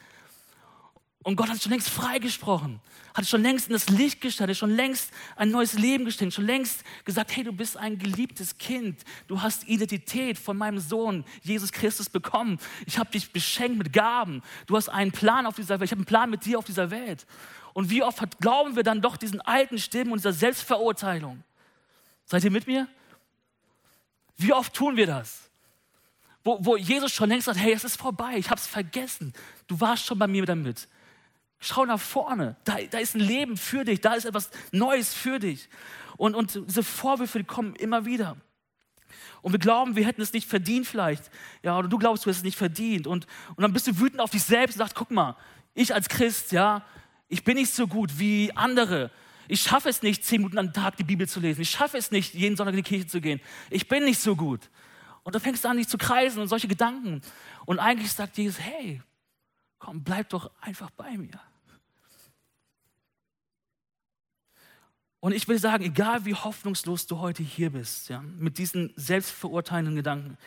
Und 1.29 1.35
Gott 1.35 1.47
hat 1.47 1.61
schon 1.61 1.71
längst 1.71 1.91
freigesprochen, 1.91 2.79
hat 3.13 3.27
schon 3.27 3.43
längst 3.43 3.67
in 3.67 3.73
das 3.73 3.87
Licht 3.87 4.19
gestellt, 4.19 4.49
hat 4.49 4.57
schon 4.57 4.71
längst 4.71 5.11
ein 5.35 5.51
neues 5.51 5.73
Leben 5.73 6.05
gestellt, 6.05 6.33
schon 6.33 6.47
längst 6.47 6.83
gesagt, 7.05 7.35
hey, 7.35 7.43
du 7.43 7.53
bist 7.53 7.77
ein 7.77 7.99
geliebtes 7.99 8.57
Kind, 8.57 9.03
du 9.27 9.39
hast 9.39 9.67
Identität 9.67 10.39
von 10.39 10.57
meinem 10.57 10.79
Sohn 10.79 11.23
Jesus 11.43 11.71
Christus 11.71 12.09
bekommen. 12.09 12.57
Ich 12.87 12.97
habe 12.97 13.11
dich 13.11 13.31
beschenkt 13.31 13.77
mit 13.77 13.93
Gaben. 13.93 14.41
Du 14.65 14.75
hast 14.75 14.89
einen 14.89 15.11
Plan 15.11 15.45
auf 15.45 15.55
dieser 15.55 15.79
Welt. 15.79 15.89
Ich 15.89 15.91
habe 15.91 15.99
einen 15.99 16.07
Plan 16.07 16.31
mit 16.31 16.45
dir 16.45 16.57
auf 16.57 16.65
dieser 16.65 16.89
Welt. 16.89 17.27
Und 17.73 17.91
wie 17.91 18.01
oft 18.01 18.41
glauben 18.41 18.75
wir 18.75 18.81
dann 18.81 18.99
doch 18.99 19.15
diesen 19.15 19.39
alten 19.39 19.77
Stimmen 19.77 20.13
und 20.13 20.21
dieser 20.21 20.33
Selbstverurteilung? 20.33 21.43
Seid 22.25 22.43
ihr 22.43 22.49
mit 22.49 22.65
mir? 22.65 22.87
Wie 24.35 24.51
oft 24.51 24.73
tun 24.73 24.97
wir 24.97 25.05
das? 25.05 25.51
Wo, 26.43 26.57
wo 26.59 26.75
Jesus 26.75 27.11
schon 27.11 27.29
längst 27.29 27.45
sagt, 27.45 27.59
hey, 27.59 27.73
es 27.73 27.83
ist 27.83 27.97
vorbei, 27.97 28.37
ich 28.37 28.49
habe 28.49 28.59
es 28.59 28.65
vergessen. 28.65 29.31
Du 29.67 29.79
warst 29.79 30.07
schon 30.07 30.17
bei 30.17 30.25
mir 30.25 30.47
damit. 30.47 30.87
Schau 31.59 31.85
nach 31.85 31.99
vorne, 31.99 32.55
da, 32.63 32.77
da 32.89 32.99
ist 32.99 33.15
ein 33.15 33.21
Leben 33.21 33.57
für 33.57 33.83
dich, 33.83 33.99
da 33.99 34.13
ist 34.13 34.25
etwas 34.25 34.49
Neues 34.71 35.13
für 35.13 35.39
dich. 35.39 35.69
Und, 36.15 36.35
und 36.35 36.55
diese 36.67 36.83
Vorwürfe, 36.83 37.39
die 37.39 37.45
kommen 37.45 37.75
immer 37.75 38.05
wieder. 38.05 38.37
Und 39.41 39.53
wir 39.53 39.59
glauben, 39.59 39.95
wir 39.95 40.05
hätten 40.05 40.21
es 40.21 40.33
nicht 40.33 40.47
verdient 40.47 40.87
vielleicht. 40.87 41.29
Ja, 41.63 41.77
oder 41.77 41.87
du 41.87 41.97
glaubst, 41.97 42.25
du 42.25 42.29
hast 42.29 42.37
es 42.37 42.43
nicht 42.43 42.57
verdient. 42.57 43.07
Und, 43.07 43.25
und 43.55 43.61
dann 43.61 43.73
bist 43.73 43.87
du 43.87 43.99
wütend 43.99 44.21
auf 44.21 44.31
dich 44.31 44.43
selbst 44.43 44.75
und 44.75 44.79
sagst, 44.79 44.95
guck 44.95 45.11
mal, 45.11 45.35
ich 45.73 45.93
als 45.93 46.09
Christ, 46.09 46.51
ja, 46.51 46.85
ich 47.27 47.43
bin 47.43 47.55
nicht 47.55 47.73
so 47.73 47.87
gut 47.87 48.19
wie 48.19 48.51
andere. 48.55 49.11
Ich 49.47 49.61
schaffe 49.61 49.89
es 49.89 50.01
nicht, 50.01 50.23
zehn 50.23 50.41
Minuten 50.41 50.57
am 50.57 50.73
Tag 50.73 50.97
die 50.97 51.03
Bibel 51.03 51.27
zu 51.27 51.39
lesen. 51.39 51.61
Ich 51.61 51.69
schaffe 51.69 51.97
es 51.97 52.11
nicht, 52.11 52.33
jeden 52.33 52.55
Sonntag 52.55 52.73
in 52.73 52.83
die 52.83 52.89
Kirche 52.89 53.07
zu 53.07 53.21
gehen. 53.21 53.39
Ich 53.69 53.87
bin 53.87 54.05
nicht 54.05 54.19
so 54.19 54.35
gut. 54.35 54.69
Und 55.23 55.35
dann 55.35 55.41
fängst 55.41 55.63
du 55.63 55.69
an, 55.69 55.77
dich 55.77 55.87
zu 55.87 55.97
kreisen 55.97 56.41
und 56.41 56.47
solche 56.47 56.67
Gedanken. 56.67 57.21
Und 57.65 57.79
eigentlich 57.79 58.11
sagt 58.11 58.37
Jesus, 58.37 58.59
hey, 58.59 59.01
komm, 59.77 60.03
bleib 60.03 60.29
doch 60.29 60.51
einfach 60.61 60.89
bei 60.91 61.17
mir. 61.17 61.39
Und 65.19 65.33
ich 65.33 65.47
will 65.47 65.59
sagen, 65.59 65.83
egal 65.83 66.25
wie 66.25 66.33
hoffnungslos 66.33 67.07
du 67.07 67.19
heute 67.19 67.43
hier 67.43 67.71
bist, 67.71 68.09
ja, 68.09 68.21
mit 68.21 68.57
diesen 68.57 68.93
selbstverurteilenden 68.95 69.95
Gedanken, 69.95 70.37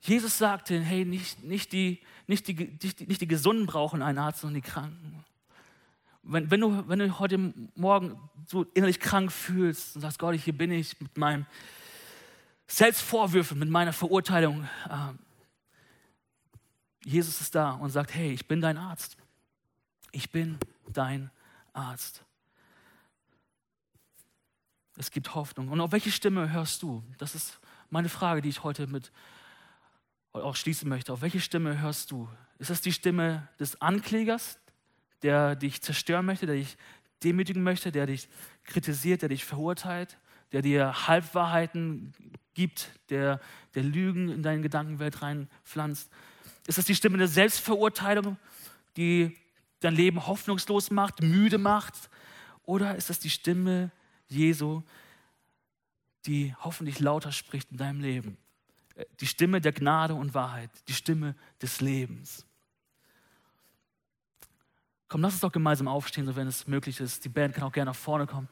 Jesus 0.00 0.38
sagte, 0.38 0.80
hey, 0.80 1.04
nicht, 1.04 1.44
nicht, 1.44 1.72
die, 1.72 2.00
nicht, 2.26 2.48
die, 2.48 2.54
nicht, 2.54 3.00
die, 3.00 3.06
nicht 3.06 3.20
die 3.20 3.28
Gesunden 3.28 3.66
brauchen 3.66 4.02
einen 4.02 4.18
Arzt, 4.18 4.40
sondern 4.40 4.62
die 4.62 4.68
Kranken 4.68 5.24
wenn, 6.22 6.50
wenn, 6.50 6.60
du, 6.60 6.88
wenn 6.88 6.98
du 6.98 7.18
heute 7.18 7.52
Morgen 7.74 8.18
so 8.46 8.64
innerlich 8.74 9.00
krank 9.00 9.32
fühlst 9.32 9.96
und 9.96 10.02
sagst, 10.02 10.18
Gott, 10.18 10.34
hier 10.34 10.56
bin 10.56 10.70
ich 10.70 11.00
mit 11.00 11.16
meinem 11.16 11.46
Selbstvorwürfen, 12.66 13.58
mit 13.58 13.68
meiner 13.68 13.92
Verurteilung, 13.92 14.68
äh, 14.88 15.12
Jesus 17.04 17.40
ist 17.40 17.54
da 17.56 17.72
und 17.72 17.90
sagt, 17.90 18.14
hey, 18.14 18.32
ich 18.32 18.46
bin 18.46 18.60
dein 18.60 18.78
Arzt. 18.78 19.16
Ich 20.12 20.30
bin 20.30 20.58
dein 20.92 21.30
Arzt. 21.72 22.22
Es 24.96 25.10
gibt 25.10 25.34
Hoffnung. 25.34 25.68
Und 25.68 25.80
auf 25.80 25.92
welche 25.92 26.10
Stimme 26.10 26.52
hörst 26.52 26.82
du? 26.82 27.02
Das 27.18 27.34
ist 27.34 27.58
meine 27.90 28.08
Frage, 28.08 28.42
die 28.42 28.48
ich 28.48 28.62
heute 28.62 28.86
mit 28.86 29.10
auch 30.32 30.56
schließen 30.56 30.88
möchte. 30.88 31.12
Auf 31.12 31.22
welche 31.22 31.40
Stimme 31.40 31.80
hörst 31.80 32.10
du? 32.10 32.28
Ist 32.58 32.70
das 32.70 32.80
die 32.80 32.92
Stimme 32.92 33.48
des 33.58 33.80
Anklägers, 33.80 34.58
der 35.22 35.56
dich 35.56 35.82
zerstören 35.82 36.26
möchte, 36.26 36.46
der 36.46 36.56
dich 36.56 36.76
demütigen 37.22 37.62
möchte, 37.62 37.92
der 37.92 38.06
dich 38.06 38.28
kritisiert, 38.64 39.22
der 39.22 39.28
dich 39.28 39.44
verurteilt, 39.44 40.18
der 40.52 40.62
dir 40.62 41.06
Halbwahrheiten 41.06 42.12
gibt, 42.54 42.88
der, 43.10 43.40
der 43.74 43.82
Lügen 43.82 44.28
in 44.28 44.42
deine 44.42 44.62
Gedankenwelt 44.62 45.22
reinpflanzt? 45.22 46.10
Ist 46.66 46.78
das 46.78 46.84
die 46.84 46.94
Stimme 46.94 47.18
der 47.18 47.28
Selbstverurteilung, 47.28 48.36
die 48.96 49.36
dein 49.80 49.94
Leben 49.94 50.26
hoffnungslos 50.26 50.90
macht, 50.90 51.22
müde 51.22 51.58
macht? 51.58 51.94
Oder 52.64 52.94
ist 52.96 53.10
das 53.10 53.18
die 53.18 53.30
Stimme 53.30 53.90
Jesu, 54.32 54.82
die 56.26 56.54
hoffentlich 56.60 57.00
lauter 57.00 57.32
spricht 57.32 57.70
in 57.70 57.76
deinem 57.76 58.00
Leben? 58.00 58.36
Die 59.20 59.26
Stimme 59.26 59.60
der 59.60 59.72
Gnade 59.72 60.14
und 60.14 60.34
Wahrheit, 60.34 60.70
die 60.88 60.94
Stimme 60.94 61.34
des 61.60 61.80
Lebens. 61.80 62.44
Komm, 65.08 65.22
lass 65.22 65.34
uns 65.34 65.40
doch 65.40 65.52
gemeinsam 65.52 65.88
aufstehen, 65.88 66.26
so 66.26 66.36
wenn 66.36 66.46
es 66.46 66.66
möglich 66.66 67.00
ist. 67.00 67.24
Die 67.24 67.28
Band 67.28 67.54
kann 67.54 67.64
auch 67.64 67.72
gerne 67.72 67.90
nach 67.90 67.96
vorne 67.96 68.26
kommen. 68.26 68.48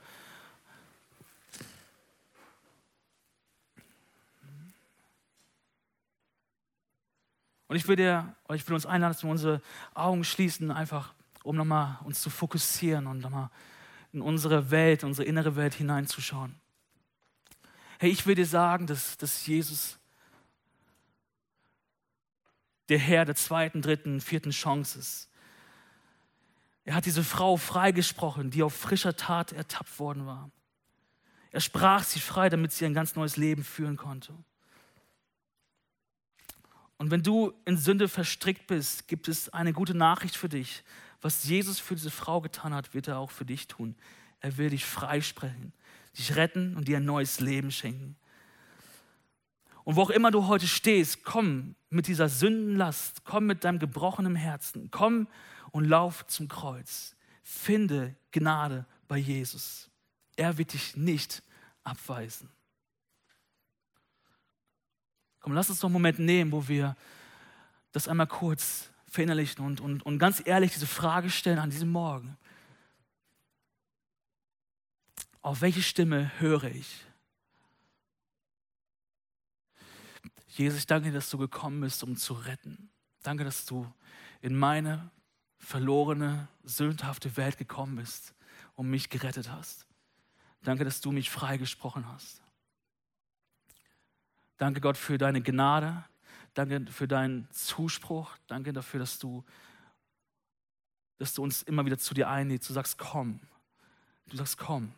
Und 7.70 7.76
ich 7.76 7.84
dir, 7.84 8.34
ich 8.52 8.66
will 8.66 8.74
uns 8.74 8.84
einladen, 8.84 9.12
dass 9.12 9.22
wir 9.22 9.30
unsere 9.30 9.62
Augen 9.94 10.24
schließen, 10.24 10.72
einfach 10.72 11.14
um 11.44 11.54
nochmal 11.54 11.98
uns 12.02 12.20
zu 12.20 12.28
fokussieren 12.28 13.06
und 13.06 13.20
nochmal 13.20 13.48
in 14.12 14.20
unsere 14.20 14.70
Welt, 14.70 15.04
unsere 15.04 15.26
innere 15.26 15.56
Welt 15.56 15.74
hineinzuschauen. 15.74 16.54
Hey, 17.98 18.10
ich 18.10 18.26
will 18.26 18.34
dir 18.34 18.46
sagen, 18.46 18.86
dass, 18.86 19.16
dass 19.18 19.46
Jesus 19.46 19.98
der 22.88 22.98
Herr 22.98 23.24
der 23.24 23.36
zweiten, 23.36 23.82
dritten, 23.82 24.20
vierten 24.20 24.50
Chance 24.50 24.98
ist. 24.98 25.30
Er 26.84 26.94
hat 26.94 27.06
diese 27.06 27.22
Frau 27.22 27.56
freigesprochen, 27.56 28.50
die 28.50 28.62
auf 28.62 28.74
frischer 28.74 29.16
Tat 29.16 29.52
ertappt 29.52 29.98
worden 29.98 30.26
war. 30.26 30.50
Er 31.52 31.60
sprach 31.60 32.04
sie 32.04 32.20
frei, 32.20 32.48
damit 32.48 32.72
sie 32.72 32.84
ein 32.84 32.94
ganz 32.94 33.14
neues 33.14 33.36
Leben 33.36 33.64
führen 33.64 33.96
konnte. 33.96 34.34
Und 36.96 37.10
wenn 37.10 37.22
du 37.22 37.52
in 37.64 37.76
Sünde 37.76 38.08
verstrickt 38.08 38.66
bist, 38.66 39.08
gibt 39.08 39.28
es 39.28 39.48
eine 39.50 39.72
gute 39.72 39.94
Nachricht 39.94 40.36
für 40.36 40.48
dich. 40.48 40.82
Was 41.20 41.44
Jesus 41.44 41.78
für 41.78 41.94
diese 41.94 42.10
Frau 42.10 42.40
getan 42.40 42.74
hat, 42.74 42.94
wird 42.94 43.08
er 43.08 43.18
auch 43.18 43.30
für 43.30 43.44
dich 43.44 43.68
tun. 43.68 43.94
Er 44.40 44.56
will 44.56 44.70
dich 44.70 44.84
freisprechen, 44.84 45.72
dich 46.16 46.36
retten 46.36 46.76
und 46.76 46.88
dir 46.88 46.96
ein 46.96 47.04
neues 47.04 47.40
Leben 47.40 47.70
schenken. 47.70 48.16
Und 49.84 49.96
wo 49.96 50.02
auch 50.02 50.10
immer 50.10 50.30
du 50.30 50.46
heute 50.46 50.66
stehst, 50.66 51.24
komm 51.24 51.74
mit 51.88 52.06
dieser 52.06 52.28
Sündenlast, 52.28 53.24
komm 53.24 53.46
mit 53.46 53.64
deinem 53.64 53.78
gebrochenen 53.78 54.36
Herzen, 54.36 54.90
komm 54.90 55.26
und 55.72 55.84
lauf 55.84 56.26
zum 56.26 56.48
Kreuz. 56.48 57.16
Finde 57.42 58.14
Gnade 58.30 58.86
bei 59.08 59.18
Jesus. 59.18 59.90
Er 60.36 60.56
wird 60.56 60.72
dich 60.72 60.96
nicht 60.96 61.42
abweisen. 61.82 62.48
Komm, 65.40 65.54
lass 65.54 65.70
uns 65.70 65.80
doch 65.80 65.88
einen 65.88 65.94
Moment 65.94 66.18
nehmen, 66.18 66.52
wo 66.52 66.68
wir 66.68 66.96
das 67.92 68.08
einmal 68.08 68.26
kurz 68.26 68.89
verinnerlichen 69.10 69.64
und, 69.64 69.80
und, 69.80 70.02
und 70.04 70.18
ganz 70.18 70.40
ehrlich 70.44 70.72
diese 70.72 70.86
Frage 70.86 71.30
stellen 71.30 71.58
an 71.58 71.70
diesem 71.70 71.90
Morgen. 71.90 72.38
Auf 75.42 75.60
welche 75.60 75.82
Stimme 75.82 76.30
höre 76.38 76.64
ich? 76.64 77.04
Jesus, 80.46 80.78
ich 80.78 80.86
danke 80.86 81.08
dir, 81.08 81.14
dass 81.14 81.30
du 81.30 81.38
gekommen 81.38 81.80
bist, 81.80 82.02
um 82.04 82.16
zu 82.16 82.34
retten. 82.34 82.90
Danke, 83.22 83.44
dass 83.44 83.66
du 83.66 83.92
in 84.40 84.54
meine 84.54 85.10
verlorene, 85.58 86.48
sündhafte 86.62 87.36
Welt 87.36 87.58
gekommen 87.58 87.96
bist 87.96 88.34
und 88.74 88.88
mich 88.88 89.10
gerettet 89.10 89.50
hast. 89.50 89.86
Danke, 90.62 90.84
dass 90.84 91.00
du 91.00 91.10
mich 91.12 91.30
freigesprochen 91.30 92.06
hast. 92.08 92.42
Danke 94.56 94.80
Gott 94.80 94.96
für 94.96 95.18
deine 95.18 95.42
Gnade. 95.42 96.04
Danke 96.54 96.86
für 96.90 97.06
deinen 97.06 97.48
Zuspruch. 97.52 98.36
Danke 98.46 98.72
dafür, 98.72 99.00
dass 99.00 99.18
du, 99.18 99.44
dass 101.18 101.34
du 101.34 101.42
uns 101.42 101.62
immer 101.62 101.84
wieder 101.86 101.98
zu 101.98 102.14
dir 102.14 102.28
einlädst. 102.28 102.68
Du 102.68 102.74
sagst, 102.74 102.98
komm. 102.98 103.40
Du 104.26 104.36
sagst, 104.36 104.58
komm. 104.58 104.92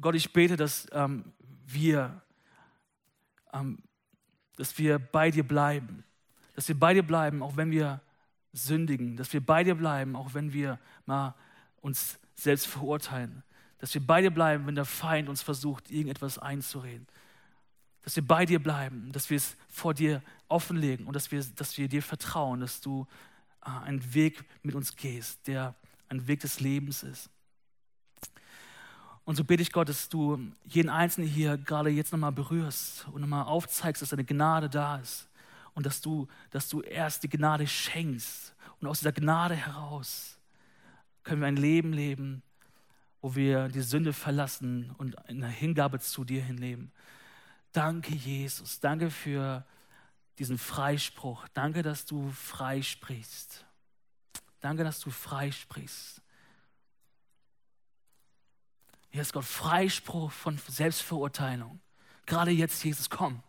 Gott, 0.00 0.14
ich 0.14 0.32
bete, 0.32 0.56
dass 0.56 0.86
ähm, 0.92 1.32
wir, 1.66 2.22
ähm, 3.52 3.82
dass 4.56 4.78
wir 4.78 4.98
bei 4.98 5.30
dir 5.30 5.46
bleiben. 5.46 6.04
Dass 6.54 6.68
wir 6.68 6.78
bei 6.78 6.94
dir 6.94 7.02
bleiben, 7.02 7.42
auch 7.42 7.56
wenn 7.56 7.70
wir 7.70 8.00
sündigen. 8.52 9.16
Dass 9.16 9.32
wir 9.32 9.44
bei 9.44 9.64
dir 9.64 9.74
bleiben, 9.74 10.14
auch 10.14 10.34
wenn 10.34 10.52
wir 10.52 10.78
mal 11.06 11.34
uns 11.80 12.18
selbst 12.34 12.66
verurteilen. 12.66 13.42
Dass 13.78 13.94
wir 13.94 14.06
bei 14.06 14.22
dir 14.22 14.30
bleiben, 14.30 14.66
wenn 14.66 14.74
der 14.74 14.84
Feind 14.84 15.28
uns 15.28 15.42
versucht, 15.42 15.90
irgendetwas 15.90 16.38
einzureden 16.38 17.06
dass 18.02 18.16
wir 18.16 18.26
bei 18.26 18.46
dir 18.46 18.62
bleiben, 18.62 19.12
dass 19.12 19.30
wir 19.30 19.36
es 19.36 19.56
vor 19.68 19.94
dir 19.94 20.22
offenlegen 20.48 21.06
und 21.06 21.14
dass 21.14 21.30
wir, 21.30 21.44
dass 21.56 21.76
wir 21.78 21.88
dir 21.88 22.02
vertrauen, 22.02 22.60
dass 22.60 22.80
du 22.80 23.06
äh, 23.64 23.70
einen 23.70 24.14
Weg 24.14 24.44
mit 24.62 24.74
uns 24.74 24.96
gehst, 24.96 25.46
der 25.46 25.74
ein 26.08 26.26
Weg 26.26 26.40
des 26.40 26.60
Lebens 26.60 27.02
ist. 27.02 27.30
Und 29.24 29.36
so 29.36 29.44
bitte 29.44 29.62
ich 29.62 29.70
Gott, 29.70 29.88
dass 29.88 30.08
du 30.08 30.52
jeden 30.64 30.88
Einzelnen 30.88 31.28
hier 31.28 31.56
gerade 31.56 31.90
jetzt 31.90 32.10
nochmal 32.10 32.32
berührst 32.32 33.06
und 33.12 33.20
nochmal 33.20 33.44
aufzeigst, 33.44 34.02
dass 34.02 34.08
deine 34.08 34.24
Gnade 34.24 34.68
da 34.68 34.98
ist 34.98 35.28
und 35.74 35.86
dass 35.86 36.00
du, 36.00 36.26
dass 36.50 36.68
du 36.68 36.80
erst 36.80 37.22
die 37.22 37.28
Gnade 37.28 37.66
schenkst. 37.66 38.54
Und 38.80 38.88
aus 38.88 39.00
dieser 39.00 39.12
Gnade 39.12 39.54
heraus 39.54 40.38
können 41.22 41.42
wir 41.42 41.48
ein 41.48 41.56
Leben 41.56 41.92
leben, 41.92 42.42
wo 43.20 43.34
wir 43.34 43.68
die 43.68 43.82
Sünde 43.82 44.12
verlassen 44.12 44.90
und 44.96 45.18
eine 45.28 45.48
Hingabe 45.48 46.00
zu 46.00 46.24
dir 46.24 46.42
hinleben. 46.42 46.90
Danke, 47.72 48.14
Jesus. 48.14 48.80
Danke 48.80 49.10
für 49.10 49.64
diesen 50.38 50.58
Freispruch. 50.58 51.46
Danke, 51.54 51.82
dass 51.82 52.06
du 52.06 52.30
freisprichst. 52.30 53.64
Danke, 54.60 54.84
dass 54.84 55.00
du 55.00 55.10
freisprichst. 55.10 56.20
Hier 59.10 59.22
ist 59.22 59.32
Gott 59.32 59.44
Freispruch 59.44 60.30
von 60.30 60.58
Selbstverurteilung. 60.68 61.80
Gerade 62.26 62.52
jetzt, 62.52 62.82
Jesus, 62.84 63.10
komm. 63.10 63.42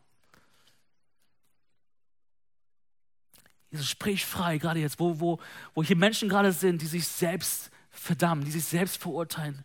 Jesus, 3.69 3.89
sprich 3.89 4.25
frei, 4.25 4.57
gerade 4.57 4.79
jetzt, 4.79 4.99
wo, 4.99 5.19
wo, 5.19 5.39
wo 5.73 5.83
hier 5.83 5.95
Menschen 5.95 6.27
gerade 6.27 6.51
sind, 6.51 6.81
die 6.81 6.87
sich 6.87 7.07
selbst 7.07 7.71
verdammen, 7.89 8.43
die 8.43 8.51
sich 8.51 8.65
selbst 8.65 8.97
verurteilen. 8.97 9.63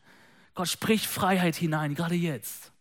Gott, 0.54 0.68
sprich 0.68 1.08
Freiheit 1.08 1.56
hinein, 1.56 1.94
gerade 1.94 2.14
jetzt. 2.14 2.72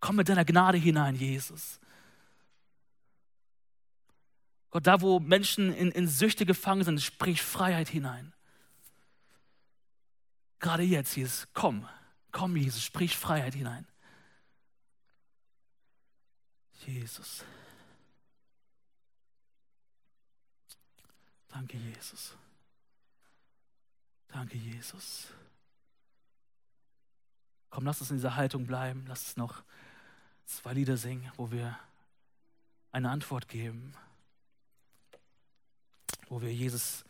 Komm 0.00 0.16
mit 0.16 0.28
deiner 0.28 0.44
Gnade 0.44 0.78
hinein, 0.78 1.16
Jesus. 1.16 1.80
Gott, 4.70 4.86
da 4.86 5.00
wo 5.00 5.18
Menschen 5.18 5.72
in, 5.72 5.90
in 5.90 6.06
Süchte 6.06 6.44
gefangen 6.44 6.84
sind, 6.84 7.00
sprich 7.00 7.42
Freiheit 7.42 7.88
hinein. 7.88 8.32
Gerade 10.60 10.82
jetzt, 10.82 11.16
Jesus, 11.16 11.48
komm, 11.54 11.88
komm, 12.32 12.56
Jesus, 12.56 12.82
sprich 12.82 13.16
Freiheit 13.16 13.54
hinein. 13.54 13.86
Jesus. 16.86 17.44
Danke, 21.48 21.76
Jesus. 21.76 22.34
Danke, 24.28 24.56
Jesus. 24.56 25.28
Komm, 27.70 27.84
lass 27.84 28.00
uns 28.00 28.10
in 28.10 28.16
dieser 28.16 28.36
Haltung 28.36 28.66
bleiben. 28.66 29.04
Lass 29.06 29.28
es 29.28 29.36
noch 29.36 29.62
zwei 30.48 30.72
Lieder 30.72 30.96
singen, 30.96 31.30
wo 31.36 31.50
wir 31.50 31.78
eine 32.90 33.10
Antwort 33.10 33.48
geben, 33.48 33.92
wo 36.28 36.40
wir 36.40 36.52
Jesus 36.52 37.04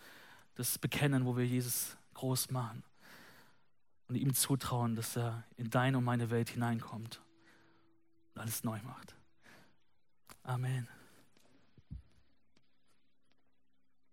das 0.57 0.77
bekennen, 0.79 1.25
wo 1.25 1.37
wir 1.37 1.47
Jesus 1.47 1.97
groß 2.15 2.51
machen 2.51 2.83
und 4.09 4.17
ihm 4.17 4.35
zutrauen, 4.35 4.97
dass 4.97 5.17
er 5.17 5.45
in 5.57 5.71
deine 5.71 5.99
und 5.99 6.05
meine 6.05 6.31
Welt 6.31 6.51
hineinkommt 6.51 7.21
und 8.35 8.41
alles 8.41 8.65
neu 8.65 8.81
macht. 8.83 9.15
Amen. 10.43 10.89